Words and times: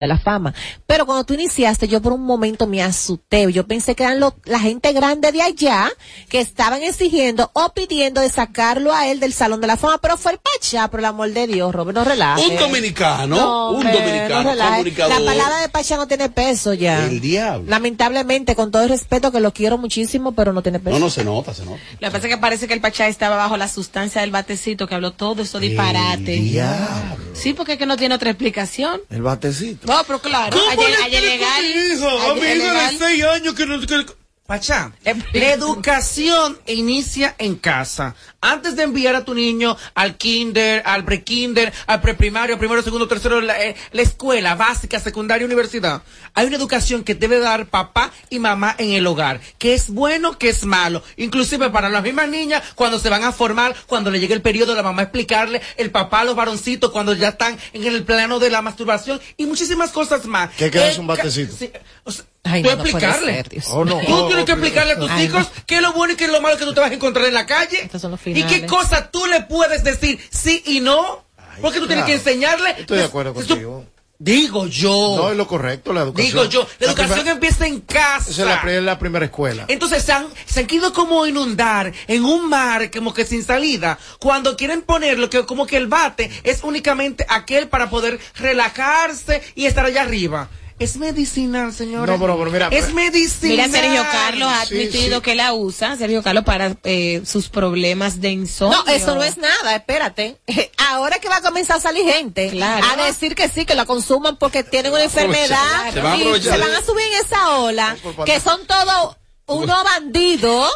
de 0.00 0.06
la 0.06 0.18
fama. 0.18 0.54
Pero 0.86 1.04
cuando 1.04 1.24
tú 1.24 1.34
iniciaste, 1.34 1.86
yo 1.86 2.00
por 2.00 2.14
un 2.14 2.22
momento 2.24 2.66
me 2.66 2.82
asusté. 2.82 3.52
Yo 3.52 3.66
pensé 3.66 3.94
que 3.94 4.02
eran 4.04 4.18
lo- 4.18 4.34
la 4.46 4.58
gente 4.58 4.92
grande 4.94 5.30
de 5.30 5.42
allá 5.42 5.90
que 6.30 6.40
estaban 6.40 6.82
exigiendo 6.82 7.50
o 7.52 7.74
pidiendo 7.74 8.22
de 8.22 8.30
sacarlo 8.30 8.94
a 8.94 9.08
él 9.08 9.20
del 9.20 9.34
Salón 9.34 9.60
de 9.60 9.66
la 9.66 9.76
Fama. 9.76 9.98
Pero 9.98 10.16
fue 10.16 10.32
el 10.32 10.38
Pachá, 10.38 10.88
por 10.88 11.00
el 11.00 11.06
amor 11.06 11.30
de 11.32 11.46
Dios, 11.46 11.74
Robert, 11.74 11.96
no 11.98 12.04
relaje. 12.04 12.46
Un 12.48 12.56
dominicano, 12.56 13.36
No, 13.36 13.70
un 13.72 13.76
hombre, 13.86 13.92
dominicano, 13.92 14.42
no. 14.42 14.54
La 14.54 15.16
palabra 15.24 15.58
de 15.60 15.68
Pachá 15.68 15.96
no 15.98 16.08
tiene 16.08 16.30
peso 16.30 16.72
ya. 16.72 17.04
El 17.04 17.20
diablo. 17.20 17.68
Lamentablemente, 17.68 18.56
con 18.56 18.70
todo 18.70 18.82
el 18.84 18.88
respeto 18.88 19.30
que 19.30 19.40
lo 19.40 19.52
quiero 19.52 19.76
muchísimo, 19.76 20.32
pero 20.32 20.54
no 20.54 20.62
tiene 20.62 20.80
peso. 20.80 20.98
No, 20.98 21.04
no 21.04 21.10
se 21.10 21.24
nota, 21.24 21.52
se 21.52 21.64
nota. 21.66 21.78
Lo 22.00 22.08
que 22.08 22.10
pasa 22.10 22.26
es 22.26 22.34
que 22.34 22.38
parece 22.40 22.66
que 22.66 22.72
el 22.74 22.80
Pachá 22.80 23.06
estaba 23.06 23.36
bajo 23.36 23.58
la 23.58 23.68
sustancia 23.68 24.22
del 24.22 24.30
batecito 24.30 24.86
que 24.86 24.94
habló 24.94 25.12
todo 25.12 25.42
eso 25.42 25.58
disparate. 25.60 26.32
diablo. 26.40 27.24
Sí, 27.34 27.52
porque 27.52 27.72
es 27.74 27.78
que 27.78 27.86
no 27.86 27.96
tiene 27.98 28.14
otra 28.14 28.30
explicación. 28.30 29.00
El 29.10 29.22
batecito. 29.22 29.89
No, 29.90 30.04
pero 30.04 30.20
claro, 30.22 30.56
ayer, 30.70 30.96
ayer 31.04 31.22
legal. 31.22 31.64
ayer 31.64 32.56
legal. 32.58 32.96
seis 32.98 33.24
años 33.24 33.54
que 33.54 33.66
no... 33.66 33.80
que- 33.80 34.19
Pachá, 34.50 34.90
la 35.32 35.52
educación 35.52 36.58
inicia 36.66 37.36
en 37.38 37.54
casa. 37.54 38.16
Antes 38.40 38.74
de 38.74 38.82
enviar 38.82 39.14
a 39.14 39.24
tu 39.24 39.32
niño 39.32 39.76
al 39.94 40.16
kinder, 40.16 40.82
al 40.84 41.04
pre-kinder, 41.04 41.72
al 41.86 42.00
preprimario, 42.00 42.58
primero, 42.58 42.82
segundo, 42.82 43.06
tercero, 43.06 43.40
la, 43.40 43.62
eh, 43.64 43.76
la 43.92 44.02
escuela 44.02 44.56
básica, 44.56 44.98
secundaria, 44.98 45.46
universidad, 45.46 46.02
hay 46.34 46.48
una 46.48 46.56
educación 46.56 47.04
que 47.04 47.14
debe 47.14 47.38
dar 47.38 47.66
papá 47.66 48.10
y 48.28 48.40
mamá 48.40 48.74
en 48.76 48.90
el 48.90 49.06
hogar. 49.06 49.40
Que 49.58 49.72
es 49.74 49.88
bueno, 49.88 50.36
que 50.36 50.48
es 50.48 50.64
malo. 50.64 51.04
Inclusive 51.16 51.70
para 51.70 51.88
las 51.88 52.02
mismas 52.02 52.28
niñas, 52.28 52.60
cuando 52.74 52.98
se 52.98 53.08
van 53.08 53.22
a 53.22 53.30
formar, 53.30 53.76
cuando 53.86 54.10
le 54.10 54.18
llegue 54.18 54.34
el 54.34 54.42
periodo, 54.42 54.74
la 54.74 54.82
mamá 54.82 55.02
explicarle, 55.02 55.62
el 55.76 55.92
papá 55.92 56.22
a 56.22 56.24
los 56.24 56.34
varoncitos, 56.34 56.90
cuando 56.90 57.14
ya 57.14 57.28
están 57.28 57.56
en 57.72 57.84
el 57.86 58.02
plano 58.02 58.40
de 58.40 58.50
la 58.50 58.62
masturbación 58.62 59.20
y 59.36 59.46
muchísimas 59.46 59.92
cosas 59.92 60.26
más. 60.26 60.50
¿Qué 60.56 60.72
queda 60.72 60.88
es 60.90 60.96
Eh, 60.96 61.00
un 61.00 61.06
batecito? 61.06 61.54
sí, 61.56 61.70
o 62.02 62.10
sea, 62.10 62.24
Ay, 62.44 62.62
tú 62.62 62.70
no, 62.70 62.76
no 62.76 62.82
explicarle. 62.84 63.34
ser, 63.34 63.48
Dios. 63.50 63.66
Oh, 63.68 63.84
no. 63.84 63.98
Tú 64.00 64.12
Oh, 64.14 64.26
tienes 64.28 64.44
que 64.46 64.52
explicarle 64.52 64.92
a 64.94 64.98
tus 64.98 65.10
Ay, 65.10 65.24
hijos 65.26 65.50
qué 65.66 65.76
es 65.76 65.82
lo 65.82 65.92
bueno 65.92 66.14
y 66.14 66.16
qué 66.16 66.24
es 66.24 66.30
lo 66.32 66.40
malo 66.40 66.56
que 66.56 66.64
tú 66.64 66.72
te 66.74 66.80
vas 66.80 66.90
a 66.90 66.94
encontrar 66.94 67.26
en 67.26 67.34
la 67.34 67.46
calle. 67.46 67.82
Estos 67.82 68.00
son 68.00 68.10
los 68.12 68.20
y 68.26 68.32
qué 68.34 68.42
finales. 68.44 68.70
cosa 68.70 69.10
tú 69.10 69.26
le 69.26 69.42
puedes 69.42 69.84
decir 69.84 70.18
sí 70.30 70.62
y 70.66 70.80
no. 70.80 71.24
Porque 71.60 71.78
tú 71.80 71.86
tienes 71.86 72.06
que 72.06 72.12
claro. 72.14 72.28
enseñarle. 72.30 72.70
Estoy 72.78 72.98
de 72.98 73.04
acuerdo 73.04 73.34
contigo. 73.34 73.84
Digo 74.22 74.66
yo. 74.66 75.14
No 75.16 75.30
es 75.30 75.36
lo 75.38 75.46
correcto, 75.46 75.94
la 75.94 76.02
educación. 76.02 76.26
digo 76.30 76.44
yo. 76.44 76.66
La 76.78 76.88
educación 76.88 77.14
primera- 77.14 77.32
empieza 77.34 77.66
en 77.66 77.80
casa. 77.80 78.30
Esa 78.30 78.42
es 78.42 78.64
la, 78.74 78.80
la 78.82 78.98
primera 78.98 79.24
escuela. 79.24 79.64
Entonces 79.68 80.02
se 80.02 80.12
han, 80.12 80.26
se 80.46 80.60
han 80.60 80.66
querido 80.66 80.92
como 80.92 81.26
inundar 81.26 81.90
en 82.06 82.24
un 82.26 82.48
mar 82.48 82.90
como 82.90 83.14
que 83.14 83.24
sin 83.24 83.42
salida. 83.44 83.98
Cuando 84.18 84.56
quieren 84.58 84.82
ponerlo 84.82 85.30
que 85.30 85.44
como 85.46 85.66
que 85.66 85.78
el 85.78 85.86
bate 85.86 86.30
es 86.44 86.62
únicamente 86.64 87.24
aquel 87.30 87.68
para 87.68 87.88
poder 87.88 88.18
relajarse 88.36 89.42
y 89.54 89.66
estar 89.66 89.84
allá 89.86 90.02
arriba. 90.02 90.48
Es 90.80 90.96
medicinal, 90.96 91.74
señores. 91.74 92.18
No, 92.18 92.18
pero- 92.18 92.38
pero 92.38 92.50
mira, 92.50 92.68
es 92.70 92.94
medicinal. 92.94 93.68
Mira, 93.68 93.68
Sergio 93.68 94.02
Carlos 94.10 94.48
ha 94.50 94.62
admitido 94.62 95.16
sí. 95.18 95.22
que 95.22 95.34
la 95.34 95.52
usa, 95.52 95.94
Sergio 95.96 96.22
Carlos, 96.22 96.42
para 96.44 96.74
eh, 96.84 97.20
sus 97.26 97.50
problemas 97.50 98.22
de 98.22 98.30
insomnio. 98.30 98.82
No, 98.86 98.90
eso 98.90 99.14
no 99.14 99.22
es 99.22 99.36
nada, 99.36 99.76
espérate. 99.76 100.38
Ahora 100.90 101.18
que 101.18 101.28
va 101.28 101.36
a 101.36 101.42
comenzar 101.42 101.76
a 101.76 101.80
salir 101.80 102.06
gente 102.06 102.48
Claro. 102.48 102.86
a 102.98 103.04
decir 103.04 103.34
que 103.34 103.48
sí, 103.48 103.66
que 103.66 103.74
la 103.74 103.84
consuman 103.84 104.36
porque 104.38 104.64
tienen 104.64 104.92
una 104.92 105.02
enfermedad 105.04 105.92
Se 105.92 106.00
van 106.00 106.14
a 106.14 106.16
y 106.16 106.42
se 106.42 106.48
van 106.48 106.72
a 106.74 106.82
subir 106.82 107.04
en 107.12 107.24
esa 107.26 107.58
ola, 107.58 107.96
que 108.24 108.40
son 108.40 108.66
todos 108.66 109.16
unos 109.46 109.84
bandidos. 109.84 110.70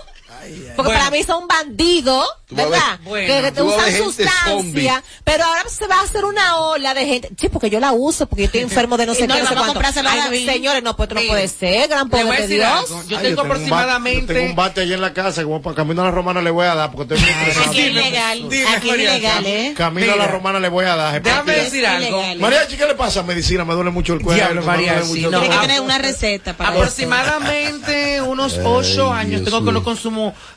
Porque 0.77 0.91
Bueno. 0.91 0.91
para 1.05 1.11
mí 1.11 1.23
son 1.23 1.47
bandidos, 1.47 2.27
¿verdad? 2.51 2.99
bueno, 3.05 3.27
que, 3.35 3.43
que 3.43 3.53
te 3.53 3.63
usan 3.63 3.81
zombie. 3.93 4.03
sustancia, 4.03 5.03
pero 5.23 5.45
ahora 5.45 5.65
se 5.69 5.87
va 5.87 5.97
a 6.01 6.03
hacer 6.03 6.25
una 6.25 6.57
ola 6.59 6.95
de 6.95 7.07
gente. 7.07 7.31
Sí, 7.39 7.49
porque 7.49 7.71
yo 7.71 7.81
la 7.81 7.93
uso, 7.93 8.27
porque 8.27 8.43
yo 8.43 8.47
estoy 8.47 8.61
enfermo 8.63 8.97
de 8.97 9.07
no 9.07 9.15
sé 9.15 9.27
no, 9.27 9.35
qué, 9.35 9.43
no 9.43 9.49
sé 9.49 9.55
cuánto. 9.55 9.81
Ay, 10.09 10.45
señores, 10.45 10.83
no, 10.83 10.97
pues 10.97 11.09
esto 11.09 11.21
no 11.21 11.27
puede 11.29 11.49
ser, 11.49 11.89
gran 11.89 12.09
poder 12.11 12.27
de 12.27 12.33
decir 12.43 12.57
Dios. 12.57 12.69
algo. 12.69 13.03
Yo 13.09 13.19
Ay, 13.19 13.23
tengo 13.25 13.43
un 13.43 13.49
bate- 13.49 13.53
aproximadamente. 13.55 14.33
yo 14.35 14.39
tengo 14.41 14.51
un 14.51 14.57
bate 14.57 14.81
allá 14.83 14.95
en 14.95 15.01
la 15.01 15.13
casa, 15.15 15.43
como 15.45 15.63
para 15.63 15.77
camino 15.77 16.03
a 16.03 16.07
la 16.07 16.11
romana 16.11 16.43
le 16.43 16.51
voy 16.51 16.67
a 16.67 16.75
dar, 16.75 16.91
porque 16.93 17.15
estoy 17.15 17.31
muy 17.35 17.65
Aquí 17.65 17.81
es 17.81 17.87
ilegal. 17.87 18.39
Aquí 18.77 18.91
es 18.91 18.97
ilegal, 18.99 19.47
¿eh? 19.47 19.75
Camino 19.77 20.13
a 20.13 20.17
la 20.17 20.27
romana 20.27 20.59
le 20.61 20.69
voy 20.69 20.85
a 20.87 20.97
dar. 20.97 21.23
Déjame 21.23 21.45
María, 21.53 21.63
decir 21.65 21.87
algo. 21.87 22.23
Mariachi, 22.41 22.77
¿qué 22.77 22.87
le 22.87 22.95
pasa? 22.95 23.23
Medicina, 23.23 23.65
me 23.65 23.75
duele 23.75 23.91
mucho 23.91 24.15
el 24.15 24.21
cuello. 24.23 24.63
Mariachi, 24.63 25.23
no. 25.23 25.41
Tiene 25.41 25.49
que 25.55 25.61
tener 25.61 25.81
una 25.81 25.99
receta 25.99 26.57
para. 26.57 26.71
Aproximadamente 26.71 28.21
unos 28.23 28.59
ocho 28.65 29.13
años 29.13 29.43
tengo 29.45 29.61
que 29.65 29.73
no 29.73 29.81
mío. 29.81 29.85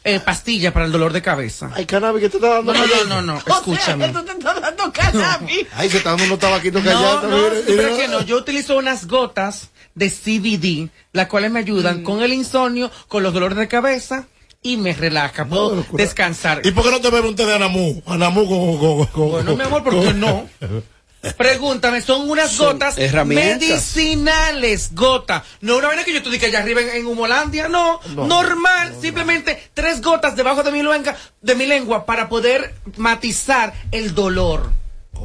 Eh, 0.04 0.20
pastillas 0.20 0.72
para 0.72 0.86
el 0.86 0.92
dolor 0.92 1.12
de 1.12 1.22
cabeza. 1.22 1.72
Ay, 1.74 1.86
cannabis, 1.86 2.22
¿qué 2.22 2.30
te 2.30 2.38
está 2.38 2.50
dando? 2.56 2.74
No, 2.74 2.80
no, 2.80 3.04
no, 3.06 3.22
no, 3.22 3.22
no, 3.34 3.38
escúchame. 3.38 4.06
Esto 4.06 4.24
te 4.24 4.32
está 4.32 4.60
dando 4.60 4.92
cannabis. 4.94 5.68
Ay, 5.74 5.90
se 5.90 5.98
está 5.98 6.12
dando 6.12 6.26
unos 6.26 6.40
tabaquitos 6.40 6.84
No, 6.84 6.92
callados. 6.92 7.24
no, 7.24 7.38
mire, 7.38 7.64
pero 7.66 7.98
que 7.98 8.08
no. 8.08 8.22
Yo 8.22 8.38
utilizo 8.38 8.78
unas 8.78 9.08
gotas 9.08 9.70
de 9.96 10.10
CBD, 10.12 10.90
las 11.14 11.28
cuales 11.28 11.50
me 11.52 11.60
Mm. 11.62 11.64
ayudan 11.64 12.04
con 12.04 12.22
el 12.22 12.32
insomnio, 12.34 12.92
con 13.08 13.24
los 13.24 13.34
dolores 13.34 13.58
de 13.58 13.68
cabeza 13.68 14.28
y 14.62 14.78
me 14.78 14.94
relaja. 14.94 15.46
Puedo 15.46 15.76
locura. 15.76 16.04
descansar. 16.04 16.62
¿Y 16.64 16.72
por 16.72 16.84
qué 16.84 16.92
no 16.92 17.00
te 17.02 17.10
bebe 17.10 17.28
un 17.28 17.36
té 17.36 17.46
de 17.46 17.56
Anamú? 17.56 18.02
Anamú 18.06 18.48
con... 18.48 18.78
con, 18.78 19.06
con 19.08 19.32
Bueno, 19.32 19.56
mi 19.56 19.64
amor, 19.64 19.84
¿por 19.84 20.00
qué 20.00 20.14
no? 20.14 20.48
Pregúntame, 21.34 22.02
son 22.02 22.30
unas 22.30 22.52
Son 22.52 22.74
gotas 22.74 22.98
medicinales, 23.26 24.94
gota. 24.94 25.44
No 25.62 25.78
una 25.78 25.88
vaina 25.88 26.04
que 26.04 26.14
yo 26.14 26.24
te 26.24 26.30
diga 26.30 26.48
allá 26.48 26.60
arriba 26.60 26.82
en, 26.82 26.90
en 26.90 27.08
Humolandia, 27.08 27.68
no. 27.68 28.00
No, 28.16 28.28
Normal, 28.28 28.96
simplemente 29.00 29.70
tres 29.74 30.02
gotas 30.02 30.36
debajo 30.36 30.64
de 30.64 30.72
mi 30.72 30.84
lengua, 30.84 31.16
de 31.42 31.56
mi 31.56 31.66
lengua 31.66 32.06
para 32.06 32.30
poder 32.30 32.74
matizar 32.98 33.74
el 33.92 34.14
dolor. 34.14 34.72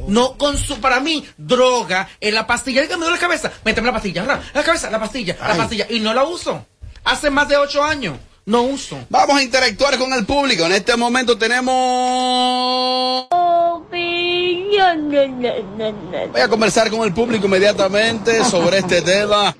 No 0.07 0.37
con 0.37 0.57
su, 0.57 0.81
para 0.81 0.99
mí, 0.99 1.25
droga 1.37 2.09
en 2.19 2.33
la 2.33 2.47
pastilla. 2.47 2.81
Dígame, 2.81 3.01
me 3.01 3.05
duele 3.05 3.17
la 3.17 3.27
cabeza. 3.27 3.51
Méteme 3.63 3.87
la 3.87 3.93
pastilla, 3.93 4.41
la 4.53 4.63
cabeza, 4.63 4.89
la 4.89 4.99
pastilla, 4.99 5.37
la 5.39 5.55
pastilla. 5.55 5.87
Y 5.89 5.99
no 5.99 6.13
la 6.13 6.23
uso. 6.23 6.65
Hace 7.03 7.29
más 7.29 7.47
de 7.47 7.57
ocho 7.57 7.83
años. 7.83 8.17
No 8.45 8.63
uso. 8.63 8.97
Vamos 9.09 9.37
a 9.37 9.43
interactuar 9.43 9.97
con 9.97 10.11
el 10.13 10.25
público. 10.25 10.65
En 10.65 10.73
este 10.73 10.95
momento 10.97 11.37
tenemos... 11.37 11.73
Voy 16.31 16.41
a 16.41 16.47
conversar 16.49 16.89
con 16.89 17.01
el 17.03 17.13
público 17.13 17.45
inmediatamente 17.47 18.43
sobre 18.43 18.79
este 18.79 19.01
tema. 19.03 19.55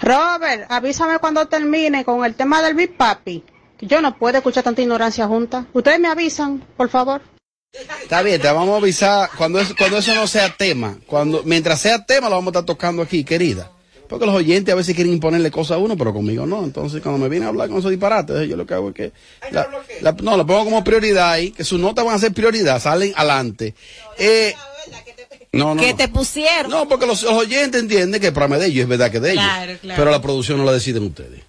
Robert, 0.00 0.66
avísame 0.70 1.18
cuando 1.18 1.46
termine 1.46 2.04
con 2.04 2.24
el 2.24 2.34
tema 2.34 2.62
del 2.62 2.74
Big 2.74 2.96
Papi. 2.96 3.44
que 3.78 3.86
Yo 3.86 4.00
no 4.00 4.16
puedo 4.18 4.36
escuchar 4.38 4.64
tanta 4.64 4.82
ignorancia 4.82 5.26
junta. 5.26 5.66
Ustedes 5.72 6.00
me 6.00 6.08
avisan, 6.08 6.62
por 6.76 6.88
favor. 6.88 7.22
Está 8.02 8.22
bien, 8.22 8.40
te 8.40 8.48
vamos 8.50 8.70
a 8.74 8.76
avisar 8.78 9.30
cuando, 9.36 9.60
es- 9.60 9.74
cuando 9.74 9.98
eso 9.98 10.14
no 10.14 10.26
sea 10.26 10.54
tema. 10.56 10.96
Cuando, 11.06 11.42
mientras 11.44 11.80
sea 11.80 12.04
tema, 12.04 12.28
lo 12.28 12.36
vamos 12.36 12.48
a 12.48 12.58
estar 12.58 12.64
tocando 12.64 13.02
aquí, 13.02 13.22
querida. 13.24 13.70
Porque 14.08 14.26
los 14.26 14.34
oyentes 14.34 14.72
a 14.72 14.76
veces 14.76 14.94
quieren 14.94 15.12
imponerle 15.12 15.50
cosas 15.50 15.76
a 15.76 15.78
uno, 15.78 15.96
pero 15.96 16.12
conmigo 16.12 16.46
no. 16.46 16.62
Entonces, 16.64 17.02
cuando 17.02 17.18
me 17.18 17.28
viene 17.28 17.46
a 17.46 17.48
hablar 17.48 17.68
con 17.68 17.78
esos 17.78 17.90
disparates, 17.90 18.48
yo 18.48 18.56
lo 18.56 18.66
que 18.66 18.74
hago 18.74 18.88
es 18.90 18.94
que. 18.94 19.12
la- 19.50 19.68
la- 20.00 20.12
no, 20.12 20.36
lo 20.36 20.46
pongo 20.46 20.64
como 20.64 20.84
prioridad 20.84 21.30
ahí, 21.32 21.50
que 21.50 21.64
sus 21.64 21.80
notas 21.80 22.04
van 22.04 22.14
a 22.14 22.18
ser 22.18 22.32
prioridad, 22.32 22.80
salen 22.80 23.12
adelante. 23.16 23.74
Eh, 24.18 24.54
no, 25.52 25.74
no. 25.74 25.80
Que 25.82 25.94
te 25.94 26.08
pusieron. 26.08 26.70
No, 26.70 26.86
porque 26.88 27.06
los, 27.06 27.22
los 27.22 27.32
oyentes 27.32 27.80
entienden 27.80 28.20
que 28.20 28.28
el 28.28 28.32
programa 28.32 28.56
es 28.56 28.62
de 28.62 28.68
ellos, 28.68 28.82
es 28.82 28.88
verdad 28.88 29.10
que 29.10 29.16
es 29.18 29.22
de 29.22 29.32
ellos. 29.32 29.44
Claro, 29.44 29.72
claro. 29.80 29.98
Pero 29.98 30.10
la 30.10 30.20
producción 30.22 30.58
no 30.58 30.64
la 30.64 30.72
deciden 30.72 31.04
ustedes. 31.04 31.40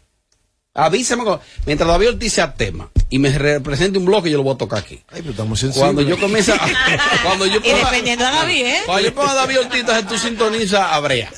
Avísame, 0.74 1.24
mientras 1.66 1.88
David 1.90 2.10
Ortiz 2.10 2.34
sea 2.34 2.54
tema 2.54 2.90
y 3.10 3.20
me 3.20 3.30
represente 3.38 3.98
un 3.98 4.06
bloque, 4.06 4.30
yo 4.30 4.38
lo 4.38 4.44
voy 4.44 4.56
a 4.56 4.58
tocar 4.58 4.80
aquí. 4.80 4.96
Ay, 5.10 5.20
pero 5.22 5.32
estamos 5.32 5.60
sensibles. 5.60 5.84
Cuando 5.84 6.02
yo 6.02 6.20
comienza, 6.20 6.58
cuando 7.24 7.46
yo 7.46 7.58
Y 7.58 7.60
ponga, 7.72 7.86
dependiendo 7.86 8.26
de 8.26 8.32
David, 8.32 8.66
¿eh? 8.66 8.78
cuando 8.86 9.04
yo 9.08 9.16
ponga 9.16 9.32
a 9.32 9.36
David 9.36 9.60
Ortiz, 9.60 9.86
tú 10.10 10.18
sintonizas 10.18 10.82
a 10.92 11.00
Brea. 11.00 11.30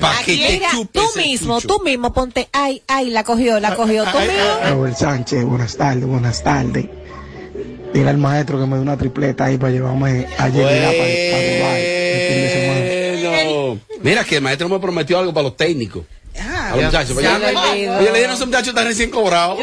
Para 0.00 0.18
que 0.24 0.36
te 0.36 0.52
Mira, 0.52 0.70
tú 0.92 1.00
ese 1.08 1.20
mismo, 1.22 1.60
tú 1.60 1.80
mismo 1.84 2.12
ponte, 2.12 2.48
ay, 2.52 2.82
ay, 2.88 3.10
la 3.10 3.22
cogió, 3.22 3.60
la 3.60 3.76
cogió, 3.76 4.04
tú 4.04 4.18
ay, 4.18 4.28
mismo. 4.28 4.44
Robert 4.76 4.96
Sánchez, 4.96 5.44
buenas 5.44 5.76
tardes, 5.76 6.04
buenas 6.04 6.42
tardes. 6.42 6.86
Dile 7.94 8.10
al 8.10 8.18
maestro 8.18 8.58
que 8.60 8.66
me 8.66 8.76
dé 8.76 8.82
una 8.82 8.96
tripleta 8.96 9.44
ahí 9.44 9.56
para 9.56 9.72
llevarme 9.72 10.26
a 10.38 10.48
llegar 10.48 10.92
para, 10.92 11.04
para. 11.62 11.76
Bueno. 13.30 13.80
Mira 14.02 14.24
que 14.24 14.36
el 14.36 14.42
maestro 14.42 14.68
me 14.68 14.78
prometió 14.78 15.18
algo 15.18 15.32
para 15.32 15.44
los 15.44 15.56
técnicos. 15.56 16.04
Ah, 16.38 16.72
a 16.72 16.76
los 16.76 16.84
muchachos. 16.86 17.12
Pues 17.14 17.24
ya 17.24 17.38
ya- 17.38 17.52
me 17.52 17.56
Oye, 17.56 17.86
le 18.02 18.12
dieron 18.12 18.30
a 18.32 18.34
esos 18.34 18.46
muchachos 18.46 18.68
están 18.68 18.86
recién 18.86 19.10
cobrados. 19.10 19.58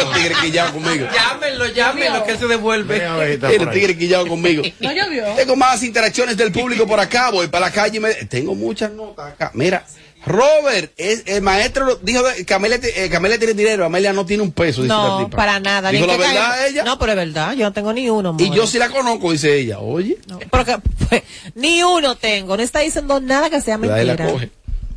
El 0.00 0.12
tigre 0.14 0.34
quillado 0.40 0.72
conmigo. 0.72 1.06
Llámenlo, 1.12 1.66
llámenlo, 1.66 2.24
que 2.24 2.32
él 2.32 2.38
se 2.38 2.46
devuelve. 2.46 3.06
Ahí. 3.06 3.38
tigre 3.72 3.96
quillado 3.96 4.26
conmigo. 4.26 4.62
No 4.80 4.92
llovió. 4.92 5.24
Tengo 5.36 5.56
más 5.56 5.82
interacciones 5.82 6.36
del 6.36 6.52
público 6.52 6.86
por 6.86 7.00
acá, 7.00 7.30
voy 7.30 7.48
para 7.48 7.66
la 7.66 7.72
calle 7.72 7.96
y 7.98 8.00
me... 8.00 8.12
Tengo 8.14 8.54
muchas 8.54 8.90
notas 8.92 9.32
acá. 9.32 9.50
Mira, 9.54 9.84
Robert, 10.26 10.92
es, 10.96 11.22
el 11.26 11.42
maestro 11.42 11.98
dijo 12.02 12.22
de- 12.22 12.44
que 12.46 12.54
Amelia, 12.54 12.78
eh, 12.82 13.08
que 13.10 13.16
Amelia 13.16 13.38
tiene 13.38 13.52
dinero, 13.54 13.84
Amelia 13.84 14.12
no 14.12 14.24
tiene 14.24 14.42
un 14.42 14.52
peso. 14.52 14.82
dice 14.82 14.94
la 14.94 15.02
No, 15.02 15.24
tipa. 15.26 15.36
para 15.36 15.60
nada. 15.60 15.90
Dijo 15.90 16.06
la 16.06 16.14
que 16.14 16.18
verdad 16.18 16.34
caiga- 16.52 16.66
ella. 16.66 16.84
No, 16.84 16.98
pero 16.98 17.12
es 17.12 17.16
verdad, 17.16 17.52
yo 17.52 17.64
no 17.66 17.72
tengo 17.72 17.92
ni 17.92 18.08
uno. 18.08 18.34
y 18.38 18.50
yo 18.50 18.66
sí 18.66 18.78
la 18.78 18.88
conozco, 18.88 19.32
dice 19.32 19.54
ella. 19.58 19.80
Oye, 19.80 20.16
Porque, 20.50 20.76
pues, 21.08 21.22
ni 21.54 21.82
uno 21.82 22.16
tengo, 22.16 22.56
no 22.56 22.62
está 22.62 22.80
diciendo 22.80 23.20
nada 23.20 23.50
que 23.50 23.60
sea 23.60 23.76
mentira. 23.76 24.02
la 24.02 24.16
coge. 24.16 24.50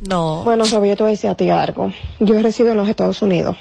No. 0.08 0.44
Bueno, 0.44 0.64
Robert, 0.64 0.90
yo 0.92 0.96
te 0.96 1.02
voy 1.02 1.10
a 1.10 1.14
decir 1.14 1.28
a 1.30 1.34
ti 1.34 1.50
algo. 1.50 1.92
Yo 2.20 2.40
resido 2.40 2.70
en 2.70 2.76
los 2.78 2.88
Estados 2.88 3.20
Unidos. 3.20 3.56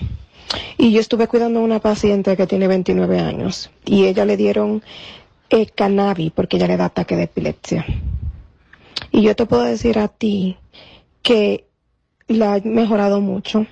Y 0.78 0.92
yo 0.92 1.00
estuve 1.00 1.28
cuidando 1.28 1.60
a 1.60 1.64
una 1.64 1.80
paciente 1.80 2.38
que 2.38 2.48
tiene 2.48 2.68
29 2.68 3.20
años. 3.20 3.70
Y 3.86 4.06
ella 4.06 4.26
le 4.26 4.38
dieron 4.38 4.84
eh, 5.50 5.66
cannabis 5.68 6.32
porque 6.32 6.58
ella 6.58 6.68
le 6.68 6.78
da 6.78 6.86
ataque 6.86 7.16
de 7.16 7.24
epilepsia. 7.24 7.86
Y 9.12 9.22
yo 9.24 9.36
te 9.36 9.46
puedo 9.46 9.64
decir 9.64 10.00
a 10.00 10.08
ti 10.08 10.58
que 11.22 11.66
la 12.28 12.56
ha 12.56 12.60
mejorado 12.64 13.22
mucho. 13.22 13.66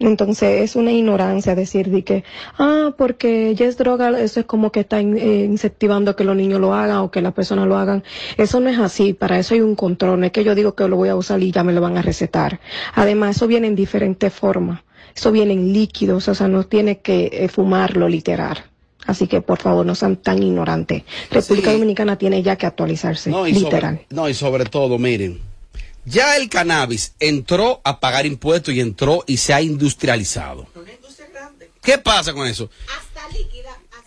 Entonces 0.00 0.62
es 0.62 0.76
una 0.76 0.92
ignorancia 0.92 1.56
decir 1.56 1.90
de 1.90 2.04
que, 2.04 2.22
ah, 2.56 2.94
porque 2.96 3.54
ya 3.56 3.66
es 3.66 3.76
droga, 3.76 4.10
eso 4.20 4.38
es 4.40 4.46
como 4.46 4.70
que 4.70 4.80
está 4.80 5.00
in- 5.00 5.16
eh, 5.18 5.44
incentivando 5.44 6.14
que 6.14 6.22
los 6.22 6.36
niños 6.36 6.60
lo 6.60 6.72
hagan 6.72 6.98
o 6.98 7.10
que 7.10 7.20
las 7.20 7.32
personas 7.32 7.66
lo 7.66 7.76
hagan. 7.76 8.04
Eso 8.36 8.60
no 8.60 8.68
es 8.70 8.78
así, 8.78 9.12
para 9.12 9.40
eso 9.40 9.54
hay 9.54 9.60
un 9.60 9.74
control, 9.74 10.20
no 10.20 10.26
es 10.26 10.30
que 10.32 10.44
yo 10.44 10.54
digo 10.54 10.74
que 10.76 10.86
lo 10.86 10.94
voy 10.96 11.08
a 11.08 11.16
usar 11.16 11.42
y 11.42 11.50
ya 11.50 11.64
me 11.64 11.72
lo 11.72 11.80
van 11.80 11.98
a 11.98 12.02
recetar. 12.02 12.60
Además, 12.94 13.34
eso 13.36 13.48
viene 13.48 13.66
en 13.66 13.74
diferentes 13.74 14.32
formas. 14.32 14.82
Eso 15.18 15.32
viene 15.32 15.52
en 15.52 15.72
líquidos, 15.72 16.28
o 16.28 16.34
sea, 16.36 16.46
no 16.46 16.64
tiene 16.64 16.98
que 17.00 17.28
eh, 17.32 17.48
fumarlo 17.48 18.08
literal. 18.08 18.64
Así 19.04 19.26
que 19.26 19.40
por 19.40 19.58
favor 19.58 19.84
no 19.84 19.96
sean 19.96 20.16
tan 20.16 20.40
ignorantes. 20.40 21.02
República 21.28 21.70
Sí. 21.70 21.72
Dominicana 21.74 22.16
tiene 22.16 22.40
ya 22.40 22.54
que 22.54 22.66
actualizarse, 22.66 23.28
No 23.30 23.44
y, 23.48 23.52
literal. 23.52 23.96
sobre, 23.96 24.06
no, 24.10 24.28
y 24.28 24.34
sobre 24.34 24.64
todo, 24.66 24.96
miren, 24.96 25.40
ya 26.04 26.36
el 26.36 26.48
cannabis 26.48 27.14
entró 27.18 27.80
a 27.82 27.98
pagar 27.98 28.26
impuestos 28.26 28.72
y 28.74 28.80
entró 28.80 29.24
y 29.26 29.38
se 29.38 29.52
ha 29.52 29.60
industrializado. 29.60 30.68
¿Qué 31.82 31.98
pasa 31.98 32.32
con 32.32 32.46
eso? 32.46 32.70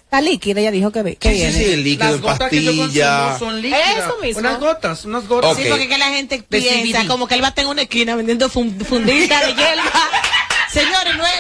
Está 0.05 0.21
líquida, 0.21 0.59
ella 0.61 0.71
dijo 0.71 0.91
que, 0.91 1.01
ve- 1.03 1.15
que 1.17 1.29
Sí, 1.29 1.35
sí, 1.35 1.41
viene. 1.41 1.57
sí, 1.65 1.71
el 1.71 1.83
líquido 1.83 2.05
Las 2.05 2.15
en 2.15 2.21
gotas 2.21 2.49
que 2.49 2.63
yo 2.63 2.71
pastilla. 2.77 3.27
consumo 3.31 3.39
son 3.51 3.61
líquidas. 3.61 3.97
Eso 3.97 4.17
mismo. 4.21 4.39
Unas 4.39 4.59
gotas, 4.59 5.05
unas 5.05 5.27
gotas. 5.27 5.51
Ok. 5.53 5.59
Sí, 5.59 5.65
porque 5.69 5.87
que 5.89 5.97
la 5.97 6.09
gente 6.09 6.43
piensa 6.47 7.05
como 7.07 7.27
que 7.27 7.35
él 7.35 7.41
va 7.41 7.47
a 7.47 7.49
estar 7.49 7.63
en 7.65 7.69
una 7.71 7.81
esquina 7.83 8.15
vendiendo 8.15 8.47
fun- 8.49 8.77
funditas 8.81 9.41
de 9.47 9.53
hierba. 9.55 9.83
Señores, 10.71 11.17
no 11.17 11.25
es, 11.25 11.33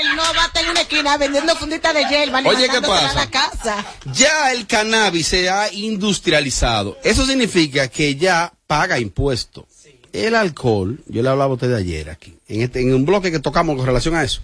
él 0.00 0.16
no 0.16 0.22
va 0.36 0.44
a 0.44 0.46
estar 0.46 0.64
en 0.64 0.70
una 0.70 0.80
esquina 0.80 1.16
vendiendo 1.18 1.54
funditas 1.56 1.92
de 1.92 2.04
hierba. 2.04 2.40
Oye, 2.44 2.68
¿qué 2.68 2.80
pasa? 2.80 3.14
la 3.14 3.30
casa. 3.30 3.84
Ya 4.12 4.52
el 4.52 4.66
cannabis 4.66 5.26
se 5.26 5.50
ha 5.50 5.70
industrializado. 5.72 6.98
Eso 7.04 7.26
significa 7.26 7.88
que 7.88 8.16
ya 8.16 8.52
paga 8.66 8.98
impuestos. 8.98 9.64
El 10.12 10.34
alcohol, 10.34 10.98
yo 11.06 11.22
le 11.22 11.28
hablaba 11.28 11.52
a 11.52 11.54
usted 11.54 11.72
ayer 11.74 12.10
aquí, 12.10 12.36
en, 12.48 12.62
este, 12.62 12.80
en 12.80 12.94
un 12.94 13.04
bloque 13.04 13.30
que 13.30 13.38
tocamos 13.38 13.76
con 13.76 13.86
relación 13.86 14.16
a 14.16 14.24
eso, 14.24 14.40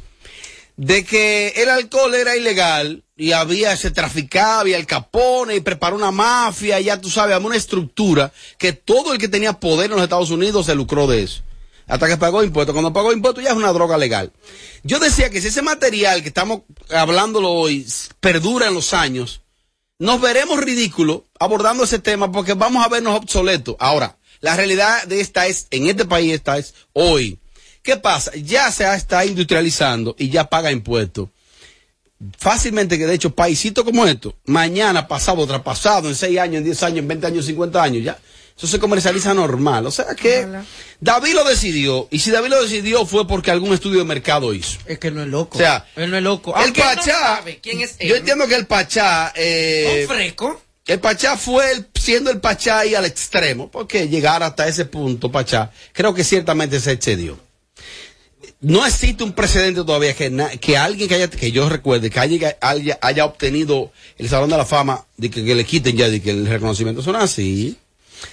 de 0.77 1.05
que 1.05 1.55
el 1.57 1.69
alcohol 1.71 2.15
era 2.15 2.37
ilegal 2.37 3.03
y 3.17 3.33
había, 3.33 3.77
se 3.77 3.91
traficaba, 3.91 4.61
había 4.61 4.77
el 4.77 4.87
capone 4.87 5.57
y 5.57 5.61
preparó 5.61 5.97
una 5.97 6.13
mafia, 6.13 6.79
ya 6.79 7.01
tú 7.01 7.11
sabes, 7.11 7.35
había 7.35 7.47
una 7.47 7.57
estructura 7.57 8.33
que 8.59 8.75
todo 8.75 9.13
el 9.13 9.19
que 9.19 9.29
tenía 9.29 9.55
poder 9.55 9.87
en 9.87 9.97
los 9.97 10.03
Estados 10.03 10.31
Unidos 10.31 10.67
se 10.67 10.75
lucró 10.75 11.07
de 11.07 11.25
eso. 11.25 11.43
Hasta 11.87 12.09
que 12.09 12.17
pagó 12.17 12.43
impuestos. 12.43 12.73
Cuando 12.73 12.93
pagó 12.93 13.13
impuestos 13.13 13.45
ya 13.45 13.51
es 13.51 13.57
una 13.57 13.73
droga 13.73 13.97
legal. 13.97 14.33
Yo 14.83 14.99
decía 14.99 15.31
que 15.31 15.41
si 15.41 15.49
ese 15.49 15.63
material 15.63 16.23
que 16.23 16.29
estamos 16.29 16.63
hablándolo 16.91 17.51
hoy 17.53 17.87
perdura 18.21 18.67
en 18.69 18.75
los 18.75 18.93
años, 18.93 19.43
nos 19.99 20.21
veremos 20.21 20.61
ridículos 20.61 21.23
abordando 21.39 21.85
ese 21.85 21.99
tema 21.99 22.31
porque 22.33 22.55
vamos 22.55 22.85
a 22.85 22.89
vernos 22.89 23.17
obsoletos. 23.17 23.77
Ahora, 23.79 24.19
la 24.41 24.57
realidad 24.57 25.05
de 25.05 25.21
esta 25.21 25.47
es, 25.47 25.69
en 25.71 25.87
este 25.87 26.05
país 26.05 26.33
esta 26.33 26.59
es 26.59 26.75
hoy. 26.93 27.39
¿Qué 27.83 27.97
pasa? 27.97 28.33
Ya 28.35 28.71
se 28.73 28.93
está 28.95 29.25
industrializando 29.25 30.17
y 30.19 30.29
ya 30.29 30.49
paga 30.51 30.73
impuestos. 30.73 31.29
Fácilmente 32.37 32.99
que 32.99 33.07
de 33.07 33.15
hecho, 33.15 33.35
paisitos 33.35 33.85
como 33.85 34.07
esto, 34.07 34.35
mañana, 34.47 35.07
pasado, 35.07 35.47
traspasado, 35.47 36.09
en 36.09 36.15
6 36.15 36.39
años, 36.39 36.57
en 36.57 36.65
10 36.65 36.83
años, 36.83 36.99
en 37.01 37.09
20 37.09 37.27
años, 37.27 37.47
50 37.47 37.83
años, 37.83 38.05
ya. 38.05 38.19
Eso 38.57 38.67
se 38.67 38.79
comercializa 38.79 39.35
normal. 39.35 39.87
O 39.87 39.91
sea 39.91 40.15
que 40.15 40.47
David 41.01 41.35
lo 41.35 41.45
decidió. 41.45 42.09
Y 42.11 42.21
si 42.21 42.31
David 42.31 42.49
lo 42.49 42.63
decidió 42.63 43.05
fue 43.05 43.27
porque 43.29 43.51
algún 43.51 43.75
estudio 43.75 43.99
de 43.99 44.05
mercado 44.07 44.55
hizo. 44.55 44.79
Es 44.87 44.99
que 44.99 45.11
no 45.11 45.23
es 45.23 45.29
loco. 45.29 45.59
O 45.59 45.61
sea, 45.61 45.87
él 45.97 46.11
no 46.11 46.17
es 46.17 46.23
loco. 46.23 46.55
El 46.57 46.63
Aunque 46.65 46.81
él 46.81 46.87
no 46.87 46.95
Pachá, 46.97 47.19
sabe 47.37 47.59
quién 47.63 47.81
es 47.83 47.97
él. 47.99 48.09
yo 48.09 48.17
entiendo 48.17 48.47
que 48.49 48.55
el 48.55 48.67
Pachá, 48.67 49.33
eh, 49.37 50.07
Un 50.09 50.17
freco. 50.17 50.63
el 50.87 51.01
Pachá 51.01 51.37
fue 51.37 51.71
el- 51.73 51.87
siendo 52.01 52.31
el 52.31 52.41
Pachá 52.41 52.79
ahí 52.79 52.95
al 52.95 53.05
extremo, 53.05 53.71
porque 53.71 54.09
llegar 54.09 54.43
hasta 54.43 54.67
ese 54.67 54.87
punto, 54.87 55.31
Pachá, 55.31 55.71
creo 55.93 56.15
que 56.15 56.25
ciertamente 56.25 56.81
se 56.81 56.93
excedió. 56.93 57.39
No 58.61 58.87
existe 58.87 59.23
un 59.23 59.33
precedente 59.35 59.85
todavía 59.85 60.15
que, 60.15 60.31
na- 60.31 60.49
que 60.51 60.79
alguien 60.79 61.09
que 61.11 61.15
haya, 61.17 61.29
que 61.29 61.53
yo 61.53 61.69
recuerde, 61.69 62.09
que 62.09 62.19
haya, 62.21 62.57
haya, 62.63 62.99
haya 63.03 63.25
obtenido 63.27 63.93
el 64.17 64.31
Salón 64.31 64.49
de 64.49 64.57
la 64.57 64.65
Fama, 64.65 65.05
de 65.19 65.31
que, 65.31 65.45
que 65.45 65.55
le 65.55 65.65
quiten 65.65 65.95
ya 65.95 66.09
de 66.09 66.23
que 66.23 66.31
el 66.31 66.47
reconocimiento 66.47 67.03
son 67.03 67.17
así. 67.17 67.77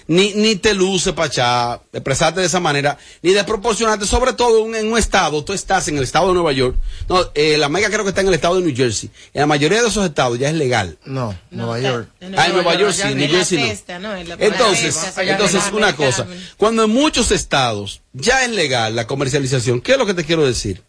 Ni, 0.08 0.34
ni 0.34 0.56
te 0.56 0.74
luce, 0.74 1.14
Pachá, 1.14 1.82
expresarte 1.94 2.42
de 2.42 2.46
esa 2.48 2.60
manera, 2.60 2.98
ni 3.22 3.32
desproporcionarte, 3.32 4.06
sobre 4.06 4.34
todo 4.34 4.66
en, 4.68 4.76
en 4.76 4.92
un 4.92 4.98
estado, 4.98 5.44
tú 5.44 5.54
estás 5.54 5.88
en 5.88 5.98
el 5.98 6.04
estado 6.04 6.28
de 6.28 6.34
Nueva 6.34 6.52
York, 6.52 6.76
no, 7.10 7.26
eh, 7.36 7.58
la 7.58 7.70
mega 7.70 7.90
creo 7.90 8.04
que 8.04 8.10
está 8.10 8.22
en 8.22 8.28
el 8.28 8.34
estado 8.34 8.56
de 8.56 8.62
New 8.64 8.76
Jersey, 8.76 9.10
en 9.34 9.42
la 9.42 9.48
mayoría 9.48 9.82
de 9.82 9.88
esos 9.88 10.06
estados 10.06 10.38
ya 10.40 10.50
es 10.50 10.56
legal. 10.56 10.98
No, 11.06 11.38
Nueva 11.52 11.78
está- 11.78 11.90
York. 11.92 12.10
en 12.22 12.40
Ah, 12.40 12.46
en 12.48 12.54
Nueva 12.54 12.76
York 12.76 12.94
sí, 12.94 13.02
en 13.04 13.18
New 13.18 13.30
Jersey 13.30 13.58
no. 13.60 13.66
fiesta, 13.66 14.00
¿no? 14.00 14.16
En 14.16 14.30
la- 14.30 14.36
Entonces, 14.40 14.96
la 15.18 15.24
entonces 15.24 15.64
en 15.68 15.76
una 15.76 15.96
cosa, 15.96 16.28
cuando 16.58 16.84
en 16.86 16.90
muchos 16.90 17.32
estados 17.32 18.02
ya 18.14 18.44
es 18.44 18.52
legal 18.52 18.96
la 18.96 19.08
comercialización, 19.08 19.82
¿qué 19.82 19.94
es 19.94 19.98
lo 19.98 20.06
que 20.06 20.14
te 20.14 20.24
quiero 20.26 20.46
decir? 20.46 20.82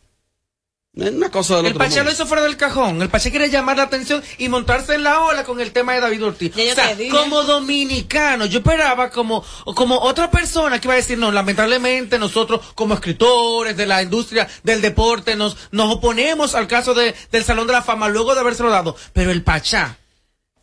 Es 0.97 1.11
una 1.11 1.29
cosa 1.29 1.57
del 1.57 1.67
El 1.67 1.73
otro 1.73 1.79
Pachá 1.81 1.97
mundo. 1.97 2.05
lo 2.05 2.13
hizo 2.13 2.27
fuera 2.27 2.43
del 2.45 2.57
cajón. 2.57 3.03
El 3.03 3.09
Pachá 3.09 3.31
quiere 3.31 3.51
llamar 3.51 3.77
la 3.79 3.83
atención 3.85 4.23
y 4.39 4.49
montarse 4.49 4.95
en 4.95 5.03
la 5.03 5.23
ola 5.23 5.43
con 5.43 5.61
el 5.61 5.73
tema 5.73 5.93
de 5.95 6.01
David 6.01 6.25
Ortiz. 6.25 6.53
O 6.55 6.75
sea, 6.75 6.97
como 7.11 7.43
dominicano, 7.43 8.47
yo 8.47 8.59
esperaba 8.59 9.11
como, 9.11 9.45
como 9.75 9.99
otra 9.99 10.31
persona 10.31 10.81
que 10.81 10.87
iba 10.87 10.95
a 10.95 10.99
decir, 10.99 11.19
no, 11.19 11.33
lamentablemente 11.33 12.19
nosotros 12.19 12.61
como 12.77 12.95
escritores 12.95 13.77
de 13.77 13.87
la 13.87 14.03
industria 14.03 14.49
del 14.63 14.81
deporte 14.81 15.35
nos, 15.35 15.57
nos 15.73 15.93
oponemos 15.95 16.55
al 16.55 16.69
caso 16.69 16.95
de, 16.95 17.13
del 17.33 17.45
Salón 17.45 17.67
de 17.67 17.73
la 17.73 17.83
Fama 17.83 18.09
luego 18.09 18.35
de 18.35 18.41
habérselo 18.41 18.71
dado. 18.71 18.95
Pero 19.13 19.33
el 19.33 19.43
Pachá, 19.43 19.99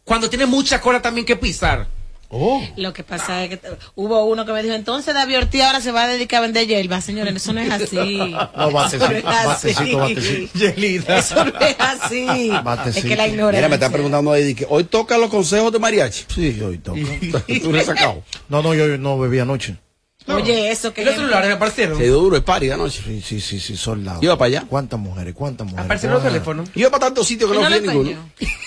cuando 0.06 0.30
tiene 0.30 0.46
mucha 0.46 0.80
cola 0.80 1.02
también 1.02 1.26
que 1.26 1.36
pisar. 1.36 1.88
Lo 2.78 2.94
que 2.94 3.04
pasa 3.04 3.44
es 3.44 3.50
que 3.50 3.60
hubo 3.96 4.24
uno 4.26 4.46
que 4.46 4.54
me 4.54 4.64
dijo, 4.64 4.74
entonces 4.74 5.14
David 5.14 5.40
Ortiz 5.40 5.62
ahora 5.64 5.82
se 5.82 5.92
va 5.92 6.04
a 6.04 6.08
dedicar 6.08 6.40
a 6.40 6.42
vender 6.42 6.66
hierba. 6.68 7.02
Señores, 7.02 7.36
eso 7.36 7.52
no 7.54 7.60
es 7.60 7.72
así. 7.72 7.98
No, 8.56 8.72
batecito, 8.72 9.06
Eso 9.06 9.12
no 9.12 9.18
es 9.18 9.26
así. 9.26 9.94
batecito. 9.96 11.14
Eso 11.14 11.46
no 11.46 11.60
es 11.60 11.76
así. 11.80 12.52
Batecito. 12.64 13.00
Es 13.00 13.06
que 13.06 13.16
la 13.16 13.28
ignorancia. 13.28 13.60
Mira, 13.60 13.70
me 13.70 13.76
está 13.76 13.90
preguntando 13.90 14.32
ahí, 14.32 14.56
que 14.56 14.66
hoy 14.70 14.84
toca 14.86 15.18
los 15.18 15.30
consejos 15.30 15.72
de 15.74 15.80
mariachi. 15.80 16.26
Sí, 16.34 16.62
hoy 16.62 16.78
toca. 16.78 17.00
Tú 17.62 17.72
le 17.72 17.80
has 17.82 17.86
sacado. 17.86 18.24
No, 18.50 18.62
no, 18.62 18.74
yo 18.74 18.88
yo 18.88 18.98
no 18.98 19.20
bebí 19.20 19.40
anoche. 19.40 19.78
Oye, 20.28 20.70
eso 20.72 20.94
que... 20.94 21.02
¿Y 21.02 21.06
los 21.06 21.16
celulares 21.16 21.52
aparecieron? 21.52 21.98
Se 21.98 22.04
dio 22.04 22.14
duro 22.14 22.36
el 22.36 22.44
party 22.44 22.68
de 22.68 22.74
anoche. 22.74 23.02
Sí, 23.04 23.22
sí, 23.22 23.42
sí, 23.42 23.60
sí, 23.60 23.76
soldado. 23.76 24.20
Iba 24.22 24.38
para 24.38 24.48
allá. 24.48 24.64
¿Cuántas 24.70 25.00
mujeres? 25.00 25.34
¿Cuántas 25.34 25.66
mujeres? 25.66 25.86
Aparecieron 25.86 26.14
los 26.14 26.22
¿Cuántas? 26.24 26.44
teléfonos. 26.44 26.70
Iba 26.76 26.90
para 26.92 27.06
tantos 27.08 27.28
sitios 27.28 27.50
que 27.50 27.58
¿Y 27.58 27.60
no 27.60 27.68
no 27.70 27.76
a 27.76 27.80
ninguno. 27.80 28.12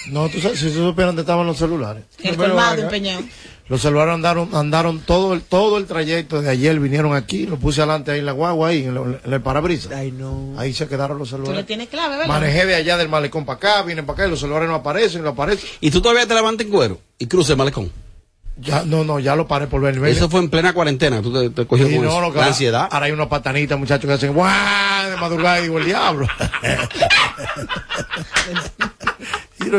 No, 0.09 0.29
tú 0.29 0.41
sabes, 0.41 0.59
si 0.59 0.67
tú 0.67 0.75
supieras 0.89 1.11
dónde 1.11 1.23
estaban 1.23 1.47
los 1.47 1.57
celulares. 1.57 2.05
El 2.23 2.37
colmado 2.37 2.83
empeñado. 2.83 3.23
Los 3.67 3.81
celulares 3.81 4.13
andaron, 4.15 4.51
andaron 4.55 5.01
todo 5.01 5.33
el, 5.33 5.41
todo 5.41 5.79
el 5.79 5.87
trayecto 5.87 6.43
de 6.43 6.51
ayer, 6.51 6.79
vinieron 6.79 7.15
aquí, 7.15 7.47
lo 7.47 7.57
puse 7.57 7.81
adelante 7.81 8.11
ahí 8.11 8.19
en 8.19 8.27
la 8.27 8.33
guagua, 8.33 8.69
ahí, 8.69 8.85
en, 8.85 8.93
lo- 8.95 9.07
en 9.25 9.33
el 9.33 9.41
parabrisas. 9.41 9.91
Ay, 9.93 10.13
no. 10.13 10.53
Ahí 10.59 10.75
se 10.75 10.87
quedaron 10.87 11.19
los 11.19 11.31
Tú 11.31 11.37
le 11.39 11.43
celulares. 11.45 11.67
tienes 11.67 11.89
clave, 11.89 12.17
¿verdad? 12.19 12.29
Manejé 12.29 12.67
de 12.67 12.75
allá 12.75 12.99
del 12.99 13.09
malecón 13.09 13.47
para 13.47 13.57
acá, 13.57 13.83
vienen 13.83 14.05
para 14.05 14.17
acá 14.19 14.27
y 14.27 14.31
los 14.31 14.41
celulares 14.41 14.69
no 14.69 14.75
aparecen, 14.75 15.23
no 15.23 15.31
aparecen. 15.31 15.67
Y 15.81 15.91
tú 15.91 16.03
todavía 16.03 16.27
te 16.27 16.35
levantas 16.35 16.67
en 16.67 16.73
cuero 16.73 17.01
y 17.19 17.27
cruces 17.27 17.51
el 17.53 17.57
malecón. 17.57 17.91
Ya, 18.57 18.85
no, 18.85 19.03
no, 19.03 19.19
ya 19.19 19.35
lo 19.35 19.49
paré 19.49 19.67
por 19.67 19.81
ver. 19.81 19.97
Eso 20.07 20.29
fue 20.29 20.39
en 20.41 20.49
plena 20.49 20.73
cuarentena. 20.73 21.21
Tú 21.23 21.33
te, 21.33 21.51
te 21.51 21.67
cogió 21.67 21.87
con 21.87 22.05
no, 22.05 22.33
que 22.33 22.39
la 22.39 22.47
ansiedad. 22.47 22.87
Ahora 22.89 23.07
hay 23.07 23.13
unos 23.13 23.27
patanitas, 23.27 23.77
muchachos, 23.77 24.07
que 24.07 24.13
hacen 24.13 24.33
¡guau! 24.33 25.11
de 25.11 25.17
madrugada 25.17 25.59
y 25.59 25.63
digo, 25.63 25.79
el 25.79 25.87
diablo. 25.87 26.29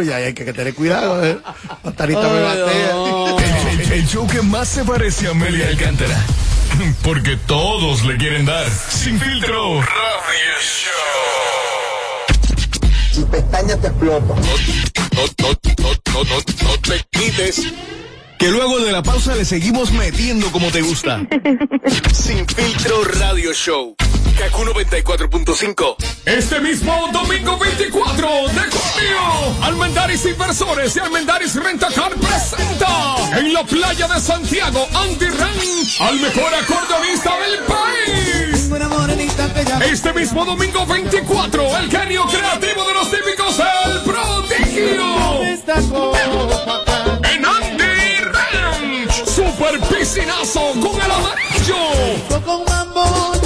y 0.01 0.05
no, 0.05 0.11
ya 0.11 0.17
hay 0.17 0.33
que, 0.33 0.45
que 0.45 0.53
tener 0.53 0.73
cuidado, 0.73 1.23
¿eh? 1.25 1.37
Patanita 1.83 2.21
me 2.21 2.39
Ay, 2.39 2.43
batea. 2.61 2.91
no. 2.93 3.39
El, 3.39 3.79
el- 3.81 3.91
el 3.91 4.07
show 4.07 4.27
que 4.27 4.41
más 4.41 4.67
se 4.67 4.83
parece 4.83 5.27
a 5.27 5.31
Amelia 5.31 5.67
Alcántara. 5.67 6.17
Porque 7.03 7.37
todos 7.45 8.03
le 8.03 8.17
quieren 8.17 8.45
dar. 8.45 8.65
Sin 8.89 9.19
filtro. 9.19 9.81
Radio 9.81 10.55
Show. 13.11 13.21
y 13.21 13.25
pestañas 13.31 13.79
te 13.81 13.87
explotan. 13.87 14.27
No, 14.27 14.35
no, 15.15 15.49
no, 15.77 15.89
no, 16.13 16.23
no, 16.23 16.37
no 16.63 16.77
te 16.81 17.05
quites. 17.11 17.61
Que 18.45 18.51
luego 18.51 18.77
de 18.77 18.91
la 18.91 19.01
pausa 19.01 19.33
le 19.33 19.43
seguimos 19.43 19.91
metiendo 19.91 20.51
como 20.51 20.69
te 20.69 20.83
gusta. 20.83 21.19
Sin 22.13 22.47
filtro 22.47 23.03
Radio 23.05 23.51
Show. 23.53 23.95
Kaku 24.37 24.65
94.5. 24.65 25.95
Este 26.27 26.59
mismo 26.59 27.09
domingo 27.11 27.57
24 27.57 28.27
de 28.27 28.61
junio, 28.61 29.63
Almendaris 29.63 30.27
Inversores 30.27 30.95
y 30.95 30.99
Almendaris 30.99 31.55
Rentacar 31.55 32.11
presenta 32.13 33.15
en 33.39 33.51
la 33.51 33.63
playa 33.63 34.07
de 34.09 34.19
Santiago, 34.19 34.87
Andy 34.93 35.25
Ranch, 35.25 36.01
al 36.01 36.19
mejor 36.19 36.53
acordeonista 36.53 37.31
del 37.39 37.57
país. 37.65 38.69
Este 39.91 40.13
mismo 40.13 40.45
domingo 40.45 40.85
24, 40.85 41.77
el 41.79 41.89
genio 41.89 42.25
creativo 42.27 42.87
de 42.87 42.93
los 42.93 43.09
típicos, 43.09 43.59
el 43.59 44.01
prodigio. 44.01 45.41
En 47.23 47.43
Andy 47.43 47.84
super 49.35 49.79
piscinazo 49.81 50.71
con 50.79 50.95
el 51.01 51.11
amarillo. 51.11 51.75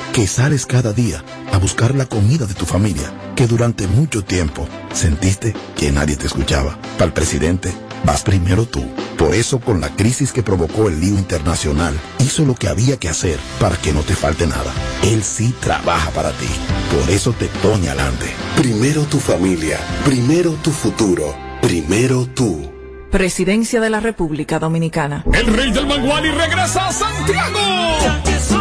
que 0.11 0.27
sales 0.27 0.65
cada 0.65 0.91
día 0.91 1.23
a 1.53 1.57
buscar 1.57 1.95
la 1.95 2.05
comida 2.05 2.45
de 2.45 2.53
tu 2.53 2.65
familia, 2.65 3.11
que 3.35 3.47
durante 3.47 3.87
mucho 3.87 4.23
tiempo 4.23 4.67
sentiste 4.93 5.53
que 5.75 5.91
nadie 5.91 6.17
te 6.17 6.27
escuchaba. 6.27 6.77
Para 6.97 7.05
el 7.05 7.13
presidente, 7.13 7.71
vas 8.03 8.21
primero 8.23 8.65
tú. 8.65 8.83
Por 9.17 9.33
eso, 9.33 9.59
con 9.59 9.79
la 9.79 9.89
crisis 9.95 10.33
que 10.33 10.43
provocó 10.43 10.89
el 10.89 10.99
lío 10.99 11.17
internacional, 11.17 11.97
hizo 12.19 12.43
lo 12.43 12.55
que 12.55 12.67
había 12.67 12.97
que 12.97 13.07
hacer 13.07 13.39
para 13.59 13.77
que 13.77 13.93
no 13.93 14.01
te 14.01 14.15
falte 14.15 14.47
nada. 14.47 14.73
Él 15.03 15.23
sí 15.23 15.53
trabaja 15.61 16.09
para 16.11 16.31
ti. 16.31 16.47
Por 16.91 17.09
eso 17.09 17.31
te 17.31 17.45
pone 17.45 17.87
adelante. 17.87 18.25
Primero 18.57 19.03
tu 19.03 19.19
familia, 19.19 19.79
primero 20.03 20.51
tu 20.61 20.71
futuro, 20.71 21.35
primero 21.61 22.25
tú. 22.25 22.69
Presidencia 23.11 23.79
de 23.79 23.89
la 23.89 23.99
República 23.99 24.59
Dominicana. 24.59 25.23
El 25.33 25.47
rey 25.47 25.71
del 25.71 25.85
Manguani 25.85 26.31
regresa 26.31 26.87
a 26.87 26.93
Santiago. 26.93 28.60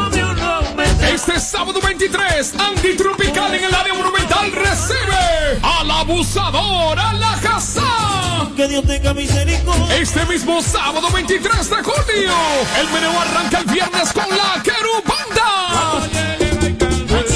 Este 1.13 1.41
sábado 1.41 1.81
23, 1.81 2.55
Andy 2.57 2.97
Tropical 2.97 3.53
en 3.55 3.65
el 3.65 3.75
área 3.75 3.95
monumental 3.95 4.53
recibe 4.53 5.61
al 5.61 5.91
abusador, 5.91 6.99
a 6.99 7.13
la 7.15 7.33
Hazá. 7.33 8.49
Que 8.57 8.69
Dios 8.69 8.87
tenga 8.87 9.13
misericordia. 9.13 9.97
Este 9.97 10.25
mismo 10.27 10.63
sábado 10.63 11.11
23 11.13 11.71
de 11.71 11.77
junio, 11.77 12.33
el 12.81 12.89
meneo 12.91 13.21
arranca 13.21 13.59
el 13.59 13.65
viernes 13.67 14.13
con 14.13 14.29
la 14.31 14.63
Querubanda. 14.63 16.09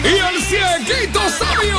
y 0.02 0.16
el 0.16 0.40
cieguito 0.42 1.20
sabio 1.28 1.78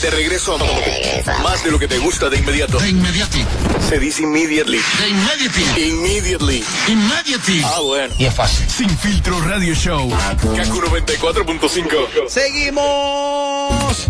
De 0.04 0.10
regreso 0.10 0.56
a 0.56 1.42
más 1.44 1.64
de 1.64 1.72
lo 1.72 1.80
que 1.80 1.88
te 1.88 1.98
gusta 1.98 2.30
de 2.30 2.38
inmediato. 2.38 2.78
De 2.78 2.90
inmediati. 2.90 3.46
Se 3.88 3.98
dice 3.98 4.24
immediately. 4.24 4.82
De 5.00 5.08
immediately. 5.08 5.88
Immediately. 5.88 6.64
Immediately. 6.90 7.62
Ah, 7.64 7.80
bueno. 7.80 8.14
Y 8.20 8.26
es 8.26 8.34
fácil. 8.34 8.70
Sin 8.70 8.90
filtro 8.98 9.40
radio 9.40 9.74
show. 9.74 10.10
Kaku 10.10 10.82
94.5. 10.82 12.28
Seguimos. 12.28 14.08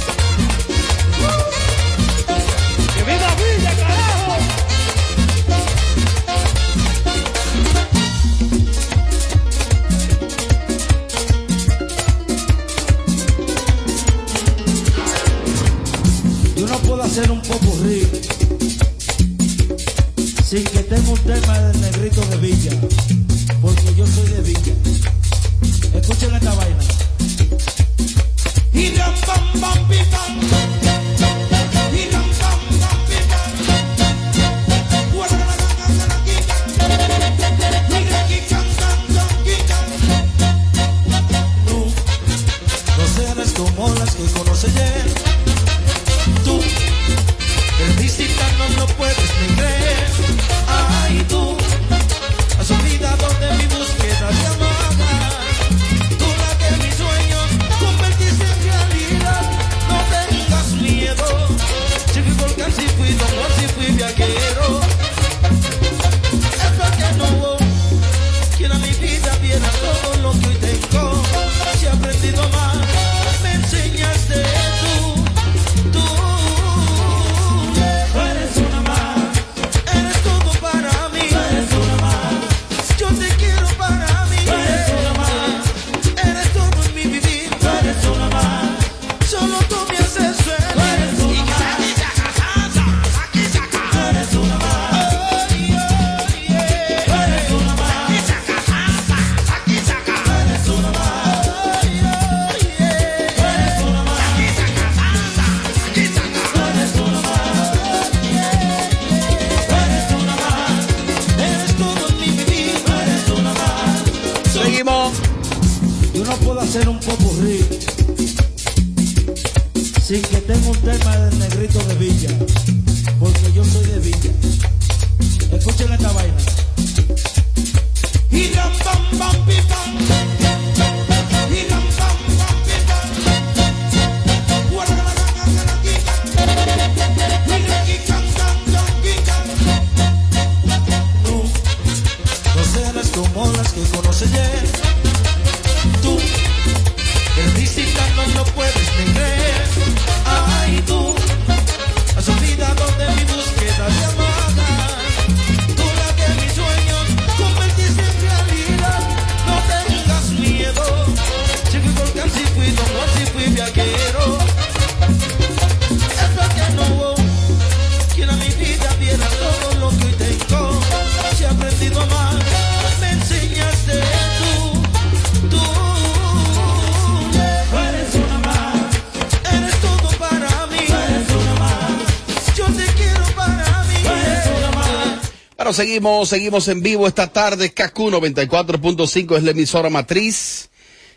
Seguimos, 185.83 186.29
seguimos 186.29 186.67
en 186.69 186.81
vivo 186.81 187.07
esta 187.07 187.27
tarde. 187.27 187.73
KQ 187.73 187.97
94.5 187.97 189.37
es 189.37 189.43
la 189.43 189.51
emisora 189.51 189.89
matriz. 189.89 190.69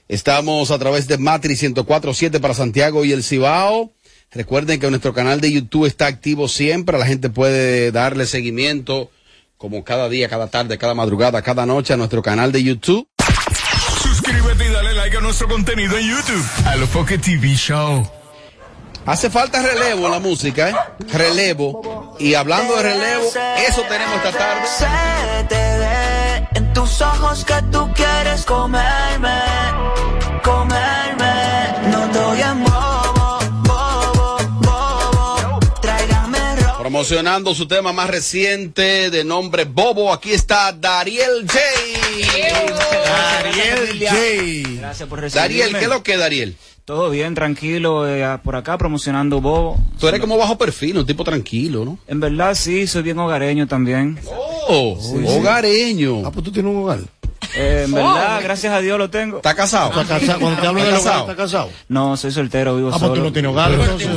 Estamos 0.08 0.72
a 0.72 0.78
través 0.78 1.06
de 1.06 1.18
Matriz 1.18 1.62
104.7 1.62 2.40
para 2.40 2.52
Santiago 2.52 3.04
y 3.04 3.12
el 3.12 3.22
Cibao. 3.22 3.92
Recuerden 4.32 4.80
que 4.80 4.90
nuestro 4.90 5.14
canal 5.14 5.40
de 5.40 5.52
YouTube 5.52 5.86
está 5.86 6.08
activo 6.08 6.48
siempre. 6.48 6.98
La 6.98 7.06
gente 7.06 7.30
puede 7.30 7.92
darle 7.92 8.26
seguimiento 8.26 9.10
como 9.56 9.84
cada 9.84 10.08
día, 10.08 10.28
cada 10.28 10.48
tarde, 10.48 10.78
cada 10.78 10.94
madrugada, 10.94 11.42
cada 11.42 11.64
noche 11.64 11.94
a 11.94 11.96
nuestro 11.96 12.20
canal 12.20 12.50
de 12.50 12.64
YouTube. 12.64 13.06
Suscríbete 14.02 14.66
y 14.66 14.72
dale 14.72 14.94
like 14.94 15.16
a 15.16 15.20
nuestro 15.20 15.46
contenido 15.48 15.96
en 15.96 16.08
YouTube. 16.08 16.44
A 16.64 16.74
lo 16.74 16.88
Foque 16.88 17.18
TV 17.18 17.54
Show. 17.54 18.04
Hace 19.06 19.30
falta 19.30 19.62
relevo 19.62 20.06
en 20.06 20.12
la 20.12 20.18
música, 20.18 20.70
¿eh? 20.70 20.74
Relevo. 21.12 22.16
Y 22.18 22.34
hablando 22.34 22.74
de 22.76 22.82
relevo, 22.82 23.30
eso 23.68 23.82
tenemos 23.82 24.16
esta 24.16 24.32
tarde. 24.32 24.62
Comerme. 30.42 31.26
No 31.90 32.08
doy 32.08 32.40
bobo, 32.64 33.38
Promocionando 36.80 37.54
su 37.54 37.68
tema 37.68 37.92
más 37.92 38.10
reciente 38.10 39.10
de 39.10 39.24
nombre 39.24 39.64
Bobo, 39.64 40.12
aquí 40.12 40.32
está 40.32 40.72
Dariel 40.72 41.46
J. 41.46 41.58
Dariel 43.04 43.98
J. 44.00 44.16
Gracias 44.80 45.08
por 45.08 45.20
recibirme. 45.20 45.40
Dariel, 45.42 45.72
¿qué 45.76 45.84
es 45.84 45.88
lo 45.88 46.02
que 46.02 46.16
Dariel? 46.16 46.56
Todo 46.86 47.10
bien, 47.10 47.34
tranquilo, 47.34 48.08
eh, 48.08 48.24
por 48.44 48.54
acá 48.54 48.78
promocionando 48.78 49.40
Bobo. 49.40 49.76
Tú 49.98 50.06
eres 50.06 50.20
como 50.20 50.38
bajo 50.38 50.56
perfil, 50.56 50.98
un 50.98 51.04
tipo 51.04 51.24
tranquilo, 51.24 51.84
¿no? 51.84 51.98
En 52.06 52.20
verdad 52.20 52.54
sí, 52.54 52.86
soy 52.86 53.02
bien 53.02 53.18
hogareño 53.18 53.66
también. 53.66 54.16
Oh, 54.68 54.96
hogareño. 55.36 56.22
Ah, 56.24 56.30
pues 56.30 56.44
tú 56.44 56.52
tienes 56.52 56.70
un 56.72 56.82
hogar. 56.84 57.00
Eh, 57.56 57.82
en 57.86 57.92
verdad, 57.92 58.40
gracias 58.40 58.72
a 58.72 58.78
Dios 58.78 58.98
lo 58.98 59.10
tengo. 59.10 59.38
¿Está 59.38 59.54
casado? 59.56 60.00
¿Está 60.00 60.20
casado? 60.20 60.38
Cuando 60.38 60.60
te 60.60 60.66
hablo 60.68 60.84
del 60.84 60.94
hogar, 60.94 61.20
¿está 61.22 61.34
casado? 61.34 61.70
No, 61.88 62.16
soy 62.16 62.30
soltero, 62.30 62.76
vivo 62.76 62.90
Ah, 62.92 62.98
solo. 63.00 63.08
pues 63.08 63.18
tú 63.18 63.24
no 63.24 63.32
tienes 63.32 63.50
hogar, 63.50 63.72
entonces. 63.72 64.08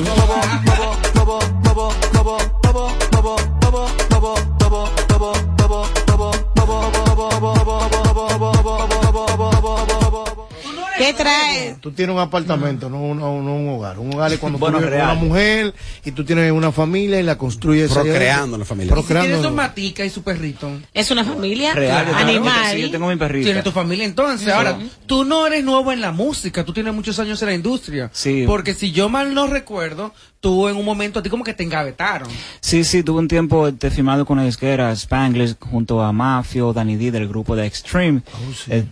¿Qué 11.10 11.24
trae? 11.24 11.76
Tú 11.82 11.91
tienes 11.91 12.13
un 12.15 12.22
apartamento, 12.22 12.89
no 12.89 13.02
un, 13.02 13.19
no 13.19 13.32
un 13.34 13.69
hogar. 13.69 14.00
Un 14.00 14.13
hogar 14.13 14.32
es 14.34 14.39
cuando 14.39 14.60
Bueno, 14.60 14.78
tú 14.80 14.86
vives 14.86 15.00
con 15.00 15.08
real. 15.08 15.17
una 15.17 15.28
mujer 15.28 15.74
y 16.06 16.12
tú 16.12 16.24
tienes 16.26 16.52
una 16.52 16.72
familia 16.72 17.19
y 17.19 17.24
la 17.24 17.38
construyes. 17.38 17.91
Procreando 17.91 18.58
la 18.58 18.65
familia. 18.65 18.93
Tiene 18.93 19.08
Procreando. 19.08 19.50
su 19.50 19.56
matica 19.56 20.06
y 20.06 20.10
su 20.10 20.24
perrito. 20.24 20.69
¿Es 20.93 21.10
una 21.12 21.24
familia? 21.24 21.74
Real, 21.74 22.06
yo 22.08 22.12
tengo- 22.17 22.30
Animal. 22.30 22.76
sí, 22.76 22.82
yo 22.82 22.91
tengo 22.91 23.08
mi 23.08 23.15
perrita. 23.15 23.45
Tiene 23.45 23.63
tu 23.63 23.72
familia 23.72 24.06
entonces. 24.06 24.48
Ahora, 24.50 24.78
tú 25.06 25.24
no 25.26 25.45
eres 25.48 25.63
nuevo 25.63 25.91
en 25.91 26.02
la 26.02 26.12
música, 26.12 26.63
tú 26.63 26.74
tienes 26.74 26.93
muchos 26.93 27.17
años 27.19 27.41
en 27.41 27.48
la 27.50 27.54
industria. 27.56 28.10
Sí. 28.13 28.43
Porque 28.45 28.74
si 28.74 28.91
yo 28.91 29.10
mal 29.10 29.34
no 29.34 29.48
recuerdo, 29.48 30.13
tú 30.39 30.67
en 30.69 30.76
un 30.78 30.86
momento 30.86 31.19
a 31.19 31.24
ti 31.24 31.30
como 31.30 31.43
que 31.43 31.54
te 31.54 31.63
engavetaron. 31.63 32.28
Sí, 32.62 32.84
sí, 32.84 33.04
tuve 33.04 33.19
un 33.19 33.28
tiempo 33.28 33.67
este, 33.67 33.89
firmado 33.91 34.26
con 34.26 34.38
la 34.38 34.43
disquera 34.45 34.91
Spanglish 34.93 35.56
junto 35.60 36.02
a 36.02 36.12
Mafio, 36.13 36.72
Danny 36.74 36.95
D 36.95 37.12
del 37.12 37.28
grupo 37.28 37.56
de 37.56 37.65
Extreme. 37.65 38.22
Eh, 38.69 38.86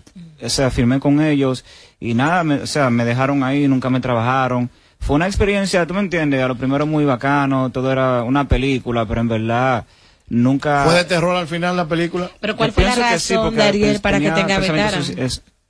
o 0.43 0.49
sea, 0.49 0.69
firmé 0.69 0.99
con 0.99 1.21
ellos 1.21 1.63
y 1.99 2.13
nada, 2.13 2.43
me- 2.43 2.55
o 2.62 2.67
sea, 2.67 2.89
me 2.89 3.05
dejaron 3.05 3.43
ahí, 3.43 3.67
nunca 3.67 3.89
me 3.89 3.99
trabajaron. 3.99 4.69
Fue 4.99 5.15
una 5.15 5.27
experiencia, 5.27 5.86
tú 5.86 5.93
me 5.93 5.99
entiendes, 5.99 6.41
a 6.41 6.47
lo 6.47 6.55
primero 6.55 6.86
muy 6.86 7.05
bacano, 7.05 7.69
todo 7.71 7.91
era 7.91 8.23
una 8.23 8.47
película, 8.47 9.05
pero 9.05 9.21
en 9.21 9.27
verdad 9.27 9.86
nunca... 10.29 10.83
¿Fue 10.86 10.95
de 10.95 11.05
terror 11.05 11.36
al 11.36 11.47
final 11.47 11.77
la 11.77 11.88
película? 11.88 12.29
Pero 12.39 12.55
¿cuál 12.57 12.69
Yo 12.71 12.73
fue 12.75 12.83
la 12.86 12.93
sí, 12.93 13.01
razón, 13.33 13.45
porque, 13.45 13.57
Dariel, 13.60 13.99
para 14.01 14.19
que 14.19 14.31
te 14.31 14.41
engavetaran? 14.41 15.03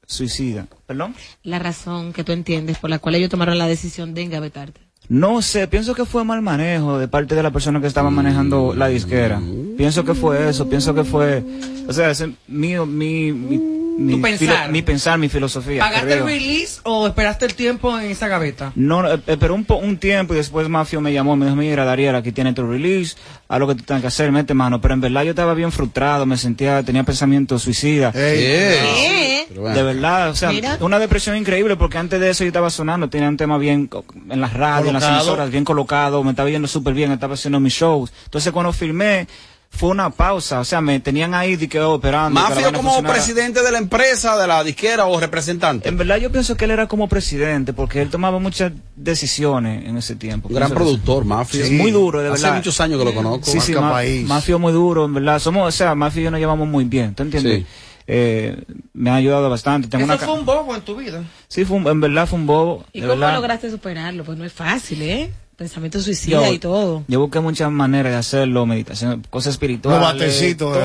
suicida. 0.06 0.68
¿Perdón? 0.86 1.14
La 1.44 1.60
razón 1.60 2.14
que 2.14 2.24
tú 2.24 2.32
entiendes 2.32 2.78
por 2.78 2.90
la 2.90 3.00
cual 3.00 3.16
ellos 3.16 3.30
tomaron 3.30 3.58
la 3.58 3.68
decisión 3.68 4.14
de 4.14 4.22
engavetarte. 4.24 4.80
No 5.10 5.42
sé, 5.42 5.68
pienso 5.68 5.94
que 5.96 6.06
fue 6.06 6.24
mal 6.24 6.42
manejo 6.42 6.98
de 6.98 7.08
parte 7.08 7.36
de 7.36 7.44
la 7.44 7.52
persona 7.52 7.80
que 7.82 7.88
estaba 7.88 8.10
manejando 8.10 8.74
la 8.74 8.88
disquera. 8.88 9.42
Pienso 9.78 10.04
que 10.06 10.14
fue 10.14 10.50
eso, 10.50 10.70
pienso 10.70 10.94
que 10.96 11.04
fue, 11.04 11.44
o 11.88 11.94
sea, 11.94 12.10
ese, 12.10 12.34
mi, 12.48 12.76
mi, 12.80 13.32
mi, 13.32 13.58
mi, 13.98 14.14
Tu 14.14 14.22
pensar. 14.22 14.40
filo- 14.40 14.72
mi 14.72 14.82
pensar, 14.82 15.18
mi 15.20 15.30
filosofía. 15.30 15.82
¿Pagaste 15.84 16.14
el 16.14 16.24
release 16.24 16.80
o 16.84 17.08
esperaste 17.08 17.46
el 17.46 17.56
tiempo 17.56 18.00
en 18.00 18.12
esa 18.12 18.28
gaveta? 18.28 18.72
No, 18.76 19.02
no, 19.02 19.12
eh, 19.14 19.20
esperé 19.28 19.52
un, 19.54 19.66
po- 19.66 19.76
un 19.78 19.98
tiempo 19.98 20.34
y 20.34 20.38
después 20.38 20.70
Mafio 20.70 21.02
me 21.02 21.12
llamó, 21.12 21.36
me 21.36 21.46
dijo, 21.46 21.58
mira, 21.58 21.84
Dariel, 21.86 22.16
aquí 22.16 22.32
tiene 22.32 22.54
tu 22.54 22.66
release, 22.66 23.16
haz 23.48 23.60
lo 23.60 23.68
que 23.68 23.76
tú 23.76 23.84
tengas 23.84 24.02
que 24.02 24.08
hacer, 24.08 24.32
mete 24.32 24.54
mano. 24.54 24.80
Pero 24.80 24.94
en 24.94 25.02
verdad 25.02 25.24
yo 25.24 25.32
estaba 25.32 25.54
bien 25.54 25.72
frustrado, 25.72 26.26
me 26.26 26.38
sentía, 26.38 26.84
tenía 26.84 27.04
pensamientos 27.04 27.64
suicidas. 27.64 28.14
¿Qué? 28.14 29.46
De 29.50 29.84
verdad, 29.84 30.30
o 30.30 30.36
sea, 30.36 30.50
Mira. 30.50 30.78
una 30.82 31.00
depresión 31.00 31.36
increíble 31.36 31.76
porque 31.76 31.98
antes 31.98 32.20
de 32.20 32.30
eso 32.30 32.44
yo 32.44 32.50
estaba 32.50 32.70
sonando, 32.70 33.10
tenía 33.10 33.28
un 33.30 33.38
tema 33.38 33.58
bien 33.58 33.90
en 34.30 34.42
las 34.42 34.54
radios, 34.54 34.90
en 34.90 34.94
las 34.94 35.04
emisoras, 35.04 35.50
bien 35.50 35.64
colocado, 35.64 36.24
me 36.24 36.32
estaba 36.32 36.50
yendo 36.50 36.68
súper 36.68 36.94
bien, 36.94 37.12
estaba 37.12 37.34
haciendo 37.34 37.60
mis 37.60 37.74
shows. 37.74 38.12
Entonces 38.26 38.52
cuando 38.52 38.72
filmé, 38.74 39.28
fue 39.70 39.90
una 39.90 40.10
pausa, 40.10 40.60
o 40.60 40.64
sea, 40.66 40.82
me 40.82 41.00
tenían 41.00 41.36
ahí 41.36 41.56
de 41.56 41.68
que, 41.70 41.80
oh, 41.80 41.96
esperando. 41.96 42.40
Mafio 42.40 42.68
como 42.74 42.90
funcionara. 42.90 43.14
presidente 43.14 43.62
de 43.62 43.72
la 43.72 43.78
empresa, 43.78 44.36
de 44.38 44.48
la 44.48 44.64
disquera 44.64 45.06
o 45.06 45.20
representante. 45.20 45.88
En 45.88 45.98
verdad 45.98 46.18
yo 46.18 46.32
pienso 46.32 46.58
que 46.58 46.66
él 46.66 46.72
era 46.72 46.88
como 46.88 47.08
presidente 47.08 47.74
porque 47.74 48.02
él 48.02 48.10
tomaba 48.10 48.40
muchas 48.40 48.72
decisiones 48.96 49.86
en 49.86 49.98
ese 49.98 50.16
tiempo. 50.16 50.48
Un 50.50 50.56
gran 50.56 50.72
productor, 50.72 51.26
Mafio. 51.26 51.64
Sí, 51.66 51.74
muy 51.76 51.92
duro, 51.92 52.22
de 52.22 52.30
Hace 52.30 52.42
verdad. 52.44 52.58
muchos 52.58 52.80
años 52.82 52.98
que 53.00 53.06
lo 53.06 53.14
conozco. 53.14 53.46
Sí, 53.52 53.60
sí, 53.60 53.74
Ma- 53.76 53.92
país. 53.92 54.28
Mafio 54.28 54.58
muy 54.58 54.74
duro, 54.74 55.06
en 55.06 55.14
verdad. 55.14 55.38
Somos, 55.40 55.68
o 55.68 55.72
sea, 55.72 55.94
Mafio 55.96 56.22
y 56.22 56.24
yo 56.26 56.32
nos 56.32 56.40
llevamos 56.40 56.68
muy 56.68 56.86
bien, 56.86 57.14
¿tú 57.14 57.24
entiendes? 57.24 57.60
Sí. 57.60 57.66
Eh, 58.08 58.58
me 58.94 59.10
ha 59.10 59.16
ayudado 59.16 59.50
bastante. 59.50 59.90
Tengo 59.90 60.06
Eso 60.06 60.14
una 60.14 60.26
fue 60.26 60.40
un 60.40 60.46
bobo 60.46 60.74
en 60.76 60.82
tu 60.82 60.96
vida. 60.96 61.24
Sí, 61.50 61.66
fue 61.66 61.78
un- 61.78 61.88
en 61.88 62.00
verdad 62.00 62.26
fue 62.26 62.40
un 62.40 62.48
bobo. 62.48 62.86
¿Y 62.94 63.02
de 63.02 63.08
cómo 63.08 63.20
verdad. 63.20 63.36
lograste 63.36 63.70
superarlo? 63.70 64.24
Pues 64.24 64.38
no 64.38 64.46
es 64.46 64.54
fácil, 64.54 65.02
¿eh? 65.02 65.30
Pensamiento 65.58 66.00
suicida 66.00 66.46
Yo- 66.46 66.54
y 66.54 66.60
todo. 66.60 67.04
Yo 67.08 67.20
busqué 67.20 67.40
muchas 67.40 67.72
maneras 67.72 68.12
de 68.12 68.18
hacerlo, 68.20 68.68
meditación, 68.68 69.24
cosas 69.32 69.54
espirituales. 69.56 70.00
Los 70.00 70.14
batecitos. 70.14 70.78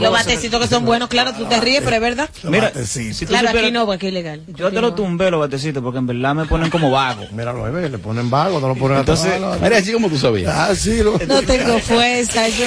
Los 0.00 0.12
batecitos 0.12 0.60
que 0.60 0.68
son 0.68 0.84
buenos, 0.84 1.08
claro, 1.08 1.32
tú 1.36 1.46
te 1.46 1.60
ríes, 1.60 1.82
pero 1.82 1.96
es 1.96 2.00
verdad. 2.02 2.30
Mira, 2.44 2.72
si 2.84 3.10
tú 3.10 3.26
Claro, 3.26 3.48
aquí 3.48 3.56
supieras- 3.58 3.72
no, 3.72 3.86
porque 3.86 4.06
es 4.06 4.12
ilegal. 4.12 4.40
Yo 4.54 4.70
te 4.70 4.80
lo 4.80 4.94
tumbé 4.94 5.32
los 5.32 5.40
batecitos 5.40 5.82
porque 5.82 5.98
en 5.98 6.06
verdad 6.06 6.36
me 6.36 6.44
ponen 6.44 6.70
como 6.70 6.92
vago. 6.92 7.24
Míralo, 7.32 7.64
ahí, 7.64 7.72
ve, 7.72 7.88
le 7.88 7.98
ponen 7.98 8.30
vago, 8.30 8.60
no 8.60 8.68
lo 8.68 8.76
ponen 8.76 8.98
a 8.98 9.00
Entonces, 9.00 9.36
trabajar. 9.36 9.60
Mira, 9.62 9.78
así 9.78 9.92
como 9.92 10.08
tú 10.08 10.16
sabías. 10.16 10.54
Ah, 10.56 10.76
sí, 10.76 11.02
lo... 11.02 11.18
No 11.26 11.42
tengo 11.46 11.80
fuerza, 11.80 12.46
yo. 12.48 12.66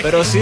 Pero 0.00 0.24
sí, 0.24 0.38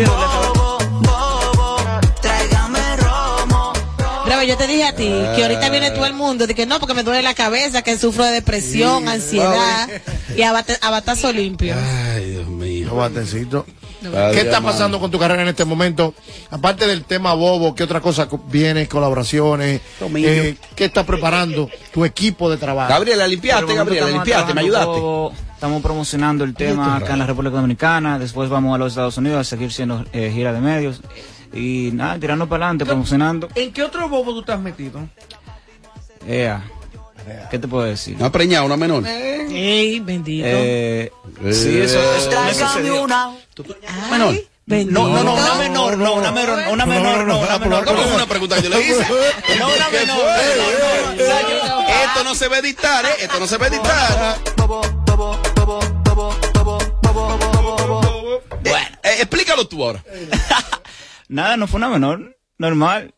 Yo 4.46 4.56
te 4.56 4.66
dije 4.66 4.84
a 4.84 4.94
ti 4.94 5.04
que 5.36 5.42
ahorita 5.42 5.68
viene 5.70 5.90
todo 5.90 6.06
el 6.06 6.14
mundo 6.14 6.46
de 6.46 6.54
que 6.54 6.64
no, 6.66 6.78
porque 6.78 6.94
me 6.94 7.02
duele 7.02 7.22
la 7.22 7.34
cabeza, 7.34 7.82
que 7.82 7.98
sufro 7.98 8.24
de 8.24 8.32
depresión, 8.32 9.08
ansiedad 9.08 9.88
y 10.36 10.42
a, 10.42 10.52
bate- 10.52 10.78
a 10.80 10.90
batazo 10.90 11.32
limpio. 11.32 11.74
Ay, 12.14 12.30
Dios 12.30 12.46
mío. 12.48 12.86
Los 12.88 12.96
batecitos. 12.96 13.64
Padre 14.02 14.32
¿Qué 14.34 14.40
está 14.40 14.62
pasando 14.62 14.98
con 14.98 15.10
tu 15.10 15.18
carrera 15.18 15.42
en 15.42 15.48
este 15.48 15.66
momento? 15.66 16.14
Aparte 16.50 16.86
del 16.86 17.04
tema 17.04 17.34
bobo, 17.34 17.74
¿qué 17.74 17.82
otra 17.82 18.00
cosa 18.00 18.28
co- 18.28 18.38
viene? 18.46 18.88
¿Colaboraciones? 18.88 19.82
Eh, 20.16 20.56
¿Qué 20.74 20.84
está 20.86 21.04
preparando 21.04 21.68
tu 21.92 22.04
equipo 22.06 22.48
de 22.50 22.56
trabajo? 22.56 22.88
Gabriela, 22.88 23.26
limpiaste, 23.28 23.74
Gabriela, 23.74 24.08
limpiaste, 24.08 24.54
me 24.54 24.62
ayudaste. 24.62 25.00
Estamos 25.54 25.82
promocionando 25.82 26.44
el 26.44 26.54
tema 26.54 26.96
acá 26.96 27.12
en 27.12 27.18
la 27.18 27.26
República 27.26 27.56
Dominicana. 27.56 28.18
Después 28.18 28.48
vamos 28.48 28.74
a 28.74 28.78
los 28.78 28.92
Estados 28.92 29.18
Unidos 29.18 29.40
a 29.40 29.44
seguir 29.44 29.70
siendo 29.70 30.06
eh, 30.14 30.30
gira 30.34 30.54
de 30.54 30.60
medios. 30.60 31.02
Y 31.52 31.90
nada, 31.92 32.18
tirando 32.18 32.48
para 32.48 32.66
adelante, 32.66 32.86
promocionando. 32.86 33.48
¿En 33.54 33.72
qué 33.72 33.82
otro 33.82 34.08
bobo 34.08 34.42
tú 34.42 34.52
has 34.52 34.60
metido? 34.60 35.08
Ea. 36.26 36.62
¿Qué 37.50 37.58
te 37.58 37.68
puedo 37.68 37.84
decir? 37.84 38.16
Una 38.18 38.32
preñada, 38.32 38.64
una 38.64 38.76
menor. 38.76 39.06
Ey, 39.06 40.00
bendito. 40.00 40.46
Eh, 40.48 41.12
sí, 41.52 41.78
eso, 41.78 41.98
eso 42.14 42.30
me 42.44 42.54
sucedió. 42.54 43.06
Menor. 44.10 44.34
No, 44.66 45.08
no, 45.08 45.24
no, 45.24 45.34
una 45.34 45.54
menor, 45.56 45.98
no, 45.98 46.14
una 46.14 46.30
menor, 46.30 46.58
una 46.70 46.86
menor, 46.86 47.26
no, 47.26 47.40
una 47.40 47.58
menor. 47.58 47.84
¿Cómo 47.84 48.02
fue 48.02 48.14
una 48.14 48.26
pregunta 48.26 48.56
que 48.56 48.62
yo 48.62 48.68
le 48.68 48.80
hice? 48.80 49.04
No, 49.58 49.66
una 49.66 49.86
¿Qué 49.90 49.98
menor. 49.98 50.20
Esto 52.04 52.24
no 52.24 52.34
se 52.36 52.48
va 52.48 52.56
a 52.56 52.58
editar, 52.60 53.04
¿eh? 53.04 53.08
Esto 53.20 53.40
no 53.40 53.46
se 53.48 53.56
va 53.58 53.66
a 53.66 53.68
editar. 53.68 54.36
Eh, 58.64 58.70
eh, 59.02 59.16
explícalo 59.18 59.66
tú 59.66 59.84
ahora. 59.84 60.04
Nada, 61.30 61.56
no 61.56 61.68
fue 61.68 61.78
una 61.78 61.88
menor, 61.88 62.36
normal. 62.58 63.14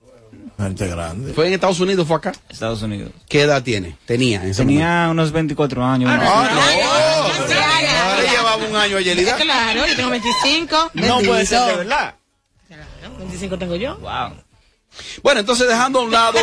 Gente 0.59 0.87
grande. 0.87 1.33
¿Fue 1.33 1.47
en 1.47 1.55
Estados 1.55 1.81
Unidos 1.81 2.07
fue 2.07 2.19
acá? 2.19 2.33
Estados 2.51 2.83
Unidos. 2.83 3.11
¿Qué 3.27 3.41
edad 3.41 3.63
tiene? 3.63 3.97
Tenía 4.05 4.43
en 4.43 4.51
ese 4.51 4.63
momento. 4.63 4.81
Tenía 4.81 5.09
unos 5.11 5.33
24 5.33 5.83
años. 5.83 6.11
Ah, 6.13 6.19
¿no? 6.19 6.55
no. 6.55 6.61
Ahora 8.03 8.31
llevaba 8.31 8.57
un 8.57 8.77
año 8.77 8.99
a 8.99 9.01
Yelida. 9.01 9.37
Claro, 9.37 9.87
yo 9.87 9.97
tengo 9.97 10.11
25. 10.11 10.91
No 10.93 11.21
puede 11.21 11.47
ser 11.47 11.71
de 11.71 11.77
verdad. 11.79 12.15
25 13.19 13.59
tengo 13.59 13.77
yo. 13.77 13.97
Wow. 13.97 14.37
Bueno, 15.23 15.41
entonces 15.41 15.69
dejando 15.69 16.01
a 16.01 16.03
un 16.03 16.11
lado, 16.11 16.39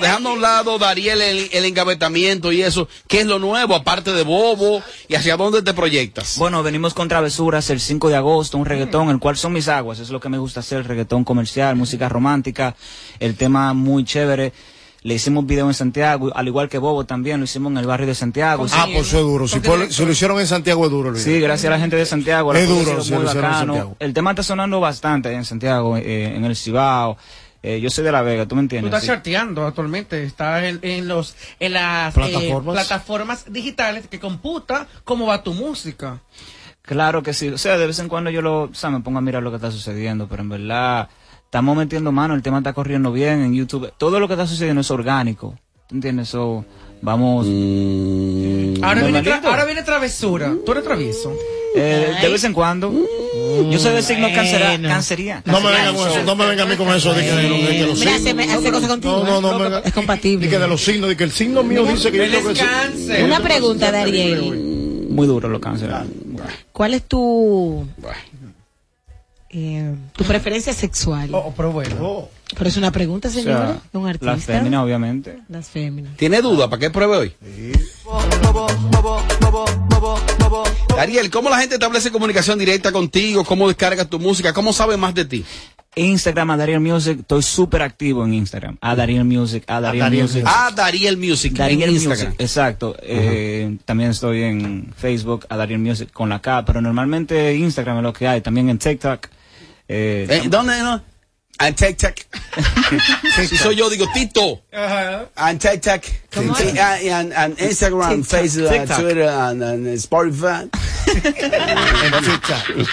dejando 0.00 0.30
a 0.30 0.32
un 0.32 0.40
lado, 0.40 0.78
Dariel, 0.78 1.20
el, 1.20 1.48
el 1.52 1.64
engavetamiento 1.64 2.52
y 2.52 2.62
eso, 2.62 2.88
¿qué 3.08 3.20
es 3.20 3.26
lo 3.26 3.38
nuevo 3.38 3.74
aparte 3.74 4.12
de 4.12 4.22
Bobo 4.22 4.82
y 5.08 5.14
hacia 5.14 5.36
dónde 5.36 5.62
te 5.62 5.74
proyectas? 5.74 6.36
Bueno, 6.38 6.62
venimos 6.62 6.94
con 6.94 7.08
Travesuras 7.08 7.70
el 7.70 7.80
5 7.80 8.08
de 8.08 8.16
agosto, 8.16 8.58
un 8.58 8.66
reggaetón, 8.66 9.10
el 9.10 9.18
cual 9.18 9.36
son 9.36 9.52
mis 9.52 9.68
aguas, 9.68 9.98
es 9.98 10.10
lo 10.10 10.20
que 10.20 10.28
me 10.28 10.38
gusta 10.38 10.60
hacer, 10.60 10.86
reggaetón 10.86 11.24
comercial, 11.24 11.76
música 11.76 12.08
romántica, 12.08 12.76
el 13.20 13.36
tema 13.36 13.72
muy 13.72 14.04
chévere. 14.04 14.52
Le 15.02 15.14
hicimos 15.14 15.46
video 15.46 15.68
en 15.68 15.74
Santiago, 15.74 16.32
al 16.34 16.48
igual 16.48 16.68
que 16.68 16.78
Bobo 16.78 17.04
también, 17.04 17.38
lo 17.38 17.44
hicimos 17.44 17.70
en 17.70 17.78
el 17.78 17.86
barrio 17.86 18.08
de 18.08 18.14
Santiago. 18.16 18.66
Ah, 18.72 18.88
pues 18.92 19.06
eso 19.06 19.18
es 19.18 19.22
duro. 19.22 19.46
Si, 19.46 19.60
lo 20.04 20.10
hicieron 20.10 20.40
en 20.40 20.48
Santiago 20.48 20.84
es 20.84 20.90
duro. 20.90 21.12
Luis. 21.12 21.22
Sí, 21.22 21.38
gracias 21.38 21.70
a 21.70 21.76
la 21.76 21.78
gente 21.78 21.94
de 21.94 22.04
Santiago. 22.04 22.52
la 22.52 22.58
Es 22.58 22.68
duro, 22.68 23.00
sí, 23.04 23.12
muy 23.12 23.22
lo 23.22 23.28
hicieron 23.28 23.44
en 23.44 23.52
bacano. 23.52 23.58
Santiago. 23.74 23.96
El 24.00 24.12
tema 24.12 24.30
está 24.30 24.42
sonando 24.42 24.80
bastante 24.80 25.32
en 25.32 25.44
Santiago, 25.44 25.96
eh, 25.96 26.34
en 26.34 26.44
el 26.44 26.56
Cibao. 26.56 27.16
Eh, 27.68 27.80
yo 27.80 27.90
soy 27.90 28.04
de 28.04 28.12
La 28.12 28.22
Vega, 28.22 28.46
¿tú 28.46 28.54
me 28.54 28.60
Tú 28.60 28.64
entiendes? 28.64 28.88
estás 28.90 29.02
Sí. 29.02 29.08
charteando 29.08 29.66
actualmente, 29.66 30.22
estás 30.22 30.62
en, 30.62 30.78
en 30.82 31.08
los 31.08 31.34
en 31.58 31.72
las 31.72 32.14
Plataformas. 32.14 32.72
eh, 32.74 32.76
plataformas 32.86 33.52
digitales 33.52 34.06
que 34.06 34.20
computa 34.20 34.86
cómo 35.02 35.26
va 35.26 35.42
tu 35.42 35.52
música. 35.52 36.20
Claro 36.82 37.24
que 37.24 37.34
sí. 37.34 37.48
O 37.48 37.58
sea, 37.58 37.76
de 37.76 37.88
vez 37.88 37.98
en 37.98 38.08
cuando 38.08 38.30
yo 38.30 38.40
lo, 38.40 38.62
o 38.62 38.74
sea, 38.74 38.90
me 38.90 39.00
pongo 39.00 39.18
a 39.18 39.20
mirar 39.20 39.42
lo 39.42 39.50
que 39.50 39.56
está 39.56 39.72
sucediendo, 39.72 40.28
pero 40.28 40.42
en 40.42 40.48
verdad 40.50 41.08
estamos 41.44 41.76
metiendo 41.76 42.12
mano, 42.12 42.34
el 42.34 42.42
tema 42.42 42.58
está 42.58 42.72
corriendo 42.72 43.10
bien 43.10 43.40
en 43.42 43.52
YouTube. 43.54 43.92
Todo 43.98 44.20
lo 44.20 44.28
que 44.28 44.34
está 44.34 44.46
sucediendo 44.46 44.82
es 44.82 44.90
orgánico. 44.92 45.58
¿Tú 45.88 45.96
entiendes? 45.96 46.28
So, 46.28 46.64
vamos. 47.02 47.46
Ahora 47.46 47.50
viene, 49.02 49.20
tra- 49.20 49.24
Normalito. 49.24 49.48
ahora 49.48 49.64
viene 49.64 49.82
travesura. 49.82 50.54
Tú 50.64 50.70
eres 50.72 50.84
travieso. 50.84 51.32
Eh, 51.74 52.14
de 52.22 52.28
vez 52.28 52.44
en 52.44 52.52
cuando. 52.52 52.92
Yo 53.70 53.78
soy 53.78 53.94
de 53.94 54.02
signo 54.02 54.28
cancera, 54.34 54.78
cancería. 54.82 55.42
No 55.44 55.60
me 55.60 55.70
venga 55.70 55.92
con 55.94 56.08
eso, 56.10 56.22
no 56.24 56.36
me 56.36 56.46
venga 56.46 56.62
a 56.62 56.66
mí 56.66 56.76
con 56.76 56.88
eso 56.88 57.12
de 57.14 57.22
que, 57.24 57.30
de, 57.32 57.42
de 57.42 57.48
que 57.78 57.86
los 57.86 57.98
Mira, 57.98 58.12
signos. 58.12 58.20
hace, 58.20 58.34
me- 58.34 58.52
hace 58.52 58.70
cosas 58.72 58.88
contigo. 58.88 59.24
No, 59.24 59.40
no, 59.40 59.58
no, 59.58 59.78
Es 59.78 59.92
compatible. 59.92 60.46
de 60.46 60.50
que 60.52 60.58
de 60.58 60.68
los 60.68 60.82
signos, 60.82 61.08
de 61.08 61.16
que 61.16 61.24
el 61.24 61.32
signo 61.32 61.62
mío 61.62 61.84
dice 61.84 62.10
que 62.12 62.18
yo 62.18 62.38
tengo 62.38 62.48
que 62.50 62.98
ser. 62.98 63.24
Una 63.24 63.40
pregunta, 63.40 63.90
Dariel. 63.90 65.06
Muy 65.10 65.26
duro 65.26 65.48
los 65.48 65.60
cánceres. 65.60 65.94
¿Cuál 66.72 66.94
es 66.94 67.04
tu 67.04 67.86
eh, 69.50 69.94
tu 70.12 70.24
preferencia 70.24 70.72
sexual? 70.72 71.30
pero 71.56 71.72
bueno. 71.72 72.28
Pero 72.56 72.68
es 72.68 72.76
una 72.76 72.92
pregunta, 72.92 73.28
O 73.28 73.30
sea, 73.30 73.42
señora. 73.42 73.78
de 73.92 73.98
un 73.98 74.06
artista. 74.08 74.32
las 74.32 74.44
féminas, 74.44 74.82
obviamente. 74.84 75.38
Las 75.48 75.68
féminas. 75.68 76.16
¿Tiene 76.16 76.40
duda? 76.42 76.70
¿Para 76.70 76.80
qué 76.80 76.90
pruebe 76.90 77.16
hoy? 77.16 77.34
Ariel, 80.98 81.30
¿cómo 81.30 81.50
la 81.50 81.58
gente 81.58 81.74
establece 81.74 82.10
comunicación 82.10 82.58
directa 82.58 82.92
contigo? 82.92 83.44
¿Cómo 83.44 83.68
descarga 83.68 84.04
tu 84.04 84.18
música? 84.18 84.52
¿Cómo 84.52 84.72
sabe 84.72 84.96
más 84.96 85.14
de 85.14 85.24
ti? 85.24 85.44
Instagram, 85.94 86.50
a 86.50 86.56
Dariel 86.56 86.80
Music. 86.80 87.20
Estoy 87.20 87.42
súper 87.42 87.82
activo 87.82 88.24
en 88.24 88.34
Instagram. 88.34 88.76
A 88.80 88.94
Dariel 88.94 89.24
Music, 89.24 89.64
a 89.66 89.80
Dariel, 89.80 90.02
Dariel 90.04 90.22
Music. 90.24 90.44
A 90.46 90.70
Dariel 90.74 91.16
Music 91.16 91.52
en 91.52 91.58
Dariel 91.58 91.90
Instagram. 91.90 92.26
Music, 92.28 92.40
exacto. 92.40 92.96
Eh, 93.02 93.76
también 93.84 94.10
estoy 94.10 94.42
en 94.42 94.92
Facebook, 94.96 95.46
a 95.48 95.56
Dariel 95.56 95.80
Music 95.80 96.10
con 96.12 96.28
la 96.28 96.40
K, 96.40 96.64
pero 96.64 96.80
normalmente 96.80 97.54
Instagram 97.56 97.98
es 97.98 98.02
lo 98.02 98.12
que 98.12 98.28
hay. 98.28 98.40
También 98.40 98.68
en 98.68 98.78
TikTok. 98.78 99.26
Eh, 99.88 100.26
Eh, 100.28 100.42
¿Dónde 100.48 100.78
no? 100.82 101.02
En 101.58 101.74
TikTok. 101.74 102.14
si 103.48 103.56
soy 103.56 103.76
yo, 103.76 103.88
digo 103.88 104.06
Tito. 104.12 104.62
En 104.72 105.58
TikTok. 105.58 106.02
¿Cómo 106.34 106.54
Sí, 106.54 106.64
es? 106.68 106.78
ah, 106.78 107.00
y 107.02 107.08
en, 107.08 107.32
en 107.32 107.56
Instagram. 107.58 108.24
Facebook. 108.24 108.68
Twitter, 108.68 109.18
en, 109.18 109.62
en 109.62 109.86
Spotify. 109.94 110.68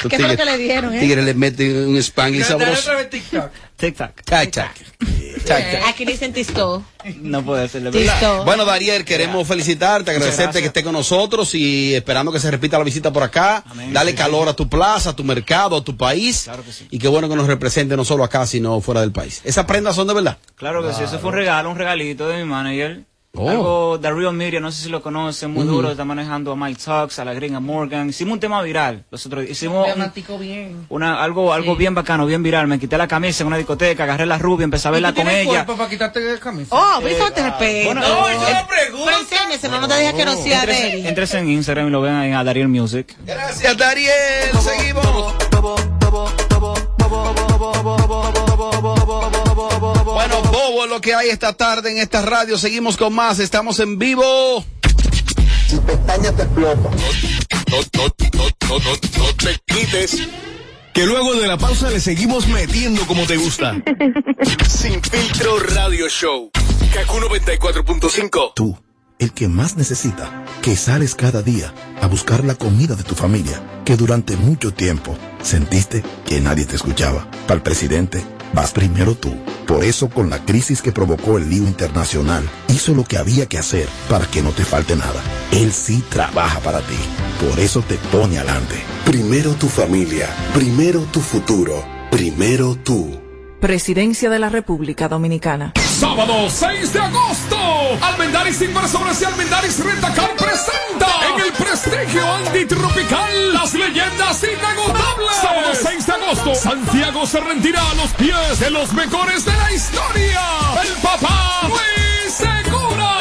¿Qué 0.10 0.18
fue 0.18 0.28
lo 0.28 0.38
que 0.38 0.46
le 0.46 0.58
dieron, 0.58 0.94
eh? 0.94 1.00
Tigres 1.00 1.26
le 1.26 1.34
meten 1.34 1.88
un 1.90 1.98
spanglish 1.98 2.46
sabroso. 2.46 2.92
TikTok. 3.10 3.52
TikTok. 3.76 4.22
TikTok. 4.24 4.72
Eh, 5.46 5.82
Aquí 5.86 6.06
le 6.06 6.14
dicen 6.14 6.32
tisto. 6.34 6.84
No 7.22 7.44
puede 7.44 7.68
ser 7.68 7.82
verdad. 7.84 8.44
Bueno, 8.46 8.64
Dariel, 8.66 9.04
queremos 9.04 9.48
felicitarte, 9.48 10.12
agradecerte 10.12 10.62
que 10.62 10.68
esté 10.68 10.84
con 10.84 10.94
nosotros 10.94 11.54
y 11.56 11.94
esperando 11.96 12.32
que 12.32 12.40
se 12.40 12.50
repita 12.50 12.78
la 12.78 12.84
visita 12.84 13.12
por 13.12 13.24
acá. 13.24 13.64
Dale 13.92 14.16
calor 14.16 14.48
a 14.48 14.54
tu 14.54 14.70
plaza, 14.70 15.12
a 15.12 15.16
tu 15.16 15.24
mercado, 15.24 15.78
a 15.78 15.84
tu 15.84 15.98
país. 15.98 16.50
Y 16.92 17.00
qué 17.00 17.08
bueno 17.08 17.28
que 17.30 17.36
nos 17.36 17.48
represente 17.48 17.96
no 17.98 18.06
solo 18.06 18.24
acá, 18.24 18.46
sino 18.48 18.80
fuera 18.82 19.02
del 19.02 19.12
país. 19.12 19.42
¿Esas 19.44 19.66
prendas 19.66 19.96
son 19.96 20.08
de 20.08 20.14
verdad? 20.14 20.38
Claro 20.56 20.86
que 20.88 20.94
sí, 20.94 21.04
eso 21.04 21.20
fue 21.20 21.30
un 21.30 21.36
regalo, 21.36 21.70
un 21.70 21.78
regalito 21.78 22.28
de 22.28 22.38
mi 22.44 22.50
manager. 22.50 23.04
Oh. 23.36 23.50
Algo 23.50 24.00
The 24.00 24.12
Real 24.12 24.32
Media, 24.34 24.60
no 24.60 24.72
sé 24.72 24.84
si 24.84 24.90
lo 24.90 25.02
conocen, 25.02 25.50
muy 25.52 25.64
Ujú. 25.64 25.72
duro, 25.78 25.90
está 25.92 26.06
manejando 26.06 26.52
a 26.52 26.56
Mike 26.56 26.80
Talks, 26.86 27.18
a 27.18 27.26
la 27.26 27.34
gringa 27.34 27.60
Morgan. 27.60 28.08
Hicimos 28.10 28.34
un 28.34 28.40
tema 28.40 28.62
viral. 28.62 29.06
Nosotros 29.10 29.50
hicimos 29.50 29.88
un- 29.88 30.40
bien. 30.40 30.86
una, 30.90 31.20
algo, 31.24 31.52
algo 31.52 31.76
bien 31.76 31.96
bacano, 31.96 32.28
bien 32.28 32.44
viral. 32.44 32.68
Me 32.68 32.78
quité 32.78 32.96
la 32.96 33.08
camisa 33.08 33.42
en 33.42 33.48
una 33.48 33.58
discoteca, 33.58 34.04
agarré 34.04 34.28
la 34.28 34.38
rubia, 34.38 34.66
empecé 34.66 34.88
a 34.88 34.92
verla 34.92 35.16
con 35.16 35.28
ella. 35.28 35.66
para 35.66 35.90
quitarte 35.90 36.20
la 36.20 36.40
camisa? 36.40 36.76
Oh, 36.76 37.02
¿ves 37.02 37.18
cómo 37.18 37.32
te 37.32 37.42
respeto? 37.42 37.86
bueno, 37.88 38.02
no, 38.02 38.32
yo 38.32 38.48
Eh. 38.50 38.66
Pero 38.70 39.18
enséñese, 39.20 39.68
no, 39.68 39.82
no 39.82 39.88
te 39.88 39.96
dejes 39.96 40.14
que 40.14 40.26
no 40.26 40.36
sea 40.36 40.66
de 40.68 40.94
él. 41.00 41.06
entres 41.08 41.34
en 41.34 41.50
Instagram 41.50 41.88
y 41.88 41.90
lo 41.90 42.02
ven 42.02 42.14
ahí 42.14 42.32
a 42.34 42.44
Dariel 42.44 42.68
Music. 42.68 43.16
Gracias, 43.26 43.76
Dariel. 43.76 44.14
Seguimos. 44.62 45.34
Bueno, 50.26 50.42
Bobo, 50.42 50.86
es 50.86 50.90
lo 50.90 51.02
que 51.02 51.14
hay 51.14 51.28
esta 51.28 51.52
tarde 51.52 51.92
en 51.92 51.98
esta 51.98 52.22
radio. 52.22 52.58
Seguimos 52.58 52.96
con 52.96 53.14
más. 53.14 53.40
Estamos 53.40 53.82
en 53.82 54.00
vivo. 54.00 54.64
Si 55.68 55.76
pestañas 55.80 56.34
te 56.38 56.44
explota. 56.44 56.90
No, 56.90 57.78
no, 57.78 57.82
no, 57.94 58.48
no, 58.70 58.80
no, 58.80 58.92
no 59.18 59.36
te 59.36 59.60
quites. 59.66 60.26
Que 60.94 61.06
luego 61.06 61.34
de 61.34 61.46
la 61.46 61.58
pausa 61.58 61.90
le 61.90 62.00
seguimos 62.00 62.48
metiendo 62.48 63.06
como 63.06 63.26
te 63.26 63.36
gusta. 63.36 63.76
Sin 64.70 65.04
filtro 65.04 65.60
radio 65.60 66.08
show. 66.08 66.50
Kaku 66.94 67.18
94.5. 67.18 68.54
Tú, 68.56 68.78
el 69.20 69.34
que 69.34 69.50
más 69.50 69.76
necesita, 69.76 70.46
que 70.62 70.78
sales 70.78 71.16
cada 71.16 71.42
día 71.42 71.74
a 72.02 72.08
buscar 72.08 72.46
la 72.46 72.56
comida 72.56 72.96
de 72.96 73.04
tu 73.04 73.16
familia, 73.16 73.62
que 73.84 73.98
durante 73.98 74.38
mucho 74.38 74.74
tiempo 74.74 75.18
sentiste 75.42 76.02
que 76.26 76.40
nadie 76.40 76.64
te 76.64 76.78
escuchaba. 76.78 77.30
Para 77.46 77.56
el 77.56 77.62
presidente, 77.62 78.24
vas 78.54 78.72
primero 78.72 79.16
tú. 79.16 79.34
Por 79.68 79.84
eso, 79.84 80.10
con 80.10 80.30
la 80.30 80.44
crisis 80.46 80.82
que 80.82 80.92
provocó 80.92 81.38
el 81.38 81.50
lío 81.50 81.64
internacional, 81.64 82.48
hizo 82.68 82.94
lo 82.94 83.04
que 83.04 83.18
había 83.18 83.48
que 83.48 83.58
hacer 83.58 83.88
para 84.10 84.26
que 84.26 84.42
no 84.42 84.52
te 84.52 84.64
falte 84.64 84.96
nada. 84.96 85.22
Él 85.52 85.72
sí 85.74 86.04
trabaja 86.10 86.60
para 86.60 86.80
ti. 86.82 86.98
Por 87.48 87.60
eso 87.60 87.82
te 87.82 87.96
pone 88.12 88.38
adelante. 88.38 88.76
Primero 89.06 89.54
tu 89.54 89.68
familia, 89.68 90.30
primero 90.54 91.02
tu 91.12 91.20
futuro, 91.20 91.84
primero 92.12 92.76
tú. 92.76 93.23
Presidencia 93.64 94.30
de 94.30 94.40
la 94.40 94.50
República 94.50 95.08
Dominicana. 95.08 95.72
Sábado 95.98 96.50
6 96.50 96.92
de 96.92 97.00
agosto, 97.00 97.58
Almendaris 98.02 98.62
Inversores 98.62 99.22
y 99.22 99.24
Almendaris 99.24 99.80
Rentacar 99.82 100.32
presenta 100.36 101.08
en 101.30 101.46
el 101.46 101.54
prestigio 101.54 102.30
antitropical 102.30 103.54
las 103.54 103.74
leyendas 103.74 104.44
inagotables. 104.44 105.38
Sábado 105.42 105.70
6 105.82 106.06
de 106.06 106.12
agosto, 106.12 106.56
Santiago 106.56 107.26
se 107.26 107.40
rendirá 107.40 107.90
a 107.90 107.94
los 107.94 108.12
pies 108.16 108.60
de 108.60 108.70
los 108.70 108.92
mejores 108.92 109.46
de 109.46 109.54
la 109.56 109.72
historia. 109.72 110.42
El 110.84 111.02
papá 111.02 111.62
Luis 111.70 112.34
Segura. 112.34 113.14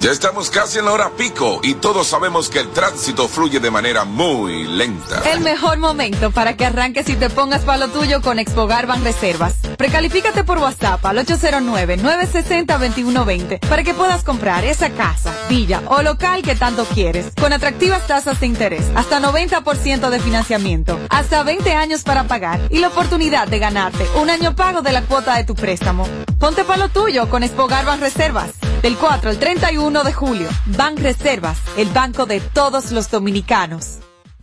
Ya 0.00 0.10
estamos 0.12 0.48
casi 0.48 0.78
en 0.78 0.86
la 0.86 0.92
hora 0.92 1.10
pico 1.10 1.60
y 1.62 1.74
todos 1.74 2.06
sabemos 2.06 2.48
que 2.48 2.60
el 2.60 2.70
tránsito 2.70 3.28
fluye 3.28 3.60
de 3.60 3.70
manera 3.70 4.06
muy 4.06 4.64
lenta. 4.64 5.20
El 5.30 5.40
mejor 5.40 5.76
momento 5.76 6.30
para 6.30 6.56
que 6.56 6.64
arranques 6.64 7.06
y 7.10 7.16
te 7.16 7.28
pongas 7.28 7.60
para 7.64 7.86
lo 7.86 7.88
tuyo 7.88 8.22
con 8.22 8.38
Expogar 8.38 8.86
Ban 8.86 9.04
Reservas. 9.04 9.56
Precalifícate 9.76 10.42
por 10.42 10.56
WhatsApp 10.56 11.04
al 11.04 11.18
809-960-2120 11.18 13.60
para 13.60 13.82
que 13.82 13.92
puedas 13.92 14.24
comprar 14.24 14.64
esa 14.64 14.88
casa, 14.88 15.34
villa 15.50 15.82
o 15.88 16.00
local 16.00 16.40
que 16.40 16.54
tanto 16.54 16.86
quieres, 16.86 17.34
con 17.38 17.52
atractivas 17.52 18.06
tasas 18.06 18.40
de 18.40 18.46
interés, 18.46 18.90
hasta 18.94 19.20
90% 19.20 20.08
de 20.08 20.18
financiamiento, 20.18 20.98
hasta 21.10 21.42
20 21.42 21.74
años 21.74 22.04
para 22.04 22.24
pagar 22.24 22.58
y 22.70 22.78
la 22.78 22.88
oportunidad 22.88 23.48
de 23.48 23.58
ganarte 23.58 24.08
un 24.14 24.30
año 24.30 24.56
pago 24.56 24.80
de 24.80 24.92
la 24.92 25.02
cuota 25.02 25.36
de 25.36 25.44
tu 25.44 25.54
préstamo. 25.54 26.08
Ponte 26.38 26.64
para 26.64 26.78
lo 26.78 26.88
tuyo 26.88 27.28
con 27.28 27.42
Expogar 27.42 27.84
Ban 27.84 28.00
Reservas. 28.00 28.48
Del 28.82 28.96
4 28.96 29.28
al 29.28 29.38
31 29.38 30.04
de 30.04 30.12
julio, 30.14 30.48
Ban 30.64 30.96
Reservas, 30.96 31.58
el 31.76 31.88
banco 31.90 32.24
de 32.24 32.40
todos 32.40 32.92
los 32.92 33.10
dominicanos. 33.10 33.98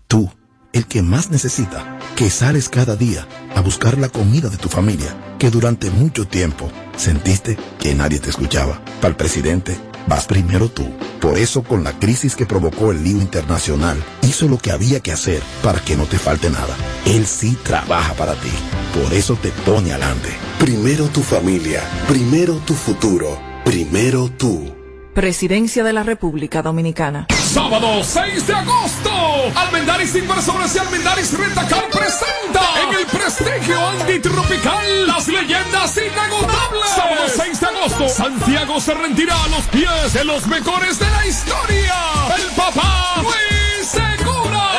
Tú, 0.08 0.32
el 0.73 0.86
que 0.86 1.02
más 1.02 1.32
necesita, 1.32 1.97
que 2.15 2.30
sales 2.30 2.69
cada 2.69 2.95
día 2.95 3.28
a 3.56 3.62
buscar 3.62 3.97
la 3.97 4.10
comida 4.10 4.50
de 4.50 4.58
tu 4.58 4.69
familia, 4.69 5.36
que 5.39 5.50
durante 5.50 5.89
mucho 5.89 6.28
tiempo 6.28 6.69
sentiste 6.95 7.58
que 7.80 7.95
nadie 7.95 8.19
te 8.19 8.30
escuchaba. 8.30 8.80
Para 9.02 9.10
el 9.10 9.15
presidente, 9.15 9.76
vas 10.08 10.28
primero 10.28 10.69
tú. 10.69 10.88
Por 11.19 11.39
eso, 11.39 11.63
con 11.63 11.84
la 11.84 11.93
crisis 11.93 12.36
que 12.36 12.45
provocó 12.45 12.91
el 12.91 13.04
lío 13.04 13.17
internacional, 13.17 13.97
hizo 14.21 14.47
lo 14.47 14.60
que 14.60 14.71
había 14.71 15.00
que 15.00 15.12
hacer 15.12 15.41
para 15.63 15.80
que 15.80 15.97
no 15.97 16.06
te 16.06 16.19
falte 16.19 16.52
nada. 16.52 16.76
Él 17.06 17.26
sí 17.26 17.58
trabaja 17.63 18.13
para 18.13 18.36
ti. 18.36 18.52
Por 18.93 19.12
eso 19.13 19.36
te 19.36 19.50
pone 19.65 19.93
adelante. 19.93 20.30
Primero 20.60 21.08
tu 21.08 21.23
familia, 21.23 21.82
primero 22.08 22.58
tu 22.65 22.76
futuro, 22.76 23.47
primero 23.67 24.30
tú. 24.30 24.73
Presidencia 25.13 25.84
de 25.84 25.91
la 25.91 26.01
República 26.01 26.62
Dominicana. 26.62 27.27
Sábado 27.51 28.01
6 28.01 28.47
de 28.47 28.53
agosto, 28.53 29.12
Almendaris 29.56 30.15
Inversores 30.15 30.73
y 30.73 30.80
Almendaris 30.80 31.38
Rentacar 31.38 31.89
presenta 31.89 32.62
en 32.84 32.99
el 32.99 33.06
prestigio 33.08 33.88
antitropical 33.89 35.08
las 35.08 35.27
leyendas 35.27 35.97
inagotables. 35.97 36.89
Sábado 36.95 37.23
6 37.27 37.60
de 37.60 37.65
agosto, 37.65 38.08
Santiago 38.08 38.80
se 38.80 38.93
rendirá 38.93 39.43
a 39.43 39.47
los 39.49 39.65
pies 39.65 40.13
de 40.13 40.23
los 40.23 40.47
mejores 40.47 40.97
de 40.99 41.10
la 41.10 41.27
historia. 41.27 41.95
El 42.38 42.56
papá 42.56 43.15
Luis 43.21 43.86
Segura. 43.86 44.71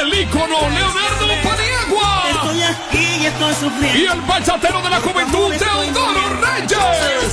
El 0.00 0.20
ícono 0.20 0.68
Leonardo 0.68 1.26
Paniagua. 1.44 1.55
Estoy 3.36 3.48
y 3.48 3.52
estoy 3.52 3.68
sufriendo. 3.68 3.98
Y 3.98 4.06
el 4.06 4.20
bachatero 4.22 4.80
de 4.80 4.90
la 4.90 5.00
juventud, 5.00 5.54
Teodoro 5.56 6.40
Reyes. 6.40 7.32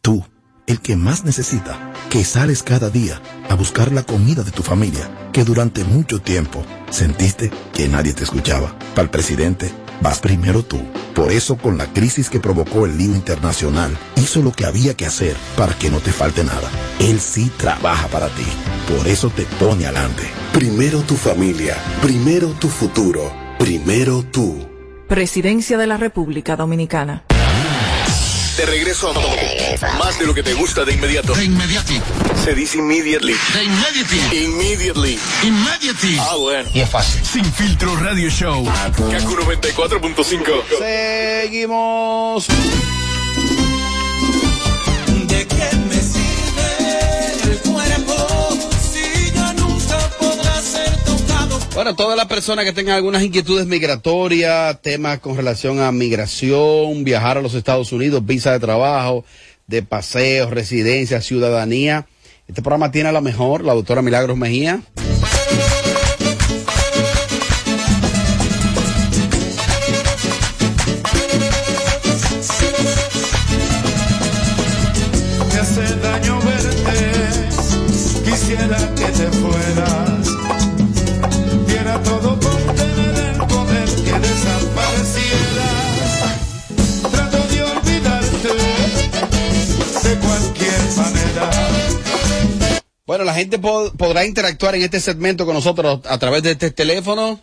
Tú, 0.03 0.25
el 0.69 0.81
que 0.81 0.95
más 0.95 1.25
necesita, 1.25 1.93
que 2.09 2.25
sales 2.25 2.63
cada 2.63 2.91
día 2.91 3.21
a 3.49 3.55
buscar 3.55 3.91
la 3.91 4.05
comida 4.05 4.45
de 4.45 4.53
tu 4.53 4.63
familia, 4.63 5.11
que 5.33 5.43
durante 5.43 5.83
mucho 5.83 6.21
tiempo 6.21 6.65
sentiste 6.91 7.51
que 7.75 7.89
nadie 7.89 8.13
te 8.13 8.23
escuchaba. 8.23 8.73
Para 8.95 9.03
el 9.03 9.11
presidente, 9.11 9.73
vas 10.01 10.21
primero 10.21 10.63
tú. 10.63 10.81
Por 11.15 11.33
eso, 11.33 11.57
con 11.57 11.79
la 11.79 11.87
crisis 11.93 12.31
que 12.31 12.41
provocó 12.41 12.87
el 12.87 12.97
lío 12.97 13.15
internacional, 13.15 13.97
hizo 14.17 14.43
lo 14.43 14.53
que 14.53 14.65
había 14.65 14.95
que 14.95 15.07
hacer 15.07 15.37
para 15.57 15.75
que 15.75 15.91
no 15.91 15.99
te 15.99 16.13
falte 16.13 16.45
nada. 16.45 16.69
Él 16.99 17.21
sí 17.21 17.51
trabaja 17.57 18.09
para 18.09 18.29
ti. 18.29 18.47
Por 18.89 19.07
eso 19.07 19.31
te 19.31 19.45
pone 19.59 19.87
adelante. 19.87 20.23
Primero 20.53 21.01
tu 21.03 21.15
familia, 21.15 21.77
primero 22.03 22.49
tu 22.49 22.69
futuro, 22.69 23.33
primero 23.59 24.23
tú. 24.23 24.69
Presidencia 25.09 25.77
de 25.77 25.87
la 25.87 25.97
República 25.97 26.57
Dominicana. 26.57 27.25
De 28.61 28.67
regreso 28.67 29.09
a 29.09 29.15
todo. 29.15 29.27
Más 29.99 30.19
de 30.19 30.27
lo 30.27 30.35
que 30.35 30.43
te 30.43 30.53
gusta 30.53 30.85
de 30.85 30.93
inmediato. 30.93 31.33
De 31.33 31.45
inmediati. 31.47 31.99
Se 32.45 32.55
dice 32.55 32.77
immediately. 32.77 33.35
De 33.55 33.65
immediately. 33.65 34.45
Immediately. 34.45 35.19
Immediately. 35.45 36.19
Ah, 36.21 36.35
bueno. 36.37 36.69
Y 36.75 36.81
es 36.81 36.91
fácil. 36.91 37.25
Sin 37.25 37.51
filtro 37.55 37.97
radio 37.97 38.29
show. 38.29 38.63
Kaku 38.67 39.35
94.5. 39.35 40.79
Seguimos. 40.79 42.49
Bueno, 51.81 51.97
todas 51.97 52.15
las 52.15 52.27
personas 52.27 52.67
que 52.67 52.75
tengan 52.75 52.97
algunas 52.97 53.23
inquietudes 53.23 53.67
migratorias, 53.67 54.83
temas 54.83 55.19
con 55.21 55.35
relación 55.35 55.81
a 55.81 55.91
migración, 55.91 57.05
viajar 57.05 57.39
a 57.39 57.41
los 57.41 57.55
Estados 57.55 57.91
Unidos, 57.91 58.27
visa 58.27 58.53
de 58.53 58.61
trabajo, 58.61 59.25
de 59.67 59.83
paseo, 59.83 60.51
residencia, 60.51 61.23
ciudadanía. 61.23 62.07
Este 62.47 62.61
programa 62.61 62.91
tiene 62.91 63.09
a 63.09 63.13
la 63.13 63.23
mejor, 63.23 63.65
la 63.65 63.73
doctora 63.73 64.03
Milagros 64.03 64.37
Mejía. 64.37 64.83
Bueno, 93.11 93.25
la 93.25 93.35
gente 93.35 93.59
po- 93.59 93.91
podrá 93.99 94.25
interactuar 94.25 94.77
en 94.77 94.83
este 94.83 95.01
segmento 95.01 95.45
con 95.45 95.57
nosotros 95.57 95.99
a 96.09 96.17
través 96.19 96.45
de 96.45 96.53
este 96.53 96.71
teléfono. 96.71 97.41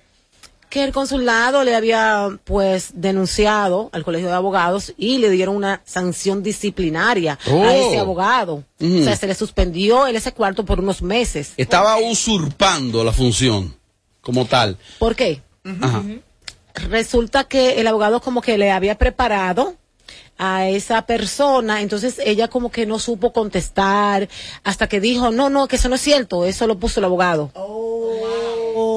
que 0.70 0.84
el 0.84 0.92
consulado 0.92 1.64
le 1.64 1.74
había 1.74 2.28
pues 2.44 2.92
denunciado 2.94 3.90
al 3.92 4.04
colegio 4.04 4.28
de 4.28 4.34
abogados 4.34 4.94
y 4.96 5.18
le 5.18 5.28
dieron 5.28 5.56
una 5.56 5.82
sanción 5.84 6.42
disciplinaria 6.42 7.38
Oh. 7.50 7.62
a 7.64 7.74
ese 7.76 7.98
abogado. 7.98 8.64
O 8.80 9.02
sea, 9.04 9.16
se 9.16 9.26
le 9.26 9.34
suspendió 9.34 10.06
el 10.06 10.16
ese 10.16 10.32
cuarto 10.32 10.64
por 10.64 10.78
unos 10.80 11.02
meses. 11.02 11.52
Estaba 11.56 11.98
usurpando 11.98 13.04
la 13.04 13.12
función 13.12 13.76
como 14.22 14.46
tal. 14.46 14.76
¿Por 14.98 15.16
qué? 15.16 15.42
Ajá. 15.82 16.02
Resulta 16.88 17.44
que 17.44 17.80
el 17.80 17.86
abogado 17.88 18.20
como 18.20 18.40
que 18.40 18.56
le 18.56 18.70
había 18.70 18.96
preparado 18.96 19.74
a 20.38 20.68
esa 20.68 21.02
persona, 21.02 21.82
entonces 21.82 22.18
ella 22.24 22.48
como 22.48 22.70
que 22.70 22.86
no 22.86 22.98
supo 22.98 23.32
contestar 23.32 24.28
hasta 24.64 24.88
que 24.88 25.00
dijo, 25.00 25.30
no, 25.32 25.50
no, 25.50 25.68
que 25.68 25.76
eso 25.76 25.88
no 25.90 25.96
es 25.96 26.00
cierto, 26.00 26.46
eso 26.46 26.66
lo 26.66 26.78
puso 26.78 27.00
el 27.00 27.04
abogado. 27.04 27.50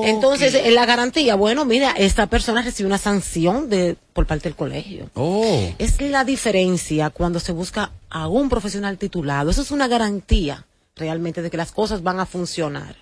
Entonces, 0.09 0.53
en 0.55 0.75
la 0.75 0.85
garantía, 0.85 1.35
bueno, 1.35 1.65
mira, 1.65 1.91
esta 1.91 2.27
persona 2.27 2.61
recibe 2.61 2.87
una 2.87 2.97
sanción 2.97 3.69
de 3.69 3.95
por 4.13 4.27
parte 4.27 4.49
del 4.49 4.55
colegio. 4.55 5.09
Oh. 5.15 5.69
Es 5.77 5.99
la 6.01 6.23
diferencia 6.23 7.09
cuando 7.09 7.39
se 7.39 7.51
busca 7.51 7.91
a 8.09 8.27
un 8.27 8.49
profesional 8.49 8.97
titulado. 8.97 9.51
Eso 9.51 9.61
es 9.61 9.71
una 9.71 9.87
garantía 9.87 10.65
realmente 10.95 11.41
de 11.41 11.49
que 11.49 11.57
las 11.57 11.71
cosas 11.71 12.03
van 12.03 12.19
a 12.19 12.25
funcionar. 12.25 12.95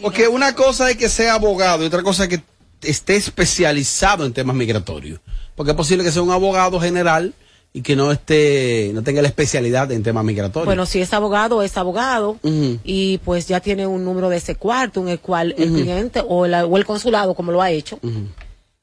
Porque 0.00 0.28
una 0.28 0.54
cosa 0.54 0.90
es 0.90 0.96
que 0.96 1.08
sea 1.08 1.34
abogado 1.34 1.82
y 1.82 1.86
otra 1.86 2.02
cosa 2.02 2.24
es 2.24 2.28
que 2.28 2.42
esté 2.82 3.16
especializado 3.16 4.26
en 4.26 4.32
temas 4.32 4.56
migratorios. 4.56 5.20
Porque 5.54 5.72
es 5.72 5.76
posible 5.76 6.04
que 6.04 6.12
sea 6.12 6.22
un 6.22 6.32
abogado 6.32 6.80
general 6.80 7.34
y 7.72 7.82
que 7.82 7.94
no 7.96 8.10
esté, 8.10 8.90
no 8.94 9.02
tenga 9.02 9.20
la 9.22 9.28
especialidad 9.28 9.92
en 9.92 10.02
temas 10.02 10.24
migratorios. 10.24 10.64
Bueno, 10.66 10.86
si 10.86 11.00
es 11.00 11.12
abogado, 11.12 11.62
es 11.62 11.76
abogado 11.76 12.38
y 12.84 13.18
pues 13.18 13.46
ya 13.48 13.60
tiene 13.60 13.86
un 13.86 14.04
número 14.04 14.28
de 14.30 14.38
ese 14.38 14.54
cuarto 14.54 15.00
en 15.02 15.08
el 15.08 15.20
cual 15.20 15.54
el 15.58 15.70
Ujú. 15.70 15.80
cliente 15.82 16.22
o, 16.26 16.46
la- 16.46 16.64
o 16.66 16.76
el 16.78 16.86
consulado, 16.86 17.34
como 17.34 17.52
lo 17.52 17.60
ha 17.60 17.70
hecho, 17.70 17.98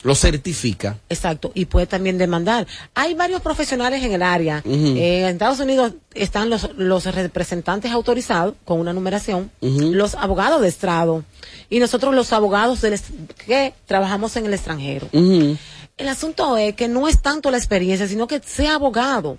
Lo 0.03 0.15
certifica. 0.15 0.97
Exacto, 1.07 1.51
y 1.55 1.63
puede 1.63 1.87
también 1.87 2.17
demandar. 2.17 2.67
Hay 2.93 3.13
varios 3.13 3.39
profesionales 3.41 4.03
en 4.03 4.11
el 4.11 4.21
área. 4.21 4.61
Eh, 4.65 5.21
en 5.21 5.27
Estados 5.27 5.61
Unidos 5.61 5.93
están 6.13 6.49
los, 6.49 6.69
los 6.75 7.05
representantes 7.05 7.89
autorizados 7.89 8.53
con 8.65 8.79
una 8.81 8.91
numeración, 8.91 9.49
los 9.61 10.13
abogados 10.15 10.61
de 10.61 10.67
estrado 10.67 11.23
y 11.69 11.79
nosotros 11.79 12.13
los 12.13 12.33
abogados 12.33 12.81
del 12.81 12.99
que 13.45 13.73
trabajamos 13.85 14.35
en 14.35 14.45
el 14.45 14.53
extranjero. 14.53 15.07
El 16.03 16.09
asunto 16.09 16.57
es 16.57 16.75
que 16.75 16.89
no 16.89 17.07
es 17.07 17.21
tanto 17.21 17.49
la 17.49 17.55
experiencia, 17.55 18.09
sino 18.09 18.27
que 18.27 18.41
sea 18.45 18.75
abogado 18.75 19.37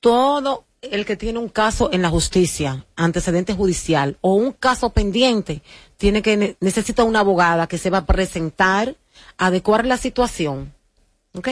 Todo 0.00 0.64
el 0.80 1.04
que 1.04 1.16
tiene 1.16 1.38
un 1.38 1.50
caso 1.50 1.90
en 1.92 2.00
la 2.00 2.08
justicia, 2.08 2.86
antecedente 2.96 3.52
judicial 3.52 4.16
o 4.22 4.32
un 4.32 4.52
caso 4.52 4.90
pendiente, 4.94 5.60
tiene 5.98 6.22
que 6.22 6.36
ne- 6.38 6.56
necesita 6.60 7.04
una 7.04 7.20
abogada 7.20 7.66
que 7.66 7.76
se 7.76 7.90
va 7.90 7.98
a 7.98 8.06
presentar, 8.06 8.96
adecuar 9.36 9.84
la 9.84 9.98
situación. 9.98 10.72
¿Ok? 11.34 11.48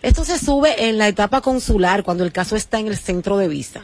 Esto 0.00 0.24
se 0.24 0.38
sube 0.38 0.88
en 0.88 0.96
la 0.96 1.06
etapa 1.06 1.42
consular, 1.42 2.02
cuando 2.02 2.24
el 2.24 2.32
caso 2.32 2.56
está 2.56 2.78
en 2.78 2.86
el 2.86 2.96
centro 2.96 3.36
de 3.36 3.46
visa. 3.46 3.82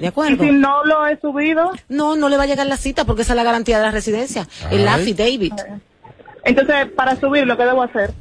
¿De 0.00 0.06
acuerdo? 0.06 0.42
¿Y 0.42 0.48
si 0.48 0.54
no 0.54 0.82
lo 0.86 1.06
he 1.06 1.20
subido? 1.20 1.70
No, 1.90 2.16
no 2.16 2.30
le 2.30 2.38
va 2.38 2.44
a 2.44 2.46
llegar 2.46 2.66
la 2.66 2.78
cita 2.78 3.04
porque 3.04 3.22
esa 3.22 3.34
es 3.34 3.36
la 3.36 3.44
garantía 3.44 3.76
de 3.76 3.84
la 3.84 3.90
residencia. 3.90 4.48
El 4.70 4.88
Ay. 4.88 5.02
affidavit. 5.02 5.52
Entonces, 6.44 6.86
para 6.96 7.20
subirlo, 7.20 7.58
¿qué 7.58 7.66
debo 7.66 7.82
hacer? 7.82 8.14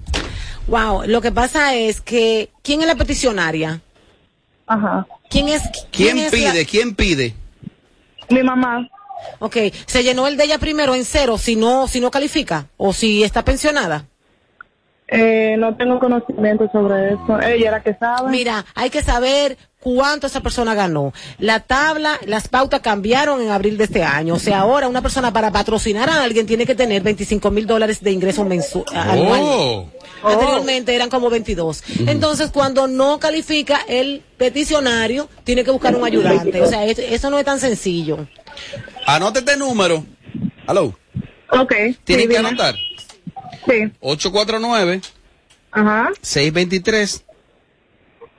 Wow, 0.67 1.03
lo 1.05 1.21
que 1.21 1.31
pasa 1.31 1.75
es 1.75 2.01
que, 2.01 2.49
¿quién 2.61 2.81
es 2.81 2.87
la 2.87 2.95
peticionaria? 2.95 3.79
Ajá. 4.67 5.07
¿Quién 5.29 5.49
es? 5.49 5.61
¿Quién 5.91 6.17
es 6.17 6.31
pide? 6.31 6.53
la- 6.53 6.65
¿Quién 6.65 6.95
pide? 6.95 7.33
Mi 8.29 8.43
mamá. 8.43 8.87
Ok, 9.39 9.57
se 9.85 10.03
llenó 10.03 10.27
el 10.27 10.37
de 10.37 10.43
ella 10.45 10.57
primero 10.59 10.93
en 10.95 11.03
cero, 11.05 11.37
si 11.37 11.55
no, 11.55 11.87
si 11.87 11.99
no 11.99 12.11
califica, 12.11 12.67
o 12.77 12.93
si 12.93 13.23
está 13.23 13.43
pensionada. 13.43 14.05
Eh, 15.07 15.55
no 15.59 15.75
tengo 15.75 15.99
conocimiento 15.99 16.69
sobre 16.71 17.13
eso. 17.13 17.39
Ella 17.41 17.67
era 17.69 17.83
que 17.83 17.93
sabe. 17.95 18.29
Mira, 18.31 18.65
hay 18.75 18.89
que 18.89 19.03
saber 19.03 19.57
cuánto 19.85 20.25
esa 20.25 20.41
persona 20.41 20.73
ganó. 20.73 21.13
La 21.37 21.59
tabla, 21.59 22.19
las 22.25 22.47
pautas 22.47 22.81
cambiaron 22.81 23.39
en 23.39 23.51
abril 23.51 23.77
de 23.77 23.83
este 23.83 24.03
año. 24.03 24.33
O 24.33 24.39
sea, 24.39 24.61
ahora 24.61 24.87
una 24.87 25.03
persona 25.03 25.31
para 25.31 25.51
patrocinar 25.51 26.09
a 26.09 26.23
alguien 26.23 26.47
tiene 26.47 26.65
que 26.65 26.73
tener 26.73 27.03
25 27.03 27.51
mil 27.51 27.67
dólares 27.67 28.01
de 28.01 28.11
ingreso 28.11 28.43
mensual. 28.45 28.85
anual. 28.91 29.85
Anteriormente 30.23 30.95
eran 30.95 31.09
como 31.11 31.29
22. 31.29 31.83
Entonces, 32.07 32.49
cuando 32.49 32.87
no 32.87 33.19
califica 33.19 33.79
el 33.87 34.23
peticionario, 34.37 35.29
tiene 35.43 35.63
que 35.63 35.69
buscar 35.69 35.95
un 35.95 36.03
ayudante. 36.03 36.63
O 36.63 36.67
sea, 36.67 36.83
es- 36.83 36.97
eso 36.97 37.29
no 37.29 37.37
es 37.37 37.45
tan 37.45 37.59
sencillo. 37.59 38.27
Anote 39.05 39.39
este 39.39 39.55
número. 39.55 40.03
Aló. 40.65 40.97
Ok. 41.51 41.73
¿Tienen 42.03 42.25
sí, 42.25 42.27
que 42.31 42.37
anotar? 42.39 42.73
Sí. 43.67 43.91
849 43.99 45.01
Ajá. 45.71 46.09
623 46.21 47.23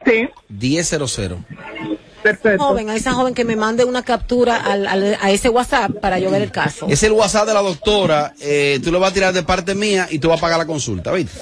Sí. 0.06 0.28
1000. 0.48 1.44
Perfecto. 2.22 2.64
Joven, 2.64 2.90
a 2.90 2.96
esa 2.96 3.12
joven 3.12 3.34
que 3.34 3.44
me 3.44 3.54
mande 3.56 3.84
una 3.84 4.02
captura 4.02 4.56
al- 4.56 4.86
al- 4.86 5.16
a 5.20 5.30
ese 5.30 5.48
WhatsApp 5.48 5.92
para 6.00 6.18
yo 6.18 6.30
ver 6.30 6.42
el 6.42 6.50
caso. 6.50 6.86
Es 6.88 7.02
el 7.04 7.12
WhatsApp 7.12 7.46
de 7.46 7.54
la 7.54 7.62
doctora. 7.62 8.32
eh, 8.40 8.80
tú 8.82 8.90
lo 8.90 8.98
vas 8.98 9.10
a 9.12 9.14
tirar 9.14 9.32
de 9.32 9.42
parte 9.44 9.74
mía 9.74 10.08
y 10.10 10.18
tú 10.18 10.28
vas 10.28 10.38
a 10.38 10.40
pagar 10.40 10.58
la 10.58 10.66
consulta, 10.66 11.12
¿viste? 11.12 11.38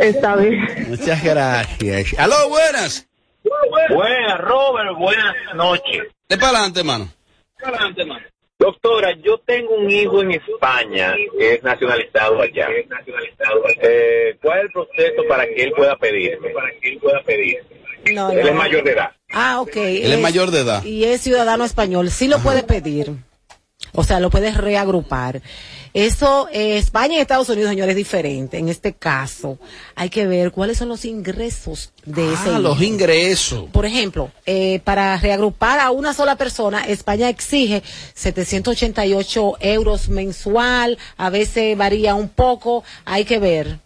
Está 0.00 0.36
bien. 0.36 0.60
Muchas 0.88 1.22
gracias. 1.24 2.14
Aló, 2.18 2.48
buenas. 2.50 3.06
Buenas, 3.88 4.38
Robert, 4.40 4.98
buenas 4.98 5.34
noches. 5.54 6.02
De 6.28 6.36
para 6.36 6.50
adelante, 6.58 6.80
hermano. 6.80 7.10
Doctora, 8.58 9.14
yo 9.22 9.38
tengo 9.46 9.74
un 9.76 9.90
hijo 9.90 10.22
en 10.22 10.32
España 10.32 11.14
que 11.38 11.54
es 11.54 11.62
nacionalizado 11.62 12.40
allá. 12.40 12.68
Eh, 13.82 14.35
¿Cuál 14.46 14.58
es 14.60 14.64
el 14.66 14.70
proceso 14.70 15.22
para 15.28 15.44
que 15.44 15.64
él 15.64 15.72
pueda 15.76 15.96
pedirme? 15.96 16.50
Para 16.50 16.70
que 16.80 16.88
él 16.88 16.98
pueda 17.00 17.20
pedirme. 17.24 17.62
No, 18.14 18.30
Él 18.30 18.42
no. 18.42 18.48
es 18.50 18.54
mayor 18.54 18.84
de 18.84 18.92
edad. 18.92 19.10
Ah, 19.32 19.60
ok. 19.60 19.76
Él 19.76 20.12
es 20.12 20.20
mayor 20.20 20.52
de 20.52 20.60
edad. 20.60 20.84
Y 20.84 21.02
es 21.02 21.20
ciudadano 21.22 21.64
español. 21.64 22.08
Sí 22.12 22.28
lo 22.28 22.38
puede 22.38 22.62
pedir. 22.62 23.10
O 23.92 24.04
sea, 24.04 24.20
lo 24.20 24.30
puedes 24.30 24.56
reagrupar. 24.56 25.42
Eso, 25.94 26.48
eh, 26.52 26.76
España 26.76 27.16
y 27.16 27.20
Estados 27.20 27.48
Unidos, 27.48 27.70
señores, 27.70 27.90
es 27.92 27.96
diferente. 27.96 28.58
En 28.58 28.68
este 28.68 28.92
caso, 28.92 29.58
hay 29.96 30.10
que 30.10 30.26
ver 30.26 30.52
cuáles 30.52 30.78
son 30.78 30.88
los 30.90 31.04
ingresos 31.04 31.92
de 32.04 32.32
ese 32.32 32.50
Ah, 32.50 32.58
los 32.60 32.80
ingresos. 32.82 33.64
Por 33.72 33.84
ejemplo, 33.86 34.30
eh, 34.44 34.80
para 34.84 35.16
reagrupar 35.16 35.80
a 35.80 35.90
una 35.90 36.12
sola 36.14 36.36
persona, 36.36 36.84
España 36.84 37.28
exige 37.28 37.82
788 38.14 39.56
euros 39.60 40.08
mensual, 40.08 40.98
a 41.16 41.30
veces 41.30 41.76
varía 41.76 42.14
un 42.14 42.28
poco, 42.28 42.84
hay 43.04 43.24
que 43.24 43.38
ver. 43.40 43.78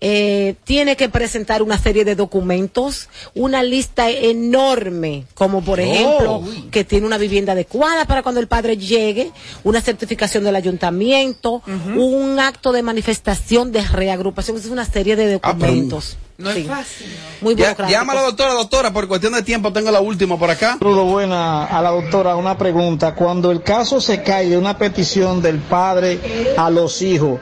Eh, 0.00 0.54
tiene 0.64 0.96
que 0.96 1.08
presentar 1.08 1.62
una 1.62 1.78
serie 1.78 2.04
de 2.04 2.14
documentos, 2.14 3.08
una 3.34 3.62
lista 3.62 4.10
enorme, 4.10 5.24
como 5.34 5.62
por 5.62 5.80
ejemplo 5.80 6.42
que 6.70 6.84
tiene 6.84 7.06
una 7.06 7.18
vivienda 7.18 7.52
adecuada 7.52 8.04
para 8.06 8.22
cuando 8.22 8.40
el 8.40 8.48
padre 8.48 8.76
llegue, 8.76 9.30
una 9.62 9.80
certificación 9.80 10.44
del 10.44 10.56
ayuntamiento, 10.56 11.62
un 11.96 12.38
acto 12.38 12.72
de 12.72 12.82
manifestación 12.82 13.72
de 13.72 13.82
reagrupación, 13.82 14.56
es 14.56 14.66
una 14.66 14.84
serie 14.84 15.16
de 15.16 15.32
documentos. 15.32 16.16
No 16.36 16.50
Sí. 16.52 16.62
es 16.62 16.66
fácil. 16.66 17.06
Muy 17.42 17.54
Ya, 17.54 17.66
burocrático. 17.66 17.96
llama 17.98 18.12
a 18.12 18.16
la 18.16 18.22
doctora, 18.22 18.52
doctora, 18.54 18.92
por 18.92 19.06
cuestión 19.06 19.34
de 19.34 19.42
tiempo 19.42 19.72
tengo 19.72 19.90
la 19.92 20.00
última 20.00 20.36
por 20.36 20.50
acá. 20.50 20.76
Saludo 20.80 21.04
buena 21.04 21.64
a 21.66 21.80
la 21.80 21.90
doctora, 21.90 22.34
una 22.34 22.58
pregunta. 22.58 23.14
Cuando 23.14 23.52
el 23.52 23.62
caso 23.62 24.00
se 24.00 24.22
cae 24.22 24.48
de 24.48 24.58
una 24.58 24.76
petición 24.76 25.40
del 25.42 25.58
padre 25.58 26.18
a 26.56 26.70
los 26.70 27.02
hijos, 27.02 27.38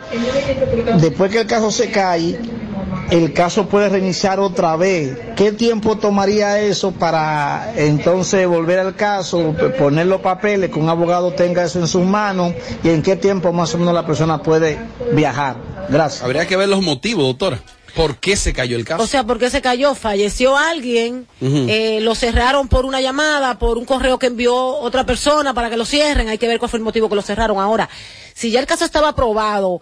después 1.01 1.31
que 1.31 1.41
el 1.41 1.47
caso 1.47 1.71
se 1.71 1.91
cae, 1.91 2.39
el 3.11 3.33
caso 3.33 3.67
puede 3.67 3.89
reiniciar 3.89 4.39
otra 4.41 4.77
vez. 4.77 5.17
¿Qué 5.37 5.53
tiempo 5.53 5.97
tomaría 5.97 6.61
eso 6.61 6.93
para 6.93 7.73
entonces 7.77 8.47
volver 8.47 8.79
al 8.79 8.95
caso, 8.95 9.55
poner 9.79 10.07
los 10.07 10.21
papeles, 10.21 10.71
que 10.71 10.79
un 10.79 10.91
abogado 10.91 11.33
tenga 11.33 11.65
eso 11.65 11.79
en 11.79 11.89
sus 11.89 12.05
manos 12.05 12.53
y 12.85 12.91
en 12.91 13.01
qué 13.03 13.17
tiempo 13.17 13.53
más 13.55 13.75
o 13.75 13.79
menos 13.79 13.95
la 13.95 14.07
persona 14.07 14.43
puede 14.43 14.79
viajar? 15.13 15.57
Gracias. 15.89 16.23
Habría 16.23 16.47
que 16.47 16.57
ver 16.59 16.69
los 16.69 16.83
motivos, 16.83 17.25
doctora. 17.25 17.59
¿Por 17.95 18.17
qué 18.17 18.37
se 18.37 18.53
cayó 18.53 18.77
el 18.77 18.85
caso? 18.85 19.03
O 19.03 19.07
sea, 19.07 19.25
¿por 19.25 19.39
qué 19.39 19.51
se 19.51 19.61
cayó? 19.61 19.95
Falleció 19.95 20.57
alguien, 20.57 21.27
eh, 21.41 22.01
lo 22.01 22.15
cerraron 22.15 22.69
por 22.69 22.87
una 22.87 23.01
llamada, 23.01 23.59
por 23.59 23.77
un 23.77 23.85
correo 23.85 24.19
que 24.19 24.27
envió 24.27 24.55
otra 24.57 25.05
persona 25.05 25.53
para 25.53 25.69
que 25.69 25.77
lo 25.77 25.85
cierren. 25.85 26.29
Hay 26.29 26.39
que 26.39 26.49
ver 26.49 26.59
cuál 26.59 26.71
fue 26.71 26.79
el 26.79 26.85
motivo 26.85 27.09
que 27.09 27.15
lo 27.15 27.23
cerraron. 27.23 27.59
Ahora, 27.59 27.89
si 28.35 28.51
ya 28.51 28.61
el 28.61 28.67
caso 28.67 28.85
estaba 28.85 29.09
aprobado, 29.09 29.81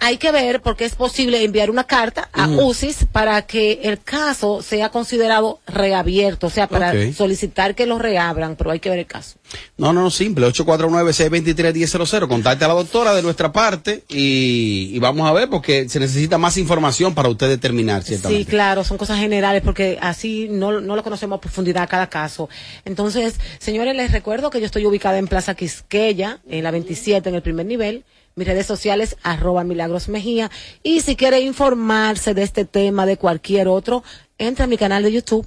hay 0.00 0.16
que 0.16 0.32
ver 0.32 0.60
porque 0.62 0.84
es 0.86 0.94
posible 0.94 1.44
enviar 1.44 1.70
una 1.70 1.84
carta 1.84 2.28
a 2.32 2.48
Ujú. 2.48 2.68
UCIS 2.70 3.06
para 3.12 3.42
que 3.46 3.80
el 3.84 4.00
caso 4.02 4.62
sea 4.62 4.88
considerado 4.88 5.60
reabierto, 5.66 6.46
o 6.46 6.50
sea, 6.50 6.66
para 6.68 7.12
solicitar 7.12 7.74
que 7.74 7.86
lo 7.86 7.98
reabran, 7.98 8.56
pero 8.56 8.70
hay 8.70 8.80
que 8.80 8.88
ver 8.90 8.98
el 9.00 9.06
caso. 9.06 9.36
No, 9.76 9.92
no, 9.92 10.02
no, 10.02 10.10
simple. 10.10 10.46
849-623-1000. 10.46 12.28
Contacte 12.28 12.64
a 12.64 12.68
la 12.68 12.74
doctora 12.74 13.14
de 13.14 13.22
nuestra 13.22 13.52
parte 13.52 14.04
y, 14.08 14.90
y 14.94 14.98
vamos 14.98 15.28
a 15.28 15.32
ver 15.32 15.48
porque 15.48 15.88
se 15.88 16.00
necesita 16.00 16.38
más 16.38 16.56
información 16.56 17.14
para 17.14 17.28
usted 17.28 17.48
determinar, 17.48 18.02
Sí, 18.02 18.08
ciertamente. 18.10 18.50
claro, 18.50 18.84
son 18.84 18.96
cosas 18.98 19.18
generales 19.18 19.62
porque 19.64 19.98
así 20.00 20.48
no, 20.50 20.80
no 20.80 20.96
lo 20.96 21.02
conocemos 21.02 21.38
a 21.38 21.40
profundidad 21.40 21.88
cada 21.88 22.08
caso. 22.08 22.48
Entonces, 22.84 23.34
señores, 23.58 23.94
les 23.96 24.12
recuerdo 24.12 24.50
que 24.50 24.60
yo 24.60 24.66
estoy 24.66 24.86
ubicada 24.86 25.18
en 25.18 25.26
Plaza 25.28 25.54
Quisqueya, 25.54 26.38
en 26.48 26.64
la 26.64 26.70
27, 26.70 27.28
en 27.28 27.34
el 27.34 27.42
primer 27.42 27.66
nivel. 27.66 28.04
Mis 28.36 28.46
redes 28.46 28.66
sociales, 28.66 29.16
arroba 29.22 29.64
Milagros 29.64 30.08
Mejía. 30.08 30.50
Y 30.82 31.00
si 31.00 31.16
quiere 31.16 31.40
informarse 31.40 32.34
de 32.34 32.42
este 32.42 32.64
tema, 32.64 33.06
de 33.06 33.16
cualquier 33.16 33.68
otro, 33.68 34.02
entra 34.38 34.64
a 34.64 34.68
mi 34.68 34.76
canal 34.76 35.02
de 35.02 35.12
YouTube, 35.12 35.46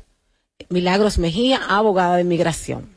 Milagros 0.69 1.17
Mejía, 1.17 1.61
abogada 1.67 2.17
de 2.17 2.21
inmigración. 2.21 2.89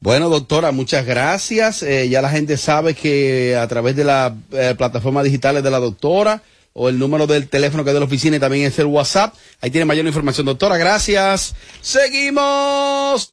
Bueno, 0.00 0.28
doctora, 0.28 0.72
muchas 0.72 1.04
gracias. 1.06 1.82
Eh, 1.82 2.08
ya 2.08 2.22
la 2.22 2.30
gente 2.30 2.56
sabe 2.56 2.94
que 2.94 3.56
a 3.56 3.66
través 3.66 3.96
de 3.96 4.04
las 4.04 4.32
plataformas 4.76 5.24
digitales 5.24 5.62
de 5.62 5.70
la 5.70 5.78
doctora 5.78 6.42
o 6.78 6.90
el 6.90 6.98
número 6.98 7.26
del 7.26 7.48
teléfono 7.48 7.82
que 7.82 7.90
es 7.90 7.94
de 7.94 8.00
la 8.00 8.06
oficina 8.06 8.36
y 8.36 8.40
también 8.40 8.66
es 8.66 8.78
el 8.78 8.86
WhatsApp. 8.86 9.34
Ahí 9.62 9.70
tiene 9.70 9.86
mayor 9.86 10.06
información, 10.06 10.44
doctora. 10.44 10.76
Gracias. 10.76 11.54
Seguimos. 11.80 13.32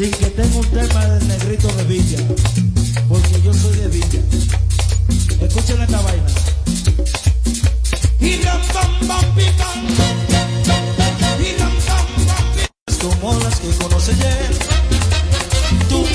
Sin 0.00 0.10
que 0.12 0.30
tenga 0.30 0.56
un 0.56 0.66
tema 0.70 1.04
del 1.04 1.28
negrito 1.28 1.68
de 1.68 1.84
Villa, 1.84 2.16
porque 3.06 3.42
yo 3.44 3.52
soy 3.52 3.76
de 3.76 3.88
Villa. 3.88 4.20
Escuchen 5.42 5.82
esta 5.82 6.00
vaina. 6.00 6.26
Y 8.18 8.40
ram. 8.40 8.60
Y 9.36 9.36
pi. 9.36 9.46
Como 13.02 13.34
las 13.40 13.60
que 13.60 13.68
conoce 13.76 14.12
él. 14.12 14.56
Tú, 15.90 16.06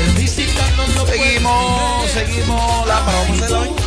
el 0.00 0.12
visitando 0.20 0.86
no 0.96 1.06
Seguimos, 1.06 2.10
seguimos. 2.10 2.88
Lámpara, 2.88 3.18
vamos 3.28 3.83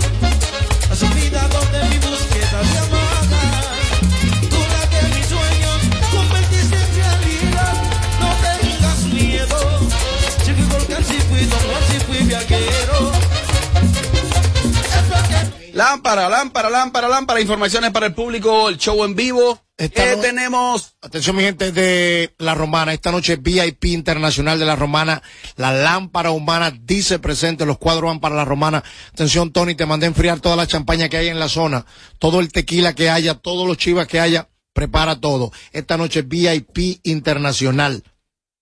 Lámpara, 15.77 16.27
lámpara, 16.27 16.71
lámpara, 16.71 17.07
lámpara. 17.07 17.39
Informaciones 17.39 17.91
para 17.91 18.07
el 18.07 18.15
público, 18.15 18.67
el 18.67 18.79
show 18.79 19.03
en 19.05 19.15
vivo. 19.15 19.61
Esta 19.77 20.03
¿Qué 20.05 20.15
no- 20.15 20.21
tenemos? 20.23 20.95
Atención, 21.03 21.35
mi 21.35 21.43
gente 21.43 21.71
de 21.71 22.33
La 22.39 22.55
Romana. 22.55 22.93
Esta 22.93 23.11
noche 23.11 23.35
VIP 23.35 23.85
Internacional 23.85 24.57
de 24.57 24.65
La 24.65 24.75
Romana. 24.75 25.21
La 25.55 25.71
lámpara 25.73 26.31
humana 26.31 26.71
dice 26.81 27.19
presente. 27.19 27.63
Los 27.63 27.77
cuadros 27.77 28.09
van 28.09 28.19
para 28.19 28.33
La 28.35 28.43
Romana. 28.43 28.83
Atención, 29.13 29.53
Tony, 29.53 29.75
te 29.75 29.85
mandé 29.85 30.07
a 30.07 30.09
enfriar 30.09 30.39
toda 30.39 30.55
la 30.55 30.65
champaña 30.65 31.09
que 31.09 31.17
hay 31.17 31.27
en 31.27 31.39
la 31.39 31.47
zona. 31.47 31.85
Todo 32.17 32.39
el 32.39 32.51
tequila 32.51 32.95
que 32.95 33.11
haya, 33.11 33.35
todos 33.35 33.67
los 33.67 33.77
chivas 33.77 34.07
que 34.07 34.19
haya. 34.19 34.49
Prepara 34.73 35.19
todo. 35.21 35.51
Esta 35.73 35.95
noche 35.95 36.23
VIP 36.23 37.01
Internacional 37.03 38.03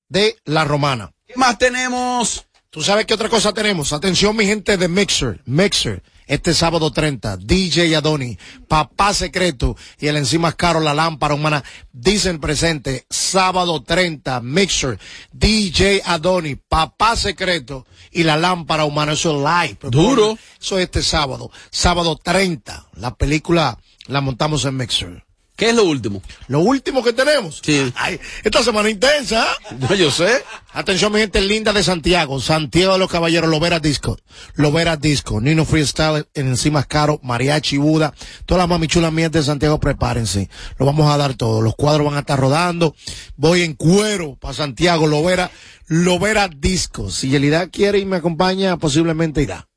de 0.09 0.36
La 0.43 0.66
Romana. 0.66 1.13
¿Qué 1.26 1.36
más 1.38 1.57
tenemos? 1.57 2.45
¿Tú 2.70 2.82
sabes 2.82 3.05
qué 3.05 3.13
otra 3.13 3.30
cosa 3.30 3.53
tenemos? 3.53 3.93
Atención, 3.93 4.36
mi 4.36 4.45
gente 4.45 4.76
de 4.76 4.89
Mixer. 4.89 5.39
Mixer. 5.45 6.03
Este 6.28 6.53
sábado 6.53 6.91
30, 6.91 7.38
DJ 7.38 7.95
Adoni, 7.95 8.38
Papá 8.67 9.13
Secreto 9.13 9.76
y 9.99 10.07
el 10.07 10.17
encima 10.17 10.53
caro, 10.53 10.80
la 10.80 10.93
lámpara 10.93 11.36
humana, 11.36 11.63
dicen 11.93 12.39
presente, 12.39 13.05
sábado 13.09 13.84
30, 13.84 14.41
Mixer, 14.41 14.99
DJ 15.32 16.01
Adoni, 16.05 16.55
Papá 16.55 17.15
Secreto 17.15 17.86
y 18.11 18.23
la 18.23 18.38
lámpara 18.38 18.86
humana, 18.86 19.13
eso 19.13 19.36
es 19.36 19.69
live. 19.69 19.89
Duro. 19.91 20.38
Eso 20.59 20.78
es 20.78 20.86
este 20.86 21.03
sábado, 21.03 21.51
sábado 21.69 22.15
30, 22.15 22.88
la 22.95 23.15
película 23.15 23.78
la 24.07 24.21
montamos 24.21 24.65
en 24.65 24.78
Mixer. 24.78 25.26
¿Qué 25.55 25.69
es 25.69 25.75
lo 25.75 25.85
último? 25.85 26.21
Lo 26.47 26.59
último 26.59 27.01
que 27.01 27.13
tenemos. 27.13 27.61
Sí. 27.63 27.93
Ay, 27.95 28.19
esta 28.43 28.63
semana 28.63 28.89
intensa. 28.89 29.47
No, 29.79 29.93
yo 29.93 30.09
sé. 30.09 30.43
Atención, 30.73 31.11
mi 31.11 31.19
gente 31.19 31.41
linda 31.41 31.73
de 31.73 31.83
Santiago. 31.83 32.39
Santiago 32.39 32.93
de 32.93 32.99
los 32.99 33.11
Caballeros, 33.11 33.49
Lovera 33.49 33.79
Disco. 33.79 34.17
Lovera 34.55 34.95
Disco. 34.95 35.41
Nino 35.41 35.65
Freestyle 35.65 36.27
en 36.33 36.47
encima 36.47 36.83
caro. 36.83 37.19
Mariachi 37.23 37.77
Buda. 37.77 38.13
Todas 38.45 38.61
las 38.61 38.69
mamichulas 38.69 39.11
mías 39.11 39.31
de 39.31 39.43
Santiago, 39.43 39.79
prepárense. 39.79 40.49
Lo 40.77 40.85
vamos 40.85 41.11
a 41.13 41.17
dar 41.17 41.35
todo. 41.35 41.61
Los 41.61 41.75
cuadros 41.75 42.05
van 42.05 42.15
a 42.15 42.19
estar 42.19 42.39
rodando. 42.39 42.95
Voy 43.35 43.63
en 43.63 43.73
cuero 43.73 44.35
para 44.35 44.53
Santiago. 44.53 45.07
Lovera, 45.07 45.51
Lovera 45.87 46.47
Disco. 46.47 47.09
Si 47.11 47.29
Yelida 47.29 47.69
quiere 47.69 47.99
y 47.99 48.05
me 48.05 48.17
acompaña, 48.17 48.77
posiblemente 48.77 49.41
irá. 49.41 49.67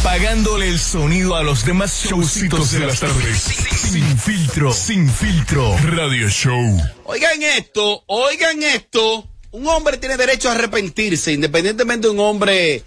Apagándole 0.00 0.68
el 0.68 0.78
sonido 0.78 1.34
a 1.34 1.42
los 1.42 1.64
demás 1.64 2.04
showcitos 2.04 2.70
de 2.70 2.80
las 2.80 3.00
tardes. 3.00 3.42
Sin 3.90 4.18
filtro, 4.18 4.72
sin 4.72 5.10
filtro. 5.10 5.76
Radio 5.78 6.28
Show. 6.28 6.80
Oigan 7.04 7.42
esto, 7.42 8.04
oigan 8.06 8.62
esto. 8.62 9.28
Un 9.50 9.66
hombre 9.66 9.96
tiene 9.96 10.16
derecho 10.16 10.48
a 10.48 10.52
arrepentirse, 10.52 11.32
independientemente 11.32 12.06
de 12.06 12.12
un 12.12 12.20
hombre 12.20 12.84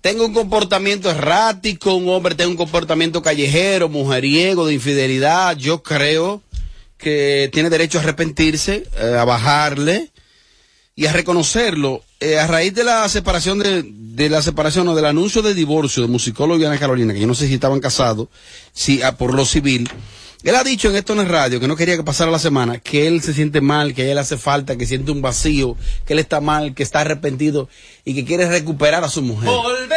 tenga 0.00 0.24
un 0.24 0.32
comportamiento 0.32 1.10
errático, 1.10 1.94
un 1.94 2.08
hombre 2.08 2.34
tenga 2.34 2.50
un 2.50 2.56
comportamiento 2.56 3.20
callejero, 3.20 3.90
mujeriego, 3.90 4.66
de 4.66 4.74
infidelidad. 4.74 5.56
Yo 5.56 5.82
creo 5.82 6.42
que 6.96 7.50
tiene 7.52 7.68
derecho 7.68 7.98
a 7.98 8.02
arrepentirse, 8.02 8.84
eh, 8.98 9.16
a 9.18 9.24
bajarle 9.24 10.10
y 10.96 11.06
a 11.06 11.12
reconocerlo. 11.12 12.02
Eh, 12.20 12.36
a 12.38 12.46
raíz 12.48 12.74
de 12.74 12.82
la 12.82 13.08
separación 13.08 13.60
de, 13.60 13.84
de 13.86 14.28
la 14.28 14.42
separación 14.42 14.88
o 14.88 14.94
del 14.96 15.04
anuncio 15.04 15.40
de 15.40 15.54
divorcio 15.54 16.02
de 16.02 16.08
musicólogo 16.08 16.60
y 16.60 16.64
Ana 16.64 16.78
Carolina, 16.78 17.14
que 17.14 17.20
yo 17.20 17.28
no 17.28 17.34
sé 17.34 17.46
si 17.46 17.54
estaban 17.54 17.78
casados, 17.78 18.26
si 18.72 19.02
ah, 19.02 19.16
por 19.16 19.34
lo 19.34 19.44
civil, 19.46 19.88
él 20.42 20.56
ha 20.56 20.64
dicho 20.64 20.88
en 20.90 20.96
esto 20.96 21.12
en 21.12 21.20
el 21.20 21.28
radio 21.28 21.60
que 21.60 21.68
no 21.68 21.76
quería 21.76 21.96
que 21.96 22.02
pasara 22.02 22.30
la 22.32 22.40
semana, 22.40 22.78
que 22.80 23.06
él 23.06 23.22
se 23.22 23.32
siente 23.34 23.60
mal, 23.60 23.94
que 23.94 24.02
a 24.02 24.06
él 24.06 24.14
le 24.16 24.20
hace 24.20 24.36
falta, 24.36 24.76
que 24.76 24.84
siente 24.86 25.12
un 25.12 25.22
vacío, 25.22 25.76
que 26.06 26.14
él 26.14 26.18
está 26.18 26.40
mal, 26.40 26.74
que 26.74 26.82
está 26.82 27.00
arrepentido 27.00 27.68
y 28.04 28.14
que 28.16 28.24
quiere 28.24 28.48
recuperar 28.48 29.04
a 29.04 29.08
su 29.08 29.22
mujer. 29.22 29.48
Volveré. 29.48 29.96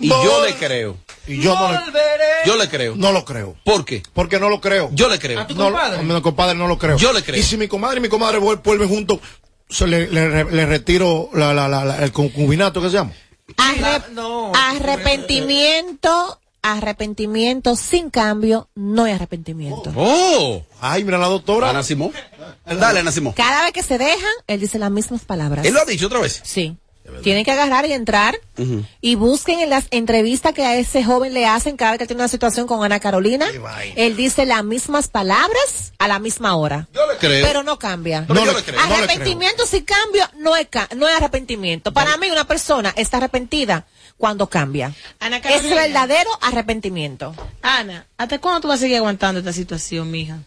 Y 0.00 0.08
yo 0.10 0.44
le 0.44 0.54
creo. 0.56 0.96
Y 1.26 1.40
yo 1.40 1.54
no 1.54 1.72
le, 1.72 1.78
Yo 2.46 2.56
le 2.56 2.68
creo. 2.68 2.96
no 2.96 3.12
lo 3.12 3.24
creo. 3.24 3.56
¿Por 3.64 3.84
qué? 3.86 4.02
Porque 4.12 4.38
no 4.38 4.48
lo 4.50 4.60
creo. 4.60 4.90
Yo 4.92 5.08
le 5.08 5.18
creo. 5.18 5.40
¿A 5.40 5.46
tu 5.46 5.54
No, 5.54 5.64
compadre? 5.64 5.98
a 6.00 6.02
mi 6.02 6.20
compadre 6.20 6.54
no 6.54 6.68
lo 6.68 6.78
creo. 6.78 6.98
Yo 6.98 7.12
le 7.14 7.22
creo. 7.22 7.40
Y 7.40 7.42
si 7.42 7.56
mi 7.56 7.66
comadre 7.66 7.98
y 7.98 8.00
mi 8.02 8.08
comadre 8.08 8.38
vuel- 8.38 8.62
vuelven 8.62 8.88
juntos, 8.88 9.18
se 9.68 9.86
le, 9.86 10.06
le- 10.08 10.44
le 10.44 10.66
retiro 10.66 11.30
la, 11.34 11.52
la, 11.54 11.68
la- 11.68 11.84
la- 11.84 12.02
el 12.04 12.12
concubinato 12.12 12.80
que 12.80 12.88
se 12.88 12.94
llama. 12.94 13.12
Arre- 13.56 14.08
No. 14.12 14.52
arrepentimiento, 14.54 16.40
arrepentimiento 16.62 17.76
sin 17.76 18.10
cambio, 18.10 18.68
no 18.74 19.04
hay 19.04 19.12
arrepentimiento. 19.12 19.92
¡Oh! 19.96 20.62
Ay, 20.80 21.04
mira 21.04 21.18
la 21.18 21.26
doctora. 21.28 21.70
Ana 21.70 21.82
Simón. 21.82 22.12
Dale, 22.66 23.00
Ana 23.00 23.12
Simón. 23.12 23.32
Cada 23.34 23.62
vez 23.64 23.72
que 23.72 23.82
se 23.82 23.98
dejan, 23.98 24.18
él 24.46 24.60
dice 24.60 24.78
las 24.78 24.90
mismas 24.90 25.24
palabras. 25.24 25.64
Él 25.64 25.74
lo 25.74 25.80
ha 25.80 25.84
dicho 25.84 26.06
otra 26.06 26.20
vez. 26.20 26.40
Sí. 26.44 26.76
Tienen 27.22 27.44
que 27.44 27.50
agarrar 27.50 27.84
y 27.86 27.92
entrar 27.92 28.38
y 29.00 29.14
busquen 29.16 29.60
en 29.60 29.70
las 29.70 29.86
entrevistas 29.90 30.52
que 30.52 30.64
a 30.64 30.76
ese 30.76 31.02
joven 31.04 31.34
le 31.34 31.46
hacen 31.46 31.76
cada 31.76 31.92
vez 31.92 31.98
que 31.98 32.06
tiene 32.06 32.22
una 32.22 32.28
situación 32.28 32.66
con 32.66 32.84
Ana 32.84 33.00
Carolina. 33.00 33.46
Él 33.96 34.16
dice 34.16 34.46
las 34.46 34.64
mismas 34.64 35.08
palabras 35.08 35.92
a 35.98 36.08
la 36.08 36.18
misma 36.18 36.56
hora. 36.56 36.88
Yo 36.94 37.06
le 37.10 37.16
creo. 37.18 37.46
Pero 37.46 37.62
no 37.62 37.78
cambia. 37.78 38.24
Pero 38.28 38.40
No 38.40 38.46
yo 38.46 38.52
le- 38.56 38.62
creo. 38.64 38.80
no 38.80 38.88
le 38.88 38.94
Arrepentimiento 38.94 39.66
sin 39.66 39.84
cambio 39.84 40.24
no 40.36 40.56
es, 40.56 40.68
ca- 40.68 40.88
no 40.96 41.08
es 41.08 41.14
arrepentimiento. 41.16 41.92
Para 41.92 42.16
mí 42.16 42.30
una 42.30 42.46
persona 42.46 42.92
está 42.96 43.16
arrepentida 43.18 43.86
cuando 44.16 44.48
cambia. 44.48 44.94
Ana 45.20 45.36
Es 45.38 45.42
Carolina. 45.42 45.74
verdadero 45.76 46.30
arrepentimiento. 46.42 47.34
Ana, 47.62 48.06
¿hasta 48.16 48.38
cuándo 48.38 48.60
tú 48.62 48.68
vas 48.68 48.78
a 48.78 48.82
seguir 48.82 48.96
aguantando 48.98 49.38
esta 49.40 49.52
situación, 49.52 50.10
mija? 50.10 50.38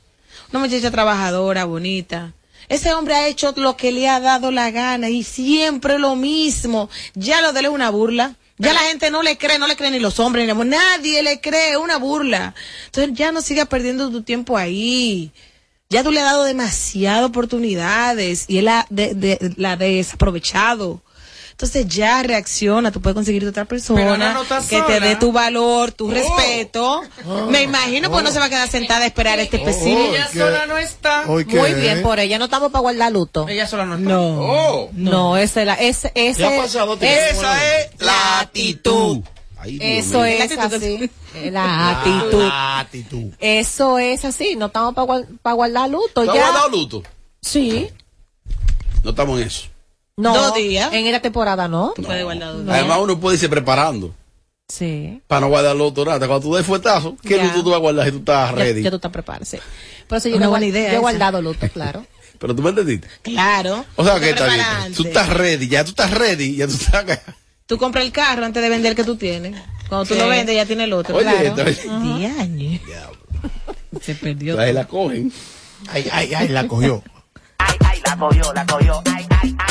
Una 0.51 0.59
muchacha 0.59 0.91
trabajadora, 0.91 1.65
bonita. 1.65 2.33
Ese 2.69 2.93
hombre 2.93 3.15
ha 3.15 3.27
hecho 3.27 3.53
lo 3.57 3.75
que 3.77 3.91
le 3.91 4.07
ha 4.07 4.19
dado 4.19 4.51
la 4.51 4.71
gana 4.71 5.09
y 5.09 5.23
siempre 5.23 5.99
lo 5.99 6.15
mismo. 6.15 6.89
Ya 7.15 7.41
lo 7.41 7.53
de 7.53 7.59
él 7.61 7.65
es 7.67 7.71
una 7.71 7.89
burla. 7.89 8.35
Ya 8.57 8.73
la 8.73 8.81
gente 8.81 9.09
no 9.09 9.23
le 9.23 9.37
cree, 9.39 9.57
no 9.57 9.65
le 9.67 9.75
cree 9.75 9.89
ni 9.89 9.99
los 9.99 10.19
hombres, 10.19 10.45
ni 10.45 10.53
mujer. 10.53 10.67
nadie 10.69 11.23
le 11.23 11.41
cree, 11.41 11.77
una 11.77 11.97
burla. 11.97 12.53
Entonces 12.85 13.13
ya 13.15 13.31
no 13.31 13.41
sigas 13.41 13.67
perdiendo 13.67 14.11
tu 14.11 14.21
tiempo 14.21 14.55
ahí. 14.55 15.31
Ya 15.89 16.03
tú 16.03 16.11
le 16.11 16.19
has 16.19 16.25
dado 16.27 16.43
demasiadas 16.43 17.25
oportunidades 17.25 18.45
y 18.47 18.59
él 18.59 18.65
la, 18.65 18.85
de- 18.89 19.53
la 19.57 19.71
ha 19.71 19.77
desaprovechado. 19.77 21.01
Entonces 21.61 21.85
ya 21.95 22.23
reacciona, 22.23 22.91
tú 22.91 23.01
puedes 23.01 23.13
conseguir 23.13 23.45
otra 23.45 23.65
persona 23.65 24.33
no 24.33 24.43
que 24.67 24.81
te 24.81 24.99
dé 24.99 25.15
tu 25.15 25.31
valor, 25.31 25.91
tu 25.91 26.09
respeto. 26.09 27.03
Oh. 27.27 27.45
Me 27.51 27.61
imagino 27.61 28.09
pues 28.09 28.23
no 28.23 28.31
se 28.31 28.39
va 28.39 28.45
a 28.45 28.49
quedar 28.49 28.67
sentada 28.67 29.03
a 29.03 29.05
esperar 29.05 29.37
este 29.37 29.57
específico. 29.57 29.99
Ella 30.11 30.27
¿qué? 30.33 30.39
sola 30.39 30.65
no 30.65 30.79
está. 30.79 31.25
Muy 31.27 31.43
bien 31.43 32.01
por 32.01 32.17
ella, 32.19 32.39
no 32.39 32.45
estamos 32.45 32.71
para 32.71 32.81
guardar 32.81 33.11
luto. 33.11 33.47
Ella 33.47 33.67
sola 33.67 33.85
no 33.85 33.93
está. 33.97 34.09
No. 34.09 34.39
¡Oh! 34.39 34.89
No, 34.93 35.37
ese, 35.37 35.63
la, 35.65 35.75
ese, 35.75 36.11
ese, 36.15 36.43
ha 36.43 36.59
pasado 36.63 36.97
es- 36.99 37.33
Esa 37.37 37.75
es 37.79 37.89
la 37.99 38.39
actitud. 38.39 39.19
Ay, 39.59 39.77
eso 39.79 40.21
mío. 40.23 40.25
es 40.25 40.57
así. 40.57 41.11
La 41.51 41.91
actitud. 41.91 42.41
La 42.43 42.79
actitud. 42.79 43.33
Eso 43.37 43.99
es 43.99 44.25
así, 44.25 44.55
no 44.55 44.65
estamos 44.65 44.95
para 45.43 45.53
guardar 45.53 45.91
luto. 45.91 46.23
¿Tú 46.23 46.31
has 46.31 46.35
Ya. 46.35 46.41
guardado 46.41 46.69
luto? 46.69 47.03
Sí. 47.39 47.87
No 49.03 49.11
estamos 49.11 49.39
en 49.39 49.45
eso. 49.45 49.70
No. 50.21 50.33
Dos 50.35 50.55
días. 50.55 50.93
En 50.93 51.05
esta 51.07 51.21
temporada 51.21 51.67
no. 51.67 51.93
Tú 51.95 52.03
puedes 52.03 52.23
guardar 52.23 52.53
dos. 52.53 52.69
Además, 52.69 52.99
uno 53.01 53.19
puede 53.19 53.35
irse 53.35 53.49
preparando 53.49 54.13
Sí. 54.67 55.21
para 55.27 55.41
no 55.41 55.47
guardar 55.49 55.75
luto 55.75 56.05
nada. 56.05 56.25
Cuando 56.27 56.39
tú 56.47 56.55
des 56.55 56.65
fuetazo, 56.65 57.17
¿qué 57.23 57.37
Ya. 57.37 57.43
luto 57.45 57.63
tú 57.63 57.69
vas 57.71 57.77
a 57.77 57.81
guardar 57.81 58.05
si 58.05 58.11
tú 58.13 58.17
estás 58.19 58.51
ready? 58.53 58.81
ya 58.83 58.89
tú 58.89 58.95
estás 58.97 59.11
preparado, 59.11 59.45
sí. 59.45 59.57
Por 60.07 60.17
eso 60.17 60.29
yo, 60.29 60.35
Una 60.37 60.45
no 60.45 60.49
he 60.49 60.51
buena 60.51 60.65
idea 60.67 60.91
yo 60.91 60.97
he 60.97 60.99
guardado 61.01 61.41
luto, 61.41 61.67
claro. 61.69 62.05
Pero 62.39 62.55
tú 62.55 62.61
me 62.63 62.69
entendiste. 62.69 63.07
Claro. 63.21 63.85
O 63.95 64.03
sea 64.05 64.19
que 64.19 64.29
está 64.31 64.47
bien. 64.47 64.93
Tú 64.95 65.03
estás 65.03 65.29
ready, 65.29 65.67
ya 65.67 65.83
tú 65.83 65.89
estás 65.91 66.11
ready, 66.11 66.55
ya 66.55 66.67
tú 66.67 66.73
estás. 66.73 67.19
Tú 67.65 67.77
compras 67.77 68.03
el 68.05 68.11
carro 68.11 68.45
antes 68.45 68.61
de 68.63 68.69
vender 68.69 68.91
el 68.91 68.95
que 68.95 69.03
tú 69.03 69.15
tienes. 69.15 69.55
Cuando 69.89 70.05
tú 70.05 70.13
Sí. 70.13 70.19
lo 70.19 70.27
vendes 70.27 70.55
ya 70.55 70.65
tiene 70.65 70.85
el 70.85 70.93
otro. 70.93 71.15
Oye, 71.17 71.23
claro. 71.25 71.69
esta- 71.69 71.99
Diañe. 71.99 72.81
Se 74.01 74.15
perdió. 74.15 74.59
Ahí 74.59 74.73
la 74.73 74.87
cogen. 74.87 75.31
Ay, 75.89 76.07
ay, 76.11 76.33
ay, 76.33 76.47
la 76.47 76.67
cogió. 76.67 77.03
la 78.05 78.17
cogió, 78.17 78.53
la 78.53 78.65
cogió, 78.65 79.01
ay, 79.05 79.25
ay, 79.29 79.55
ay, 79.57 79.57
ay, 79.59 79.70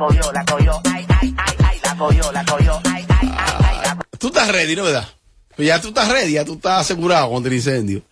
cogió, 0.00 0.32
la 0.32 0.44
cogió, 0.46 0.80
ay, 0.84 1.06
ay, 1.20 1.34
ay, 1.36 1.54
ay, 1.62 1.78
la 1.84 1.96
cogió, 1.96 2.32
la 2.32 2.44
cogió, 2.44 2.80
ay, 2.84 3.04
ay, 3.08 3.30
ay, 3.36 3.54
ay, 3.64 3.76
la 3.84 3.98
Tú 4.18 4.28
estás 4.28 4.48
ready, 4.48 4.74
¿no 4.74 4.84
verdad? 4.84 5.06
Pues 5.54 5.68
ya 5.68 5.80
tú 5.80 5.88
estás 5.88 6.08
ready, 6.08 6.32
ya 6.32 6.44
tú 6.44 6.54
estás 6.54 6.80
asegurado 6.80 7.28
contra 7.30 7.50
el 7.50 7.56
incendio. 7.56 8.02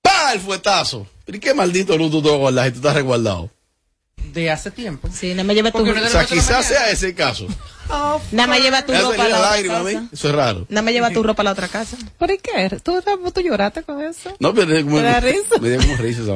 ¡Pah! 0.00 0.32
El 0.32 0.40
fuetazo. 0.40 1.06
¿Y 1.26 1.38
qué 1.38 1.52
maldito 1.52 1.96
luto 1.98 2.22
tú 2.22 2.28
vas 2.28 2.34
a 2.36 2.38
guardar 2.38 2.64
si 2.66 2.70
tú 2.72 2.78
estás 2.78 2.94
resguardado? 2.94 3.50
De 4.32 4.50
hace 4.50 4.70
tiempo. 4.70 5.08
Sí, 5.12 5.30
nada 5.32 5.44
más 5.44 5.56
lleva 5.56 5.70
tu, 5.72 5.84
no 5.84 5.92
es 5.94 6.06
O 6.06 6.08
sea, 6.08 6.24
quizás 6.24 6.66
sea 6.66 6.90
ese 6.90 7.08
el 7.08 7.14
caso. 7.14 7.46
nada 8.30 8.46
más 8.46 8.60
lleva 8.60 8.84
tu 8.86 8.92
Me 8.92 8.98
ha 8.98 9.02
ropa 9.02 9.24
a 9.24 9.28
la 9.28 9.36
otra 9.38 9.50
lágrima 9.50 9.74
casa. 9.84 10.08
Eso 10.12 10.28
es 10.28 10.34
raro. 10.34 10.66
Nada 10.70 10.82
más 10.82 10.94
lleva 10.94 11.10
tu 11.10 11.22
ropa 11.22 11.42
a 11.42 11.44
la 11.44 11.52
otra 11.52 11.68
casa. 11.68 11.96
¿Por 12.18 12.28
qué? 12.38 12.80
¿Tú, 12.82 13.02
tú 13.34 13.40
lloraste 13.42 13.82
con 13.82 14.02
eso? 14.02 14.34
No, 14.38 14.54
pero 14.54 14.68
me, 14.68 14.74
dio 14.74 14.84
como- 14.84 14.96
¿Te 14.98 15.02
da 15.02 15.20
risa? 15.20 15.58
me 15.60 15.68
dio 15.68 15.80
como 15.80 15.96
risa 15.96 16.22
esa 16.22 16.32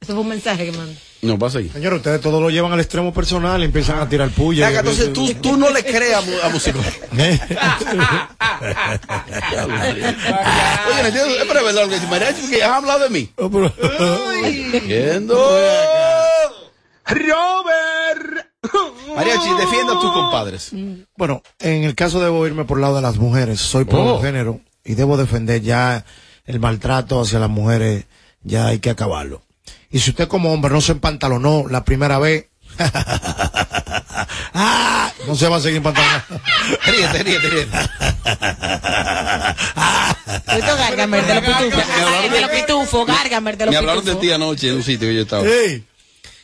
Eso 0.00 0.12
fue 0.12 0.20
un 0.22 0.28
mensaje 0.28 0.64
que 0.70 0.72
mandó. 0.76 0.92
No, 1.22 1.36
pasa 1.38 1.58
ahí. 1.58 1.68
Señor, 1.70 1.94
ustedes 1.94 2.20
todo 2.20 2.40
lo 2.40 2.48
llevan 2.50 2.72
al 2.72 2.78
extremo 2.78 3.12
personal 3.12 3.60
y 3.62 3.64
empiezan 3.64 3.98
a 3.98 4.08
tirar 4.08 4.30
puya. 4.30 4.68
Venga, 4.68 4.80
entonces 4.80 5.12
tú, 5.12 5.34
tú 5.34 5.56
no 5.56 5.68
le 5.70 5.84
crees 5.84 6.14
a, 6.14 6.20
mu- 6.20 6.38
a 6.44 6.48
músico. 6.50 6.78
Oye, 9.68 11.02
no 11.02 11.08
entiendo, 11.08 11.34
pero 11.46 11.58
es 11.60 11.64
verdad 11.66 11.82
lo 11.82 11.88
que 11.88 11.94
dice 11.96 12.06
Mariachi, 12.06 12.48
que 12.50 12.62
has 12.62 12.70
hablado 12.72 13.00
de 13.04 13.10
mí. 13.10 13.30
Entiendo. 14.72 15.36
Robert. 17.06 18.46
Mariachi, 19.16 19.48
defienda 19.58 19.94
a 19.94 20.00
tus 20.00 20.12
compadres. 20.12 20.70
Bueno, 21.16 21.42
en 21.58 21.84
el 21.84 21.94
caso 21.94 22.20
debo 22.20 22.46
irme 22.46 22.64
por 22.64 22.78
el 22.78 22.82
lado 22.82 22.96
de 22.96 23.02
las 23.02 23.16
mujeres. 23.16 23.60
Soy 23.60 23.84
pro 23.84 24.16
Oh. 24.16 24.22
género 24.22 24.60
y 24.84 24.94
debo 24.94 25.16
defender 25.16 25.60
ya 25.62 26.04
el 26.44 26.60
maltrato 26.60 27.20
hacia 27.20 27.38
las 27.38 27.50
mujeres. 27.50 28.04
Ya 28.42 28.66
hay 28.68 28.78
que 28.78 28.90
acabarlo. 28.90 29.42
Y 29.90 29.98
si 30.00 30.10
usted 30.10 30.28
como 30.28 30.52
hombre 30.52 30.72
no 30.72 30.80
se 30.80 30.92
empantalonó 30.92 31.64
la 31.68 31.84
primera 31.84 32.18
vez, 32.18 32.46
ah, 34.54 35.10
no 35.26 35.34
se 35.34 35.48
va 35.48 35.56
a 35.56 35.60
seguir 35.60 35.78
empantalonando. 35.78 36.24
Ríete, 36.86 37.22
ríete, 37.22 37.48
ríete. 37.50 37.76
Esto 40.46 40.76
Gargamer 40.76 41.26
de 41.26 41.34
los 41.34 41.44
pitufos. 41.44 41.84
Ay, 42.20 42.28
De 42.28 42.40
los 42.40 42.50
pitufos, 42.50 43.06
Gargamer 43.06 43.56
de 43.56 43.66
los 43.66 43.72
Me 43.72 43.78
hablaron 43.78 44.04
de 44.04 44.14
ti 44.16 44.30
anoche 44.30 44.68
en 44.68 44.76
un 44.76 44.82
sitio 44.82 45.08
que 45.08 45.14
yo 45.14 45.22
estaba. 45.22 45.44
Ey, 45.46 45.84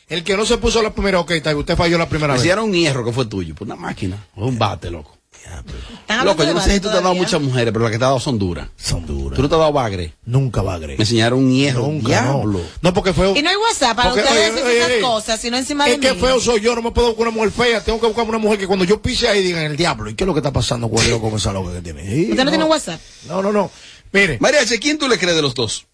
el 0.07 0.23
que 0.23 0.35
no 0.37 0.45
se 0.45 0.57
puso 0.57 0.81
la 0.81 0.93
primera, 0.93 1.19
ok, 1.19 1.31
usted 1.55 1.75
falló 1.75 1.97
la 1.97 2.07
primera 2.09 2.33
Me 2.33 2.37
vez. 2.37 2.43
hicieron 2.43 2.65
un 2.65 2.73
hierro 2.73 3.03
que 3.05 3.11
fue 3.11 3.25
tuyo, 3.25 3.55
por 3.55 3.65
una 3.67 3.75
máquina. 3.75 4.17
Un 4.35 4.57
bate, 4.57 4.89
loco. 4.91 5.17
¿Están 5.45 6.19
hablando 6.19 6.43
Loco, 6.43 6.43
yo 6.43 6.53
no 6.53 6.61
sé 6.61 6.73
si 6.73 6.79
tú 6.79 6.89
te 6.89 6.97
has 6.97 7.03
dado 7.03 7.15
muchas 7.15 7.41
mujeres, 7.41 7.71
pero 7.71 7.83
las 7.83 7.91
que 7.91 7.97
te 7.97 8.03
has 8.03 8.09
dado 8.09 8.19
son 8.19 8.37
duras. 8.37 8.67
Son 8.75 9.05
duras. 9.05 9.35
Tú 9.35 9.41
no 9.41 9.49
te 9.49 9.55
has 9.55 9.59
dado 9.59 9.71
bagre. 9.73 10.13
Nunca 10.25 10.61
agregar. 10.61 10.97
Me 10.97 11.03
enseñaron 11.03 11.39
un 11.39 11.51
hierro. 11.51 11.81
Nunca, 11.83 12.07
Diablo. 12.09 12.59
no. 12.59 12.65
No, 12.81 12.93
porque 12.93 13.13
fue. 13.13 13.31
Y 13.37 13.41
no 13.41 13.49
hay 13.49 13.55
WhatsApp 13.55 13.95
para 13.95 14.09
Porque, 14.09 14.23
ustedes 14.23 14.39
oye, 14.41 14.51
decir 14.51 14.65
oye, 14.67 14.77
esas 14.77 14.91
oye, 14.91 15.01
cosas, 15.01 15.39
sino 15.39 15.57
encima 15.57 15.85
de 15.85 15.93
Es 15.93 15.99
que 15.99 16.13
mí. 16.13 16.19
feo 16.19 16.39
soy 16.39 16.61
yo, 16.61 16.75
no 16.75 16.81
me 16.81 16.91
puedo 16.91 17.09
buscar 17.09 17.27
una 17.27 17.35
mujer 17.35 17.51
fea, 17.51 17.83
tengo 17.83 17.99
que 17.99 18.07
buscar 18.07 18.25
una 18.27 18.37
mujer 18.37 18.59
que 18.59 18.67
cuando 18.67 18.85
yo 18.85 19.01
pise 19.01 19.27
ahí 19.27 19.43
digan 19.43 19.63
el 19.63 19.77
diablo. 19.77 20.09
¿Y 20.09 20.15
qué 20.15 20.23
es 20.23 20.27
lo 20.27 20.33
que 20.33 20.39
está 20.39 20.51
pasando 20.53 20.89
con 20.89 21.03
el 21.03 21.09
loco 21.11 21.29
con 21.29 21.39
esa 21.39 21.53
loca 21.53 21.73
que 21.73 21.81
tiene? 21.81 22.03
Sí, 22.09 22.31
¿Usted 22.31 22.43
no 22.43 22.51
tiene 22.51 22.65
WhatsApp? 22.65 22.99
No, 23.27 23.41
no, 23.41 23.51
no. 23.51 23.71
Mire, 24.11 24.37
Mariachi, 24.39 24.79
¿quién 24.79 24.97
tú 24.97 25.07
le 25.07 25.17
crees 25.17 25.35
de 25.35 25.41
los 25.41 25.53
dos? 25.55 25.87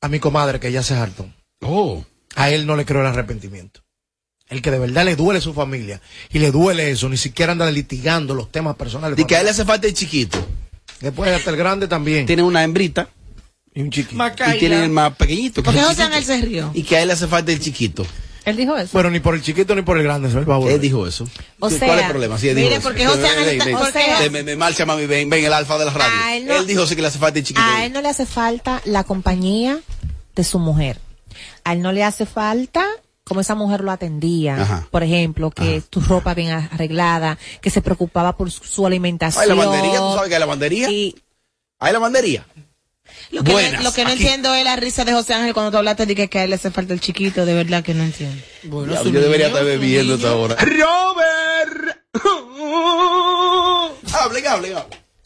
a 0.00 0.08
mi 0.08 0.20
comadre 0.20 0.60
que 0.60 0.68
ella 0.68 0.82
se 0.82 0.94
hartó. 0.94 1.28
Oh. 1.60 2.04
A 2.36 2.50
él 2.50 2.66
no 2.66 2.76
le 2.76 2.84
creo 2.84 3.00
el 3.00 3.06
arrepentimiento. 3.08 3.80
El 4.50 4.62
que 4.62 4.70
de 4.70 4.78
verdad 4.78 5.04
le 5.04 5.14
duele 5.14 5.40
su 5.40 5.52
familia 5.52 6.00
y 6.30 6.38
le 6.38 6.50
duele 6.50 6.90
eso, 6.90 7.08
ni 7.08 7.16
siquiera 7.18 7.52
anda 7.52 7.70
litigando 7.70 8.34
los 8.34 8.50
temas 8.50 8.76
personales. 8.76 9.18
Y 9.18 9.24
que 9.24 9.36
a 9.36 9.40
él 9.40 9.44
le 9.44 9.50
hace 9.50 9.64
falta 9.64 9.86
el 9.86 9.94
chiquito. 9.94 10.38
Después 11.00 11.30
hasta 11.30 11.50
el 11.50 11.56
grande 11.56 11.86
también. 11.86 12.24
Tiene 12.26 12.42
una 12.42 12.64
hembrita. 12.64 13.08
Y 13.74 13.82
un 13.82 13.90
chiquito. 13.90 14.22
Y 14.54 14.58
tiene 14.58 14.82
el 14.84 14.90
más 14.90 15.14
pequeñito. 15.16 15.62
que 15.62 15.66
¿Por 15.66 15.74
qué 15.74 15.80
es 15.80 15.84
el 15.84 15.90
José. 15.90 16.02
Ángel 16.02 16.24
se 16.24 16.40
rió? 16.40 16.70
Y 16.74 16.82
que 16.82 16.96
a 16.96 17.02
él 17.02 17.08
le 17.08 17.14
hace 17.14 17.26
falta 17.28 17.52
el 17.52 17.60
chiquito. 17.60 18.06
Él 18.46 18.56
dijo 18.56 18.74
eso. 18.78 18.90
Bueno, 18.94 19.10
ni 19.10 19.20
por 19.20 19.34
el 19.34 19.42
chiquito 19.42 19.74
ni 19.74 19.82
por 19.82 19.98
el 19.98 20.04
grande, 20.04 20.30
se 20.30 20.40
va 20.40 20.56
a. 20.56 20.60
Él 20.70 20.80
dijo 20.80 21.06
eso. 21.06 21.28
O 21.60 21.68
sea, 21.68 21.86
¿Cuál 21.86 21.98
es 21.98 22.04
el 22.06 22.10
problema? 22.10 22.38
Sí, 22.38 22.48
él 22.48 22.54
mire, 22.56 22.68
dijo 22.68 22.78
eso. 22.80 22.88
porque 22.88 23.06
José 23.06 23.28
Ángel 23.28 23.48
está- 23.68 23.78
o 23.78 23.90
sea- 23.92 24.30
me, 24.30 24.42
me 24.42 24.56
marcha, 24.56 24.86
mami, 24.86 25.04
ven, 25.04 25.28
ven, 25.28 25.44
el 25.44 25.52
alfa 25.52 25.76
de 25.78 25.84
la 25.84 25.92
radio. 25.92 26.34
Él 26.34 26.46
no- 26.46 26.54
Él 26.56 26.66
dijo 26.66 26.86
sí 26.86 26.96
que 26.96 27.02
le 27.02 27.08
hace 27.08 27.18
falta 27.18 27.38
el 27.38 27.44
chiquito. 27.44 27.66
A 27.66 27.84
él 27.84 27.92
no 27.92 28.00
le 28.00 28.08
hace 28.08 28.24
falta 28.24 28.80
la 28.86 29.04
compañía 29.04 29.78
de 30.34 30.44
su 30.44 30.58
mujer. 30.58 30.98
A 31.64 31.74
él 31.74 31.82
no 31.82 31.92
le 31.92 32.02
hace 32.04 32.24
falta 32.24 32.86
como 33.28 33.40
esa 33.40 33.54
mujer 33.54 33.82
lo 33.82 33.92
atendía. 33.92 34.60
Ajá. 34.60 34.88
Por 34.90 35.02
ejemplo, 35.02 35.50
que 35.50 35.82
tu 35.88 36.00
ropa 36.00 36.34
bien 36.34 36.50
arreglada, 36.50 37.38
que 37.60 37.70
se 37.70 37.82
preocupaba 37.82 38.36
por 38.36 38.50
su, 38.50 38.64
su 38.64 38.86
alimentación. 38.86 39.42
Ay, 39.42 39.48
lavandería, 39.48 39.98
¿tú 39.98 40.14
sabes 40.14 40.28
que 40.28 40.34
hay 40.34 40.40
lavandería? 40.40 40.88
¿Hay 40.88 41.92
lavandería? 41.92 42.46
Lo 43.30 43.44
que, 43.44 43.52
Buenas, 43.52 43.72
no, 43.74 43.82
lo 43.82 43.92
que 43.92 44.04
no 44.04 44.10
aquí. 44.10 44.22
entiendo 44.22 44.54
es 44.54 44.64
la 44.64 44.76
risa 44.76 45.04
de 45.04 45.12
José 45.12 45.34
Ángel 45.34 45.52
cuando 45.54 45.70
tú 45.70 45.76
hablaste 45.78 46.06
de 46.06 46.14
que, 46.14 46.28
que 46.28 46.38
a 46.38 46.44
él 46.44 46.50
le 46.50 46.56
hace 46.56 46.70
falta 46.70 46.94
el 46.94 47.00
chiquito, 47.00 47.44
de 47.44 47.54
verdad 47.54 47.82
que 47.82 47.94
no 47.94 48.04
entiendo. 48.04 48.42
Ya, 48.62 49.02
yo 49.02 49.20
debería 49.20 49.48
estar 49.48 49.64
bebiendo 49.64 50.14
hasta 50.14 50.30
ahora. 50.30 50.56
¡Robert! 50.56 51.98
hablen, 54.12 54.46
hablen, 54.46 54.76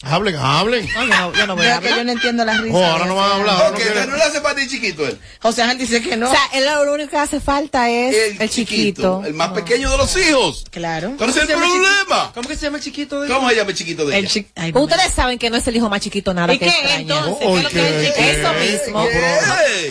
hablen. 0.03 0.37
Hablen, 0.37 0.37
hablen. 0.37 0.89
yo 0.89 1.07
no, 1.07 1.33
yo 1.33 1.47
no 1.47 1.57
voy 1.57 1.67
a 1.67 1.77
hablar. 1.77 1.93
que 1.93 1.99
yo 1.99 2.05
no 2.05 2.13
entiendo 2.13 2.45
la 2.45 2.59
risa. 2.59 2.77
Oh, 2.77 2.85
ahora 2.85 3.07
no 3.07 3.15
van 3.15 3.31
a 3.31 3.35
hablar, 3.35 3.73
no 3.73 4.07
no 4.07 4.17
le 4.17 4.23
hace 4.23 4.41
falta 4.41 4.63
el 4.63 4.69
chiquito 4.69 5.07
él. 5.07 5.19
José 5.41 5.63
Ángel 5.63 5.79
dice 5.79 6.03
que 6.03 6.17
no. 6.17 6.29
O 6.29 6.31
sea, 6.31 6.41
él 6.55 6.65
lo 6.65 6.93
único 6.93 7.11
que 7.11 7.17
hace 7.17 7.41
falta 7.41 7.89
es 7.91 8.41
el, 8.41 8.51
chiquito. 8.51 9.23
El 9.25 9.35
más 9.35 9.51
pequeño 9.51 9.91
de 9.91 9.97
los 9.97 10.17
hijos. 10.17 10.65
Claro. 10.71 11.15
¿Cuál 11.17 11.31
es 11.31 11.37
el 11.37 11.47
problema? 11.47 12.33
¿Cómo 12.35 12.49
que 12.49 12.57
se 12.57 12.67
llama 12.67 12.79
el 12.79 12.85
chiquito 12.85 13.21
de 13.21 13.29
¿Cómo 13.29 13.49
se 13.49 13.57
llama 13.57 13.71
el 13.71 13.77
chiquito 13.77 14.07
de 14.07 14.19
El 14.19 14.25
ella? 14.27 14.79
Ustedes 14.79 15.13
saben 15.13 15.39
que 15.39 15.51
no 15.51 15.57
es 15.57 15.67
el 15.67 15.77
hijo 15.77 15.89
más 15.89 16.01
chiquito 16.01 16.35
nada 16.35 16.53
¿Y 16.53 16.59
que 16.59 16.67
qué, 16.67 16.95
entonces? 16.95 17.47
¿Qué 17.47 17.57
es 17.57 17.63
lo 17.63 17.71
que 17.71 17.81
es 17.81 17.93
el 17.93 18.07
chiquito? 18.07 18.29
Eso 18.29 18.53
mismo. 18.55 19.07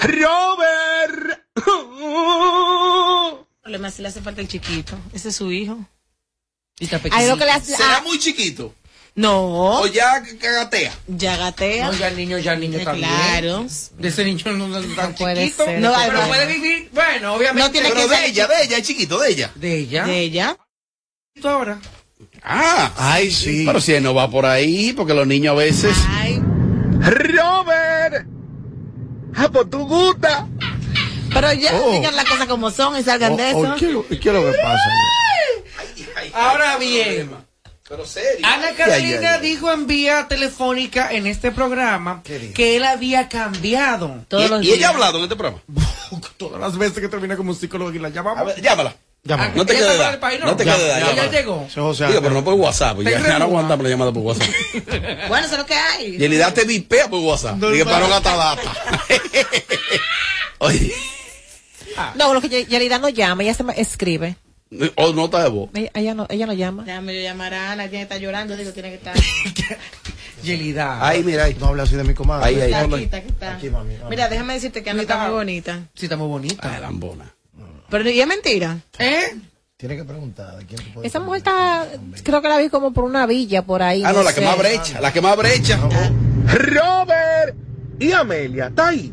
¡Robert! 0.01 1.41
El 3.61 3.63
problema 3.63 3.87
es 3.89 3.93
si 3.93 4.01
le 4.01 4.07
hace 4.07 4.21
falta 4.21 4.41
el 4.41 4.47
chiquito. 4.47 4.97
Ese 5.13 5.29
es 5.29 5.35
su 5.35 5.51
hijo. 5.51 5.77
Y 6.79 6.85
está 6.85 6.97
hace- 6.97 7.75
¿Será 7.75 7.97
ah. 7.97 8.01
muy 8.03 8.17
chiquito? 8.17 8.73
No. 9.13 9.81
¿O 9.81 9.87
ya 9.87 10.23
cagatea? 10.39 10.93
Ya 11.07 11.35
gatea. 11.35 11.87
No, 11.87 11.93
ya 11.93 12.07
el 12.07 12.15
niño, 12.17 12.37
ya 12.37 12.53
el 12.53 12.61
niño 12.61 12.79
Eh, 12.79 12.85
también. 12.85 13.09
Claro. 13.09 13.65
De 13.97 14.07
ese 14.07 14.23
niño 14.23 14.51
no, 14.53 14.67
no 14.69 14.77
es 14.79 14.95
tan 14.95 15.13
puede 15.15 15.45
chiquito. 15.45 15.65
ser. 15.65 15.79
No, 15.81 15.93
pero 16.07 16.21
puede 16.27 16.45
vivir, 16.47 16.89
bueno, 16.93 17.33
obviamente. 17.35 17.61
No 17.63 17.71
tiene 17.71 17.89
Pero 17.89 18.01
que 18.01 18.07
de 18.07 18.15
ser 18.15 18.25
ella, 18.29 18.47
de 18.47 18.63
ella, 18.63 18.77
el 18.77 18.83
chiquito, 18.83 19.19
de 19.19 19.29
ella. 19.29 19.51
De 19.55 19.75
ella. 19.77 20.05
De 20.05 20.19
ella. 20.19 20.57
ahora. 21.43 21.79
Ah. 22.43 22.91
Ay, 22.97 23.31
sí. 23.31 23.63
Pero 23.65 23.81
si 23.81 23.93
él 23.93 24.03
no 24.03 24.13
va 24.13 24.29
por 24.29 24.45
ahí, 24.45 24.93
porque 24.93 25.13
los 25.13 25.27
niños 25.27 25.51
a 25.53 25.55
veces... 25.55 25.95
Ay. 26.09 26.41
¡Robert! 27.01 28.25
¡Ah, 29.35 29.49
pues 29.51 29.69
tú 29.69 29.85
gusta! 29.87 30.47
Pero 31.33 31.53
ya 31.53 31.73
Oh. 31.75 31.91
digan 31.93 32.15
las 32.15 32.25
cosas 32.25 32.47
como 32.47 32.71
son 32.71 32.97
y 32.99 33.03
salgan 33.03 33.35
de 33.37 33.49
eso. 33.49 33.75
¿qué, 33.77 33.85
es 33.87 33.91
lo- 33.91 34.07
qué 34.07 34.15
es 34.15 34.25
lo 34.25 34.51
que 34.51 34.57
pasa? 34.61 34.83
Ahora 36.33 36.77
bien. 36.77 37.29
Pero 37.91 38.05
serio. 38.05 38.45
Ana 38.47 38.71
Carolina 38.77 39.37
dijo 39.39 39.69
en 39.69 39.85
vía 39.85 40.25
telefónica 40.29 41.11
en 41.11 41.27
este 41.27 41.51
programa 41.51 42.23
que 42.23 42.77
él 42.77 42.85
había 42.85 43.27
cambiado. 43.27 44.23
Todos 44.29 44.49
los 44.49 44.63
¿Y, 44.63 44.67
y 44.67 44.69
ella 44.69 44.77
días. 44.77 44.89
ha 44.91 44.93
hablado 44.93 45.17
en 45.17 45.23
este 45.25 45.35
programa? 45.35 45.61
Todas 46.37 46.61
las 46.61 46.77
veces 46.77 46.99
que 47.01 47.09
termina 47.09 47.35
como 47.35 47.49
un 47.51 47.55
psicólogo 47.57 47.91
y 47.91 47.99
la 47.99 48.07
A 48.07 48.11
llamamos. 48.11 48.45
ver, 48.45 48.61
llámala. 48.61 48.95
Llámala. 49.25 49.51
No 49.55 49.65
te 49.65 49.73
Ella 49.77 49.85
quedes 49.87 50.11
de 50.13 50.17
país, 50.19 50.39
No 50.39 50.55
te 50.55 50.63
¿no? 50.65 50.73
quedes 50.73 50.87
de 51.05 51.15
ya 51.15 51.29
llegó. 51.29 51.67
Digo, 51.75 52.21
pero 52.21 52.29
no 52.31 52.43
por 52.45 52.53
WhatsApp. 52.53 52.97
Ya, 53.01 53.21
Te 53.21 53.27
ya 53.27 53.39
no 53.39 53.45
aguantamos 53.45 53.83
la 53.83 53.89
llamada 53.89 54.13
por 54.13 54.23
WhatsApp. 54.23 54.47
Bueno, 55.27 55.45
eso 55.45 55.55
es 55.55 55.59
lo 55.59 55.65
que 55.65 55.73
hay. 55.75 56.15
Y 56.17 56.23
el 56.23 56.53
te 56.53 56.63
vipea 56.63 57.09
por 57.09 57.19
WhatsApp. 57.19 57.57
Dije, 57.57 57.83
para 57.83 57.99
no 57.99 58.07
gastar 58.09 58.37
data. 58.37 58.73
Oye, 60.59 60.93
No, 62.15 62.33
lo 62.33 62.39
que 62.41 62.47
Ye- 62.47 62.65
Yerida 62.67 62.99
no 62.99 63.09
llama, 63.09 63.43
ella 63.43 63.53
se 63.53 63.63
me 63.63 63.73
escribe. 63.79 64.37
O 64.95 65.13
nota 65.13 65.43
de 65.43 65.49
voz. 65.49 65.69
Ella, 65.73 65.91
ella 65.93 66.13
no, 66.13 66.25
ella 66.29 66.45
no 66.45 66.53
llama. 66.53 66.83
Déjame 66.83 67.15
yo 67.15 67.21
llamar 67.21 67.53
a 67.53 67.71
Ana, 67.73 67.89
quien 67.89 68.01
está 68.01 68.17
llorando, 68.17 68.55
digo, 68.55 68.71
tiene 68.71 68.89
que 68.89 68.95
estar. 68.95 69.15
Yelida. 70.43 71.05
Ahí, 71.05 71.23
mira 71.23 71.45
ahí. 71.45 71.55
No 71.59 71.67
hable 71.67 71.83
así 71.83 71.95
de 71.95 72.03
mi 72.03 72.13
comadre. 72.13 72.47
Ahí, 72.47 72.55
ahí. 72.59 72.71
Está 72.71 72.85
aquí, 72.85 73.03
está 73.03 73.17
aquí, 73.17 73.27
está. 73.27 73.55
Aquí, 73.55 73.69
mami. 73.69 73.95
mami. 73.95 74.09
Mira, 74.09 74.29
déjame 74.29 74.53
decirte 74.53 74.81
que 74.81 74.89
Ana 74.89 75.01
está 75.01 75.23
muy 75.25 75.33
bonita. 75.33 75.87
Sí, 75.93 76.05
está 76.05 76.17
muy 76.17 76.27
bonita. 76.27 76.75
Ah, 76.75 76.79
lambona. 76.79 77.33
Pero 77.89 78.09
y 78.09 78.19
es 78.21 78.27
mentira. 78.27 78.79
¿Eh? 78.97 79.35
Tiene 79.75 79.97
que 79.97 80.05
preguntar 80.05 80.57
de 80.57 80.65
quién 80.65 80.81
te 80.81 80.91
puede 80.91 81.07
Esa 81.07 81.19
mujer 81.19 81.39
está, 81.39 81.87
creo 82.23 82.41
que 82.41 82.47
la 82.47 82.57
vi 82.59 82.69
como 82.69 82.93
por 82.93 83.03
una 83.03 83.25
villa 83.25 83.63
por 83.63 83.81
ahí. 83.83 84.03
Ah, 84.05 84.13
no, 84.13 84.23
la 84.23 84.31
sé. 84.31 84.39
que 84.39 84.45
más 84.45 84.57
brecha. 84.57 85.01
La 85.01 85.11
que 85.11 85.21
más 85.21 85.35
brecha. 85.35 85.79
¡Robert! 86.45 87.55
¿Y 87.99 88.11
Amelia? 88.11 88.67
¿Está 88.67 88.89
ahí? 88.89 89.11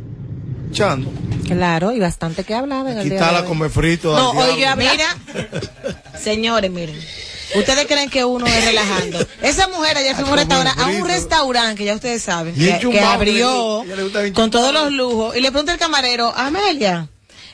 Claro, 1.46 1.92
y 1.92 1.98
bastante 1.98 2.44
que 2.44 2.54
hablaba 2.54 2.90
en 2.92 2.98
el 2.98 3.04
día 3.04 3.14
de 3.14 3.18
Quítala 3.18 3.40
hoy. 3.40 3.46
come 3.46 3.68
frito. 3.68 4.14
No, 4.16 4.30
oye, 4.32 4.66
mira. 4.76 5.16
Señores, 6.20 6.70
miren. 6.70 6.98
Ustedes 7.54 7.86
creen 7.86 8.10
que 8.10 8.24
uno 8.24 8.46
es 8.46 8.64
relajando. 8.64 9.26
Esa 9.42 9.68
mujer 9.68 9.96
ayer 9.96 10.14
fue 10.14 10.24
a 10.24 10.30
un 10.32 10.36
restaurante, 10.36 10.82
a 10.82 10.86
un 10.86 11.08
restaurante 11.08 11.76
que 11.76 11.84
ya 11.84 11.94
ustedes 11.94 12.22
saben, 12.22 12.54
Y 12.54 12.78
que, 12.78 13.00
abrió 13.00 13.84
con 14.34 14.50
todos 14.50 14.72
los 14.72 14.92
lujos. 14.92 15.34
Y 15.36 15.40
le 15.40 15.50
pregunta 15.50 15.72
el 15.72 15.78
camarero, 15.78 16.32
Amelia, 16.36 17.08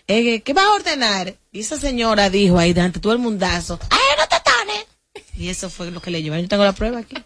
eh, 0.09 0.41
¿qué 0.41 0.53
vas 0.53 0.65
a 0.65 0.73
ordenar? 0.73 1.37
Y 1.53 1.61
esa 1.61 1.79
señora 1.79 2.29
dijo 2.29 2.59
ahí 2.59 2.73
delante 2.73 2.99
todo 2.99 3.12
el 3.12 3.21
mundazo, 3.21 3.79
¡ay, 3.91 3.99
no 4.19 4.27
te 4.27 4.37
tones! 4.45 4.87
Y 5.37 5.49
eso 5.49 5.71
fue 5.71 5.91
lo 5.91 6.01
que 6.01 6.11
le 6.11 6.23
llevaron. 6.23 6.45
Yo 6.45 6.49
tengo 6.49 6.65
la 6.65 6.73
prueba 6.73 6.99
aquí. 6.99 7.17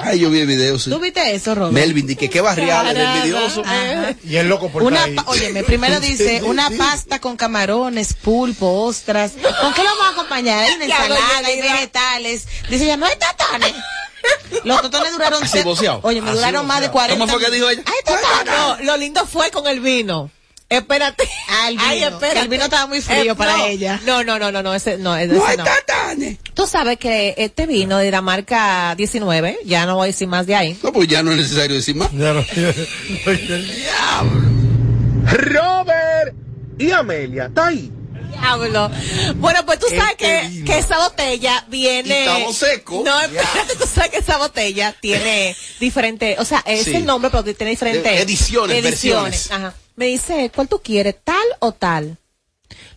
Ay, 0.00 0.20
yo 0.20 0.30
vi 0.30 0.40
el 0.40 0.46
video, 0.46 0.78
sí. 0.78 0.90
¿Tú 0.90 1.00
viste 1.00 1.34
eso, 1.34 1.54
Robert? 1.54 1.72
Melvin, 1.72 2.06
di 2.06 2.16
que 2.16 2.30
qué 2.30 2.40
barrial 2.40 2.86
del 2.94 2.96
envidioso. 2.98 3.62
Ajá. 3.64 4.14
Y 4.24 4.36
el 4.36 4.48
loco 4.48 4.70
por 4.70 4.82
Una, 4.84 5.04
ahí. 5.04 5.16
óyeme, 5.26 5.64
primero 5.64 5.98
dice 6.00 6.40
una 6.44 6.70
pasta 6.70 7.20
con 7.20 7.36
camarones, 7.36 8.14
pulpo, 8.14 8.84
ostras. 8.84 9.32
¿Con 9.32 9.74
qué 9.74 9.82
lo 9.82 9.90
vamos 9.90 10.06
a 10.06 10.10
acompañar? 10.10 10.64
Hay 10.64 10.72
una 10.76 10.86
Ya 10.86 10.96
ensalada, 11.04 11.46
hay 11.46 11.60
vegetales. 11.60 12.46
Dice 12.70 12.84
ella, 12.84 12.96
no 12.96 13.06
hay 13.06 13.16
totones. 13.16 13.74
Los 14.64 14.82
totones 14.82 15.12
duraron... 15.12 15.42
Oye, 16.02 16.20
me 16.20 16.30
Así 16.30 16.38
duraron 16.38 16.66
más 16.66 16.80
de 16.80 16.90
40 16.90 17.18
¿Cómo 17.18 17.32
fue 17.32 17.44
que 17.44 17.50
dijo 17.54 17.68
ella? 17.68 17.82
¡Ay! 17.86 18.14
No, 18.46 18.76
lo 18.84 18.96
lindo 18.96 19.26
fue 19.26 19.50
con 19.50 19.66
el 19.66 19.80
vino. 19.80 20.30
Espérate. 20.70 21.24
El 21.66 21.76
vino. 21.76 21.82
Ay, 21.86 22.02
espérate. 22.02 22.34
Que 22.34 22.40
el 22.40 22.48
vino 22.48 22.64
estaba 22.64 22.86
muy 22.86 23.00
frío 23.00 23.32
Eh, 23.32 23.36
para 23.36 23.56
no. 23.56 23.66
ella. 23.66 24.00
No, 24.04 24.22
no, 24.22 24.38
no, 24.38 24.52
no, 24.52 24.62
no, 24.62 24.74
ese 24.74 24.98
no, 24.98 25.16
ese 25.16 25.32
No 25.32 25.46
hay 25.46 25.56
no. 25.56 25.64
Tú 26.54 26.66
sabes 26.66 26.98
que 26.98 27.34
este 27.38 27.66
vino 27.66 27.96
de 27.96 28.10
la 28.10 28.20
marca 28.20 28.94
19, 28.94 29.60
ya 29.64 29.86
no 29.86 29.94
voy 29.96 30.04
a 30.04 30.06
decir 30.08 30.28
más 30.28 30.46
de 30.46 30.54
ahí. 30.56 30.78
No, 30.82 30.92
pues 30.92 31.08
ya 31.08 31.22
no 31.22 31.30
es 31.32 31.38
necesario 31.38 31.74
decir 31.76 31.96
más. 31.96 32.10
Ya 32.12 32.34
no. 32.34 32.44
¡Robert! 35.24 36.34
¿Y 36.78 36.90
Amelia? 36.90 37.46
¿Está 37.46 37.68
ahí? 37.68 37.90
Diablo. 38.30 38.90
Bueno, 39.36 39.64
pues 39.66 39.78
tú 39.78 39.86
sabes 39.88 40.12
Este 40.12 40.16
que, 40.42 40.48
vino. 40.48 40.66
que 40.66 40.78
esa 40.78 40.98
botella 40.98 41.64
viene. 41.68 42.20
Estamos 42.26 42.56
secos. 42.56 43.04
No, 43.04 43.20
espérate, 43.22 43.76
tú 43.78 43.86
sabes 43.92 44.10
que 44.10 44.18
esa 44.18 44.36
botella 44.38 44.94
tiene 45.00 45.56
diferentes, 45.80 46.38
o 46.38 46.44
sea, 46.44 46.62
es 46.66 46.84
Sí. 46.84 46.94
el 46.94 47.04
nombre, 47.06 47.30
pero 47.30 47.42
tiene 47.42 47.70
diferentes 47.70 48.04
De- 48.04 48.20
ediciones, 48.22 48.82
versiones. 48.82 49.50
Ajá. 49.50 49.74
Me 49.98 50.06
dice, 50.06 50.52
¿cuál 50.54 50.68
tú 50.68 50.80
quieres? 50.80 51.16
¿Tal 51.24 51.44
o 51.58 51.72
tal? 51.72 52.18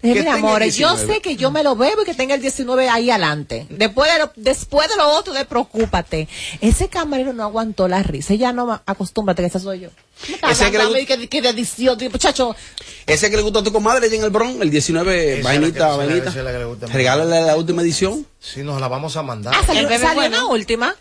Le 0.03 0.09
dije, 0.09 0.19
mira, 0.19 0.35
amores, 0.35 0.75
yo 0.75 0.89
19. 0.89 1.15
sé 1.15 1.21
que 1.21 1.35
yo 1.35 1.49
me 1.49 1.63
lo 1.63 1.75
bebo 1.75 2.03
y 2.03 2.05
que 2.05 2.13
tenga 2.13 2.35
el 2.35 2.41
19 2.41 2.89
ahí 2.89 3.09
adelante. 3.09 3.65
Después 3.71 4.11
de 4.13 4.19
lo, 4.19 4.31
después 4.35 4.87
de 4.87 4.97
lo 4.97 5.09
otro, 5.09 5.33
de 5.33 5.45
preocúpate. 5.45 6.27
Ese 6.59 6.89
camarero 6.89 7.33
no 7.33 7.41
aguantó 7.43 7.87
la 7.87 8.03
risa. 8.03 8.35
Ya 8.35 8.53
no, 8.53 8.81
acostúmbrate 8.85 9.41
que 9.41 9.47
esa 9.47 9.59
soy 9.59 9.79
yo. 9.79 9.89
¿Cómo 9.89 10.35
estás 10.35 10.61
Ese 10.61 10.71
que 10.71 10.77
le 10.77 11.05
que, 11.07 11.27
que 11.27 11.41
de 11.41 11.49
edición, 11.49 11.97
tío, 11.97 12.11
muchacho? 12.11 12.55
Ese 13.07 13.31
que 13.31 13.35
le 13.35 13.41
gusta 13.41 13.59
a 13.59 13.63
tu 13.63 13.71
comadre 13.71 14.05
allá 14.05 14.15
en 14.15 14.23
el 14.23 14.29
Bronx, 14.29 14.61
el 14.61 14.69
19, 14.69 15.25
Esa 15.25 15.37
es 15.39 15.43
vainita, 15.43 15.95
vainita. 15.95 16.31
Regálale 16.87 17.41
la 17.41 17.55
última 17.55 17.81
edición. 17.81 18.27
Sí, 18.39 18.61
nos 18.61 18.79
la 18.79 18.87
vamos 18.87 19.17
a 19.17 19.23
mandar. 19.23 19.55
Ah, 19.57 19.63
salió, 19.65 19.81
El 19.81 19.87
bebé 19.87 19.99
salió 19.99 20.21
bueno. 20.21 20.37
una 20.37 20.53
última. 20.53 20.95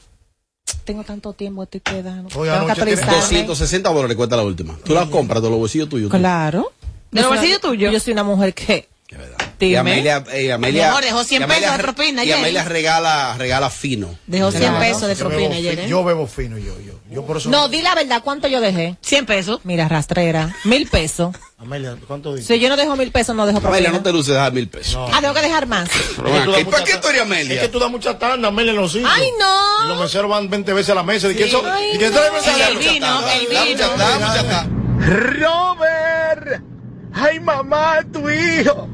Tengo 0.85 1.05
tanto 1.05 1.33
tiempo, 1.33 1.63
estoy 1.63 1.81
quedando. 1.81 2.29
Oye, 2.39 2.51
Tengo 2.51 2.67
que 2.67 2.73
anoche 2.73 2.75
tiene 2.75 3.01
actualizarme. 3.01 3.21
260 3.21 3.93
dólares 3.93 4.17
cuesta 4.17 4.37
la 4.37 4.43
última. 4.43 4.77
Tú 4.85 4.95
la 4.95 5.07
compras 5.07 5.43
de 5.43 5.51
los 5.51 5.59
bolsillos 5.59 5.89
tuyos. 5.89 6.11
Claro. 6.11 6.73
¿De 7.11 7.21
los 7.21 7.31
bolsillos 7.31 7.61
tuyos? 7.61 7.93
Yo 7.93 8.01
soy 8.01 8.13
una 8.13 8.25
mujer 8.25 8.55
que... 8.55 8.89
Y 9.67 9.69
Dime. 9.71 9.79
Amelia, 9.81 10.25
eh, 10.33 10.53
Amelia, 10.53 10.83
Mi 10.85 10.89
amor, 10.89 11.05
dejó 11.05 11.25
100 11.25 11.41
y 11.41 11.45
Amelia 11.45 11.61
pesos 11.69 11.77
de 11.77 11.83
propina 11.83 12.25
Y 12.25 12.27
ayer. 12.27 12.39
Amelia 12.39 12.65
regala, 12.65 13.35
regala 13.39 13.71
fino. 13.71 14.15
Dejó 14.27 14.51
100 14.51 14.63
Claro. 14.63 14.79
pesos 14.79 15.09
de 15.09 15.17
propina 15.17 15.55
ayer, 15.57 15.79
¿eh? 15.81 15.89
Yo 15.89 16.03
bebo 16.05 16.27
fino, 16.27 16.57
yo, 16.59 16.75
yo. 16.81 16.95
Yo 17.11 17.27
por 17.27 17.37
eso. 17.39 17.51
No, 17.51 17.69
di 17.69 17.83
la 17.83 17.95
verdad, 17.97 18.23
¿cuánto 18.23 18.47
yo 18.47 18.61
dejé? 18.61 18.97
100 19.03 19.27
pesos. 19.27 19.61
Mira, 19.65 19.89
rastrera. 19.89 20.55
Mil 20.65 20.87
pesos. 20.87 21.35
Amelia, 21.59 21.97
¿cuánto 22.07 22.35
dices? 22.35 22.47
Si 22.47 22.61
yo 22.61 22.69
no 22.69 22.77
dejo 22.77 22.95
mil 22.97 23.11
pesos, 23.11 23.35
no 23.37 23.45
dejo 23.47 23.59
Amelia, 23.59 23.91
propina. 23.91 23.99
no 23.99 24.03
te 24.03 24.13
luces 24.13 24.33
dejar 24.35 24.53
mil 24.53 24.69
pesos. 24.69 24.95
No. 24.95 25.09
Ah, 25.13 25.21
tengo 25.21 25.35
que 25.35 25.43
dejar 25.43 25.67
más. 25.67 25.89
Es 25.91 26.61
¿y 26.61 26.65
¿Para 26.65 26.85
qué 26.85 26.97
tú 26.99 27.09
eres 27.09 27.21
Es 27.21 27.27
Amelia? 27.27 27.61
que 27.61 27.69
tú 27.69 27.79
das 27.81 27.91
mucha 27.91 28.19
tanda, 28.19 28.49
Amelia, 28.49 28.71
en 28.71 28.77
los 28.79 28.93
sitios. 28.93 29.11
¡Ay, 29.13 29.29
no! 29.39 29.85
Y 29.85 29.89
los 29.89 30.01
meseros 30.01 30.31
van 30.31 30.49
20 30.49 30.73
veces 30.73 30.91
a 30.91 30.95
la 30.95 31.03
mesa. 31.03 31.31
¿Y 31.33 31.43
eso? 31.43 31.63
Ay, 31.67 31.91
¿Y 31.95 31.99
no. 31.99 32.09
Sí, 32.41 32.51
el 32.71 32.79
vino, 32.79 33.21
el 33.29 33.67
vino. 33.75 33.87
Robert. 35.01 36.63
Ay, 37.13 37.41
mamá, 37.41 37.99
tu 38.13 38.31
hijo. 38.31 38.89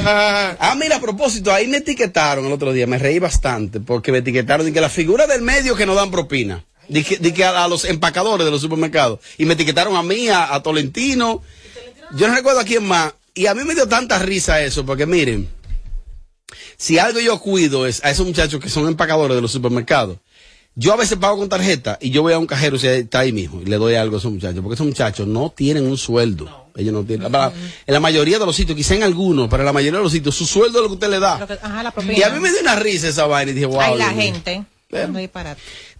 Ah, 0.62 0.74
mira, 0.78 0.96
a 0.96 1.00
propósito, 1.00 1.52
ahí 1.52 1.66
me 1.66 1.78
etiquetaron 1.78 2.46
el 2.46 2.52
otro 2.52 2.72
día, 2.72 2.86
me 2.86 2.98
reí 2.98 3.18
bastante, 3.18 3.80
porque 3.80 4.12
me 4.12 4.18
etiquetaron 4.18 4.66
de 4.66 4.72
que 4.72 4.80
la 4.80 4.88
figura 4.88 5.26
del 5.26 5.42
medio 5.42 5.76
que 5.76 5.86
no 5.86 5.94
dan 5.94 6.10
propina, 6.10 6.64
de 6.88 7.04
que, 7.04 7.18
de 7.18 7.32
que 7.32 7.44
a, 7.44 7.66
los 7.68 7.84
empacadores 7.84 8.44
de 8.44 8.50
los 8.50 8.60
supermercados, 8.60 9.20
y 9.38 9.44
me 9.44 9.54
etiquetaron 9.54 9.96
a 9.96 10.02
mí, 10.02 10.28
a, 10.28 10.54
a 10.54 10.62
Tolentino, 10.62 11.42
yo 12.12 12.28
no 12.28 12.34
recuerdo 12.34 12.60
a 12.60 12.64
quién 12.64 12.84
más, 12.84 13.14
y 13.34 13.46
a 13.46 13.54
mí 13.54 13.64
me 13.64 13.74
dio 13.74 13.88
tanta 13.88 14.18
risa 14.18 14.60
eso, 14.62 14.84
porque 14.84 15.06
miren, 15.06 15.48
si 16.76 16.98
algo 16.98 17.20
yo 17.20 17.38
cuido 17.38 17.86
es 17.86 18.02
a 18.04 18.10
esos 18.10 18.26
muchachos 18.26 18.60
que 18.60 18.68
son 18.68 18.88
empacadores 18.88 19.36
de 19.36 19.42
los 19.42 19.52
supermercados, 19.52 20.18
yo 20.80 20.92
a 20.94 20.96
veces 20.96 21.18
pago 21.18 21.36
con 21.38 21.48
tarjeta 21.48 21.98
y 22.00 22.10
yo 22.10 22.22
voy 22.22 22.32
a 22.32 22.38
un 22.38 22.46
cajero 22.46 22.78
si 22.78 22.86
está 22.86 23.20
ahí 23.20 23.32
mismo 23.32 23.60
y 23.60 23.66
le 23.66 23.76
doy 23.76 23.94
algo 23.96 24.16
a 24.16 24.18
esos 24.18 24.32
muchachos, 24.32 24.60
porque 24.62 24.74
esos 24.74 24.86
muchachos 24.86 25.26
no 25.26 25.50
tienen 25.54 25.84
un 25.86 25.98
sueldo. 25.98 26.68
Ellos 26.76 26.94
no 26.94 27.02
tienen. 27.04 27.30
para- 27.30 27.52
En 27.86 27.92
la 27.94 28.00
mayoría 28.00 28.38
de 28.38 28.46
los 28.46 28.56
sitios, 28.56 28.76
quizá 28.76 28.94
en 28.94 29.02
algunos, 29.02 29.48
pero 29.50 29.62
en 29.62 29.66
la 29.66 29.72
mayoría 29.72 29.98
de 29.98 30.04
los 30.04 30.12
sitios, 30.12 30.34
su 30.34 30.46
sueldo 30.46 30.78
es 30.78 30.82
lo 30.82 30.88
que 30.88 30.94
usted 30.94 31.10
le 31.10 31.18
da. 31.20 31.44
Que- 31.46 31.52
ajá, 31.60 31.82
la 31.82 31.90
propina. 31.90 32.16
Y 32.18 32.22
a 32.22 32.30
mí 32.30 32.40
me 32.40 32.50
dio 32.50 32.60
una 32.60 32.76
risa 32.76 33.08
esa 33.08 33.26
vaina 33.26 33.50
y 33.50 33.54
dije, 33.54 33.66
wow. 33.66 33.80
Ay, 33.80 33.98
la 33.98 34.08
Dios 34.10 34.22
gente. 34.24 34.64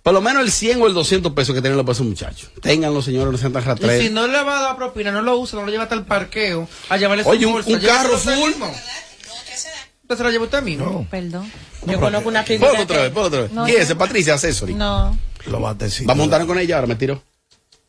Por 0.02 0.14
lo 0.14 0.20
menos 0.22 0.42
el 0.42 0.50
100 0.50 0.80
o 0.80 0.86
el 0.86 0.94
200 0.94 1.32
pesos 1.32 1.54
que 1.54 1.60
tienen 1.60 1.76
los 1.76 1.84
para 1.84 1.92
esos 1.94 2.06
muchachos. 2.06 2.50
Ténganlo, 2.62 3.02
señores, 3.02 3.30
no 3.32 3.36
sean 3.38 3.52
tan 3.52 3.62
Y 3.62 3.66
ratres. 3.66 4.02
si 4.02 4.08
no 4.10 4.26
le 4.26 4.42
va 4.42 4.58
a 4.60 4.62
dar 4.62 4.76
propina, 4.76 5.12
no 5.12 5.20
lo 5.20 5.36
usa, 5.38 5.58
no 5.58 5.66
lo 5.66 5.70
lleva 5.70 5.82
hasta 5.84 5.94
el 5.94 6.04
parqueo 6.04 6.66
a 6.88 6.96
llevarle 6.96 7.22
su 7.24 7.28
Oye, 7.30 7.44
un- 7.46 7.52
bolsa. 7.52 7.70
un 7.70 7.80
carro 7.80 8.16
full. 8.16 8.32
mismo. 8.48 8.72
¿Usted 10.10 10.18
se 10.18 10.24
la 10.24 10.30
lleva 10.32 10.44
usted 10.46 10.62
mismo? 10.64 11.06
Perdón. 11.08 11.48
No, 11.86 11.92
Yo 11.92 12.00
conozco 12.00 12.28
una 12.28 12.42
figura. 12.42 12.70
Ponlo 12.70 12.82
otra 12.82 13.02
vez, 13.02 13.10
ponlo 13.12 13.28
otra 13.28 13.40
vez. 13.42 13.52
No, 13.52 13.62
¿Quién 13.64 13.76
yo- 13.76 13.80
es 13.80 13.84
ese? 13.86 13.94
Patricia 13.94 14.34
Accessory. 14.34 14.74
No. 14.74 15.16
Lo 15.46 15.60
batecito. 15.60 16.08
Vamos 16.08 16.22
a 16.22 16.26
montar 16.26 16.46
con 16.48 16.58
ella 16.58 16.74
ahora, 16.74 16.88
me 16.88 16.96
tiró. 16.96 17.22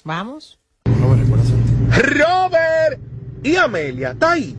Vamos. 0.03 0.59
Robert 1.89 2.99
y 3.43 3.55
Amelia, 3.55 4.11
está 4.11 4.33
ahí. 4.33 4.55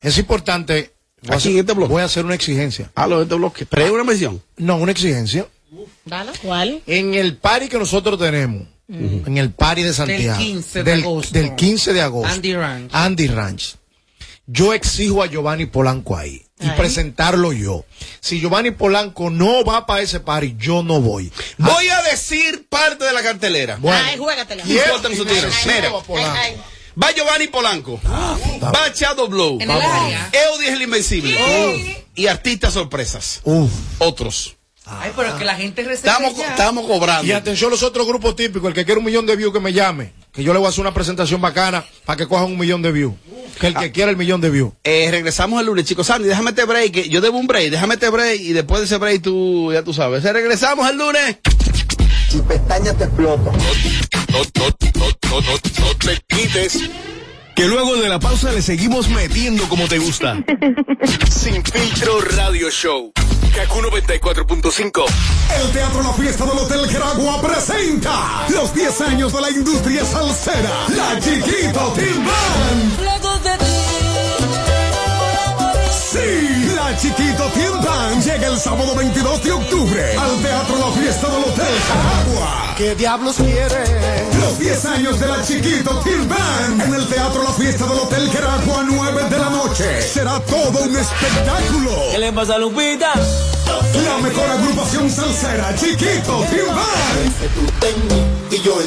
Es 0.00 0.16
importante. 0.16 0.94
Voy 1.20 1.34
a, 1.34 1.36
hacer, 1.36 1.64
voy 1.74 2.00
a 2.00 2.04
hacer 2.06 2.24
una 2.24 2.34
exigencia. 2.34 2.90
Ah, 2.94 3.06
lo 3.06 3.18
de 3.18 3.24
este 3.24 3.34
bloque. 3.34 3.66
Pero 3.66 3.92
una 3.92 4.04
mención. 4.04 4.40
No, 4.56 4.76
una 4.76 4.92
exigencia. 4.92 5.46
Dale. 6.06 6.32
¿Cuál? 6.42 6.80
En 6.86 7.12
el 7.12 7.36
party 7.36 7.68
que 7.68 7.76
nosotros 7.78 8.18
tenemos, 8.18 8.66
en 8.88 9.36
el 9.36 9.50
party 9.50 9.82
de 9.82 9.92
Santiago, 9.92 10.38
15 10.38 10.82
de 10.82 10.90
del, 10.92 11.02
agosto. 11.02 11.38
del 11.38 11.54
15 11.56 11.92
de 11.92 12.00
agosto, 12.00 12.32
Andy 12.32 12.54
Ranch. 12.54 12.90
Andy 12.94 13.26
Ranch, 13.26 13.74
yo 14.48 14.72
exijo 14.72 15.22
a 15.22 15.26
Giovanni 15.26 15.66
Polanco 15.66 16.16
ahí 16.16 16.42
y 16.58 16.70
presentarlo 16.70 17.52
yo. 17.52 17.84
Si 18.20 18.40
Giovanni 18.40 18.70
Polanco 18.70 19.30
no 19.30 19.62
va 19.62 19.86
para 19.86 20.00
ese 20.00 20.20
party, 20.20 20.56
yo 20.58 20.82
no 20.82 21.00
voy. 21.00 21.30
Voy 21.58 21.88
a 21.88 22.02
decir 22.02 22.66
parte 22.68 23.04
de 23.04 23.12
la 23.12 23.22
cartelera. 23.22 23.76
Bueno, 23.76 24.02
Ay, 24.04 24.16
juégatela. 24.16 24.64
Y 24.64 24.78
sueltan 24.78 25.14
su 25.14 25.24
tiro. 25.24 25.48
Mira, 25.66 25.90
va 27.00 27.12
Giovanni 27.12 27.48
Polanco. 27.48 28.00
va 28.04 28.88
Shadow 28.94 29.28
Blow. 29.28 29.58
Eudi 29.60 30.66
es 30.66 30.72
el 30.72 30.82
invencible. 30.82 32.04
Y 32.14 32.26
artistas 32.26 32.72
sorpresas. 32.72 33.42
Otros. 33.98 34.57
Ay, 34.90 35.12
pero 35.14 35.36
que 35.36 35.44
la 35.44 35.54
gente 35.54 35.82
Estamos, 35.92 36.36
ya. 36.36 36.50
estamos 36.50 36.86
cobrando. 36.86 37.26
Y 37.26 37.32
atención 37.32 37.70
los 37.70 37.82
otros 37.82 38.06
grupos 38.06 38.36
típicos, 38.36 38.68
el 38.68 38.74
que 38.74 38.84
quiera 38.84 38.98
un 38.98 39.04
millón 39.04 39.26
de 39.26 39.36
views 39.36 39.52
que 39.52 39.60
me 39.60 39.72
llame, 39.72 40.12
que 40.32 40.42
yo 40.42 40.52
le 40.52 40.58
voy 40.58 40.66
a 40.66 40.68
hacer 40.70 40.80
una 40.80 40.94
presentación 40.94 41.40
bacana 41.40 41.84
para 42.04 42.16
que 42.16 42.26
cojan 42.26 42.46
un 42.46 42.58
millón 42.58 42.82
de 42.82 42.92
views. 42.92 43.14
Que 43.60 43.68
el 43.68 43.74
que 43.74 43.92
quiera 43.92 44.10
el 44.10 44.16
millón 44.16 44.40
de 44.40 44.50
views. 44.50 44.72
Eh, 44.84 45.08
regresamos 45.10 45.60
el 45.60 45.66
lunes, 45.66 45.84
chicos. 45.84 46.06
Sandy, 46.06 46.28
déjame 46.28 46.50
este 46.50 46.64
break. 46.64 46.92
que 46.92 47.08
Yo 47.08 47.20
debo 47.20 47.38
un 47.38 47.46
break. 47.46 47.70
Déjame 47.70 47.94
este 47.94 48.08
break. 48.08 48.40
Y 48.40 48.52
después 48.52 48.80
de 48.80 48.86
ese 48.86 48.96
break, 48.98 49.22
tú, 49.22 49.72
ya 49.72 49.82
tú 49.82 49.92
sabes. 49.92 50.24
Eh, 50.24 50.32
Regresamos 50.32 50.88
el 50.88 50.96
lunes. 50.96 51.38
Si 52.30 52.38
pestañas 52.42 52.96
te 52.96 53.06
no, 53.06 53.36
no, 53.36 53.38
no, 53.38 55.40
no, 55.40 55.40
no 55.40 55.94
te 55.98 56.18
quites. 56.28 56.78
Que 57.56 57.66
luego 57.66 57.96
de 57.96 58.08
la 58.08 58.20
pausa 58.20 58.52
le 58.52 58.62
seguimos 58.62 59.08
metiendo 59.08 59.68
como 59.68 59.88
te 59.88 59.98
gusta. 59.98 60.38
Sin 61.30 61.64
filtro 61.64 62.20
radio 62.20 62.70
show. 62.70 63.12
Kaku 63.58 63.80
94.5. 63.80 65.04
El 65.60 65.72
Teatro 65.72 66.00
La 66.00 66.12
Fiesta 66.12 66.44
del 66.44 66.58
Hotel 66.58 66.88
Geragua 66.88 67.42
presenta 67.42 68.46
los 68.50 68.72
10 68.72 69.00
años 69.00 69.32
de 69.32 69.40
la 69.40 69.50
industria 69.50 70.04
salsera. 70.04 70.86
La 70.90 71.18
Chiquito 71.18 71.92
Team 71.96 72.24
Band. 72.24 72.98
Sí, 75.90 76.66
la 76.66 76.67
Chiquito 76.98 77.48
Band 77.84 78.24
llega 78.24 78.48
el 78.48 78.58
sábado 78.58 78.92
22 78.96 79.44
de 79.44 79.52
octubre 79.52 80.16
al 80.16 80.42
Teatro 80.42 80.78
La 80.78 80.90
Fiesta 81.00 81.28
del 81.28 81.44
Hotel 81.44 81.66
Geragua. 81.86 82.74
¿Qué 82.76 82.94
diablos 82.96 83.36
quiere? 83.36 83.84
Los 84.40 84.58
10 84.58 84.84
años 84.86 85.20
de 85.20 85.28
la 85.28 85.40
Chiquito 85.40 86.00
Team 86.00 86.28
Band 86.28 86.82
en 86.82 86.94
el 86.94 87.06
Teatro 87.06 87.44
La 87.44 87.52
Fiesta 87.52 87.86
del 87.86 88.00
Hotel 88.00 88.28
Geragua 88.30 88.82
9 88.84 89.22
de 89.30 89.38
la 89.38 89.48
noche. 89.48 90.02
Será 90.02 90.40
todo 90.40 90.82
un 90.82 90.96
espectáculo. 90.96 91.92
¿Qué 92.10 92.18
le 92.18 92.32
pasa 92.32 92.56
a 92.56 92.58
Lupita? 92.58 93.12
La 94.04 94.18
mejor 94.18 94.50
agrupación 94.50 95.08
salsera, 95.08 95.72
Chiquito 95.76 96.44
Team 96.50 96.66
Band. 96.66 98.50
Y 98.50 98.60
yo 98.60 98.80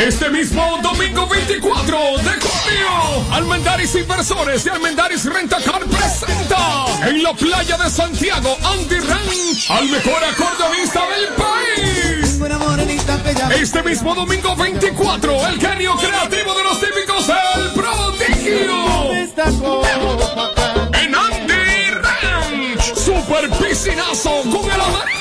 Este 0.00 0.30
mismo 0.30 0.78
domingo 0.82 1.26
24 1.26 1.98
de 1.98 2.30
junio, 2.30 3.32
Almendaris 3.32 3.94
Inversores 3.96 4.64
de 4.64 4.70
Almendaris 4.70 5.26
Rentacar 5.26 5.84
presenta 5.84 6.86
en 7.06 7.22
la 7.22 7.34
playa 7.34 7.76
de 7.76 7.90
Santiago, 7.90 8.56
Andy 8.64 8.98
Ranch, 8.98 9.70
al 9.70 9.90
mejor 9.90 10.24
acordeonista 10.24 11.02
del 11.06 11.28
país. 11.34 12.40
Este 13.60 13.82
mismo 13.82 14.14
domingo 14.14 14.56
24, 14.56 15.46
el 15.48 15.60
genio 15.60 15.94
creativo 15.96 16.54
de 16.54 16.64
los 16.64 16.80
típicos, 16.80 17.28
el 17.28 17.70
prodigio. 17.72 19.12
En 20.94 21.14
Andy 21.14 21.90
Ranch, 21.90 22.94
super 22.94 23.50
piscinazo 23.50 24.30
con 24.50 24.64
el 24.64 24.80
amarillo. 24.80 25.20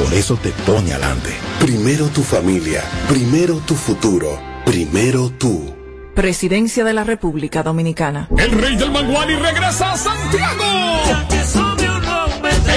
Por 0.00 0.12
eso 0.14 0.36
te 0.36 0.50
pone 0.64 0.92
adelante. 0.92 1.30
Primero 1.60 2.06
tu 2.08 2.22
familia, 2.22 2.82
primero 3.08 3.56
tu 3.66 3.74
futuro, 3.74 4.38
primero 4.64 5.30
tú. 5.30 5.81
Presidencia 6.14 6.84
de 6.84 6.92
la 6.92 7.04
República 7.04 7.62
Dominicana. 7.62 8.28
El 8.36 8.52
rey 8.52 8.76
del 8.76 8.90
Manguani 8.90 9.34
regresa 9.34 9.92
a 9.92 9.96
Santiago. 9.96 10.64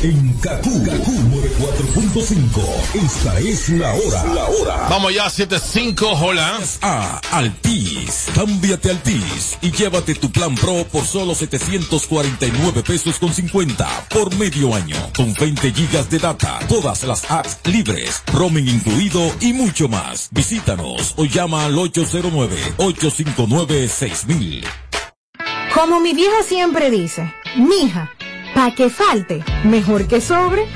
En 0.00 0.32
Kaku, 0.34 0.84
Kaku 0.84 1.10
94.5. 1.10 2.94
Esta 2.94 3.40
es 3.40 3.68
la 3.70 3.92
hora. 3.94 4.24
La 4.32 4.44
hora. 4.44 4.86
Vamos 4.88 5.12
ya, 5.12 5.26
7.5, 5.26 6.16
hola. 6.22 6.60
A 6.82 7.20
Altis. 7.32 8.28
Cámbiate 8.32 8.90
Altis 8.90 9.58
y 9.60 9.72
llévate 9.72 10.14
tu 10.14 10.30
plan 10.30 10.54
Pro 10.54 10.84
por 10.84 11.04
solo 11.04 11.34
749 11.34 12.84
pesos 12.84 13.18
con 13.18 13.34
50 13.34 14.06
por 14.10 14.32
medio 14.36 14.72
año. 14.72 14.94
Con 15.16 15.34
20 15.34 15.72
gigas 15.72 16.08
de 16.08 16.20
data, 16.20 16.60
todas 16.68 17.02
las 17.02 17.28
apps 17.28 17.58
libres, 17.64 18.22
roaming 18.32 18.68
incluido 18.68 19.34
y 19.40 19.52
mucho 19.52 19.88
más. 19.88 20.28
Visítanos 20.30 21.14
o 21.16 21.24
llama 21.24 21.64
al 21.64 21.74
809-859-6000. 21.74 24.64
Como 25.74 25.98
mi 25.98 26.14
vieja 26.14 26.44
siempre 26.44 26.88
dice, 26.90 27.34
mija, 27.56 28.12
pa' 28.54 28.74
que 28.74 28.90
falte, 28.90 29.44
mejor 29.64 30.06
que 30.06 30.20
sobre. 30.20 30.66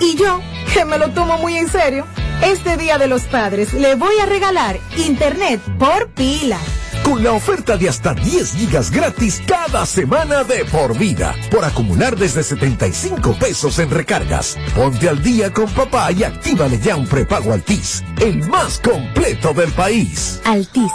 Y 0.00 0.16
yo, 0.16 0.40
que 0.72 0.84
me 0.84 0.98
lo 0.98 1.10
tomo 1.10 1.38
muy 1.38 1.56
en 1.56 1.68
serio, 1.68 2.06
este 2.42 2.76
Día 2.76 2.98
de 2.98 3.08
los 3.08 3.22
Padres 3.22 3.72
le 3.72 3.94
voy 3.96 4.14
a 4.22 4.26
regalar 4.26 4.78
internet 4.96 5.60
por 5.78 6.08
pila. 6.10 6.58
Con 7.02 7.24
la 7.24 7.32
oferta 7.32 7.76
de 7.76 7.88
hasta 7.88 8.12
10 8.12 8.52
gigas 8.52 8.90
gratis 8.90 9.40
cada 9.46 9.86
semana 9.86 10.44
de 10.44 10.64
por 10.66 10.96
vida, 10.96 11.34
por 11.50 11.64
acumular 11.64 12.16
desde 12.16 12.42
75 12.42 13.34
pesos 13.38 13.78
en 13.78 13.90
recargas. 13.90 14.58
Ponte 14.74 15.08
al 15.08 15.22
día 15.22 15.52
con 15.52 15.68
papá 15.70 16.12
y 16.12 16.22
actívale 16.22 16.78
ya 16.78 16.96
un 16.96 17.06
prepago 17.06 17.52
Altis, 17.52 18.04
el 18.20 18.46
más 18.48 18.78
completo 18.80 19.54
del 19.54 19.72
país. 19.72 20.40
Altis, 20.44 20.92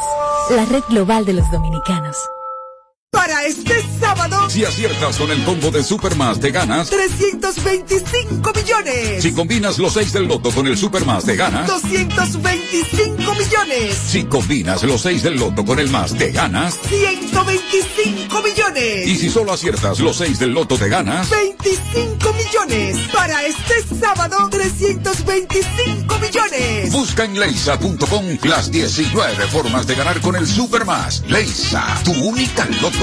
la 0.52 0.66
red 0.66 0.84
global 0.88 1.26
de 1.26 1.34
los 1.34 1.50
dominicanos. 1.52 2.16
Para 3.14 3.46
este 3.46 3.76
sábado, 4.00 4.50
Si 4.50 4.66
aciertas 4.66 5.18
con 5.18 5.30
el 5.30 5.44
combo 5.44 5.70
de 5.70 5.84
Supermas 5.84 6.40
te 6.40 6.50
ganas. 6.50 6.90
325 6.90 8.52
millones. 8.54 9.22
Si 9.22 9.32
combinas 9.32 9.78
los 9.78 9.94
6 9.94 10.14
del 10.14 10.28
loto 10.28 10.50
con 10.50 10.66
el 10.66 10.76
Supermas 10.76 11.24
te 11.24 11.36
ganas. 11.36 11.68
225 11.68 13.34
millones. 13.36 13.96
Si 14.08 14.24
combinas 14.24 14.82
los 14.84 15.02
6 15.02 15.22
del 15.22 15.36
loto 15.36 15.64
con 15.64 15.80
el 15.80 15.90
más 15.90 16.16
te 16.16 16.32
ganas. 16.32 16.80
125 16.90 18.42
millones. 18.42 19.08
Y 19.08 19.16
si 19.16 19.30
solo 19.30 19.54
aciertas 19.54 20.00
los 20.00 20.18
6 20.18 20.40
del 20.40 20.50
loto 20.50 20.76
te 20.76 20.90
ganas. 20.90 21.30
25 21.30 22.34
millones. 22.34 22.98
Para 23.14 23.46
este 23.46 23.96
sábado, 24.00 24.50
325 24.50 26.18
millones. 26.20 26.92
Busca 26.92 27.26
en 27.26 27.40
leisa.com 27.40 28.26
las 28.44 28.72
19 28.72 29.48
formas 29.48 29.86
de 29.86 29.96
ganar 29.96 30.20
con 30.20 30.36
el 30.36 30.48
Supermas. 30.48 31.24
Leisa, 31.28 31.86
tu 32.04 32.12
única 32.12 32.66
loto, 32.82 33.03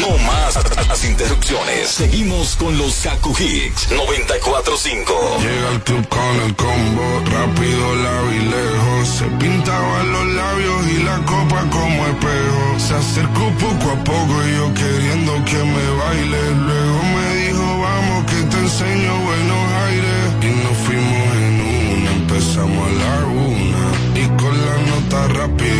No, 0.00 0.18
más 0.18 0.54
las 0.86 1.04
interrupciones. 1.04 1.88
Seguimos 1.88 2.56
con 2.56 2.76
los 2.76 2.94
Kaku 3.02 3.34
Hicks 3.38 3.90
94.5. 3.90 5.38
Llega 5.40 5.68
al 5.70 5.82
club 5.82 6.08
con 6.08 6.40
el 6.44 6.54
combo, 6.56 7.22
rápido, 7.24 7.94
largo 7.96 8.32
y 8.32 8.38
lejos. 8.38 9.08
Se 9.08 9.24
pintaban 9.38 10.12
los 10.12 10.26
labios 10.26 10.86
y 10.88 11.02
la 11.02 11.16
copa 11.24 11.64
como 11.70 12.06
espejo. 12.06 12.78
Se 12.78 12.94
acercó 12.94 13.50
poco 13.58 13.90
a 13.90 14.04
poco 14.04 14.34
y 14.46 14.56
yo 14.56 14.74
queriendo 14.74 15.44
que 15.44 15.58
me 15.58 15.90
baile. 16.00 16.40
Luego 16.66 17.02
me 17.14 17.36
dijo, 17.36 17.80
vamos 17.80 18.24
que 18.30 18.42
te 18.50 18.58
enseño 18.58 19.18
buenos 19.24 19.72
aires. 19.86 20.18
Y 20.42 20.50
nos 20.64 20.76
fuimos 20.84 21.36
en 21.36 21.54
una, 21.92 22.10
empezamos 22.12 22.88
a 22.88 22.92
la 22.92 23.26
una. 23.26 23.84
Y 24.20 24.26
con 24.40 24.54
la 24.66 24.76
nota 24.90 25.28
rápida 25.28 25.77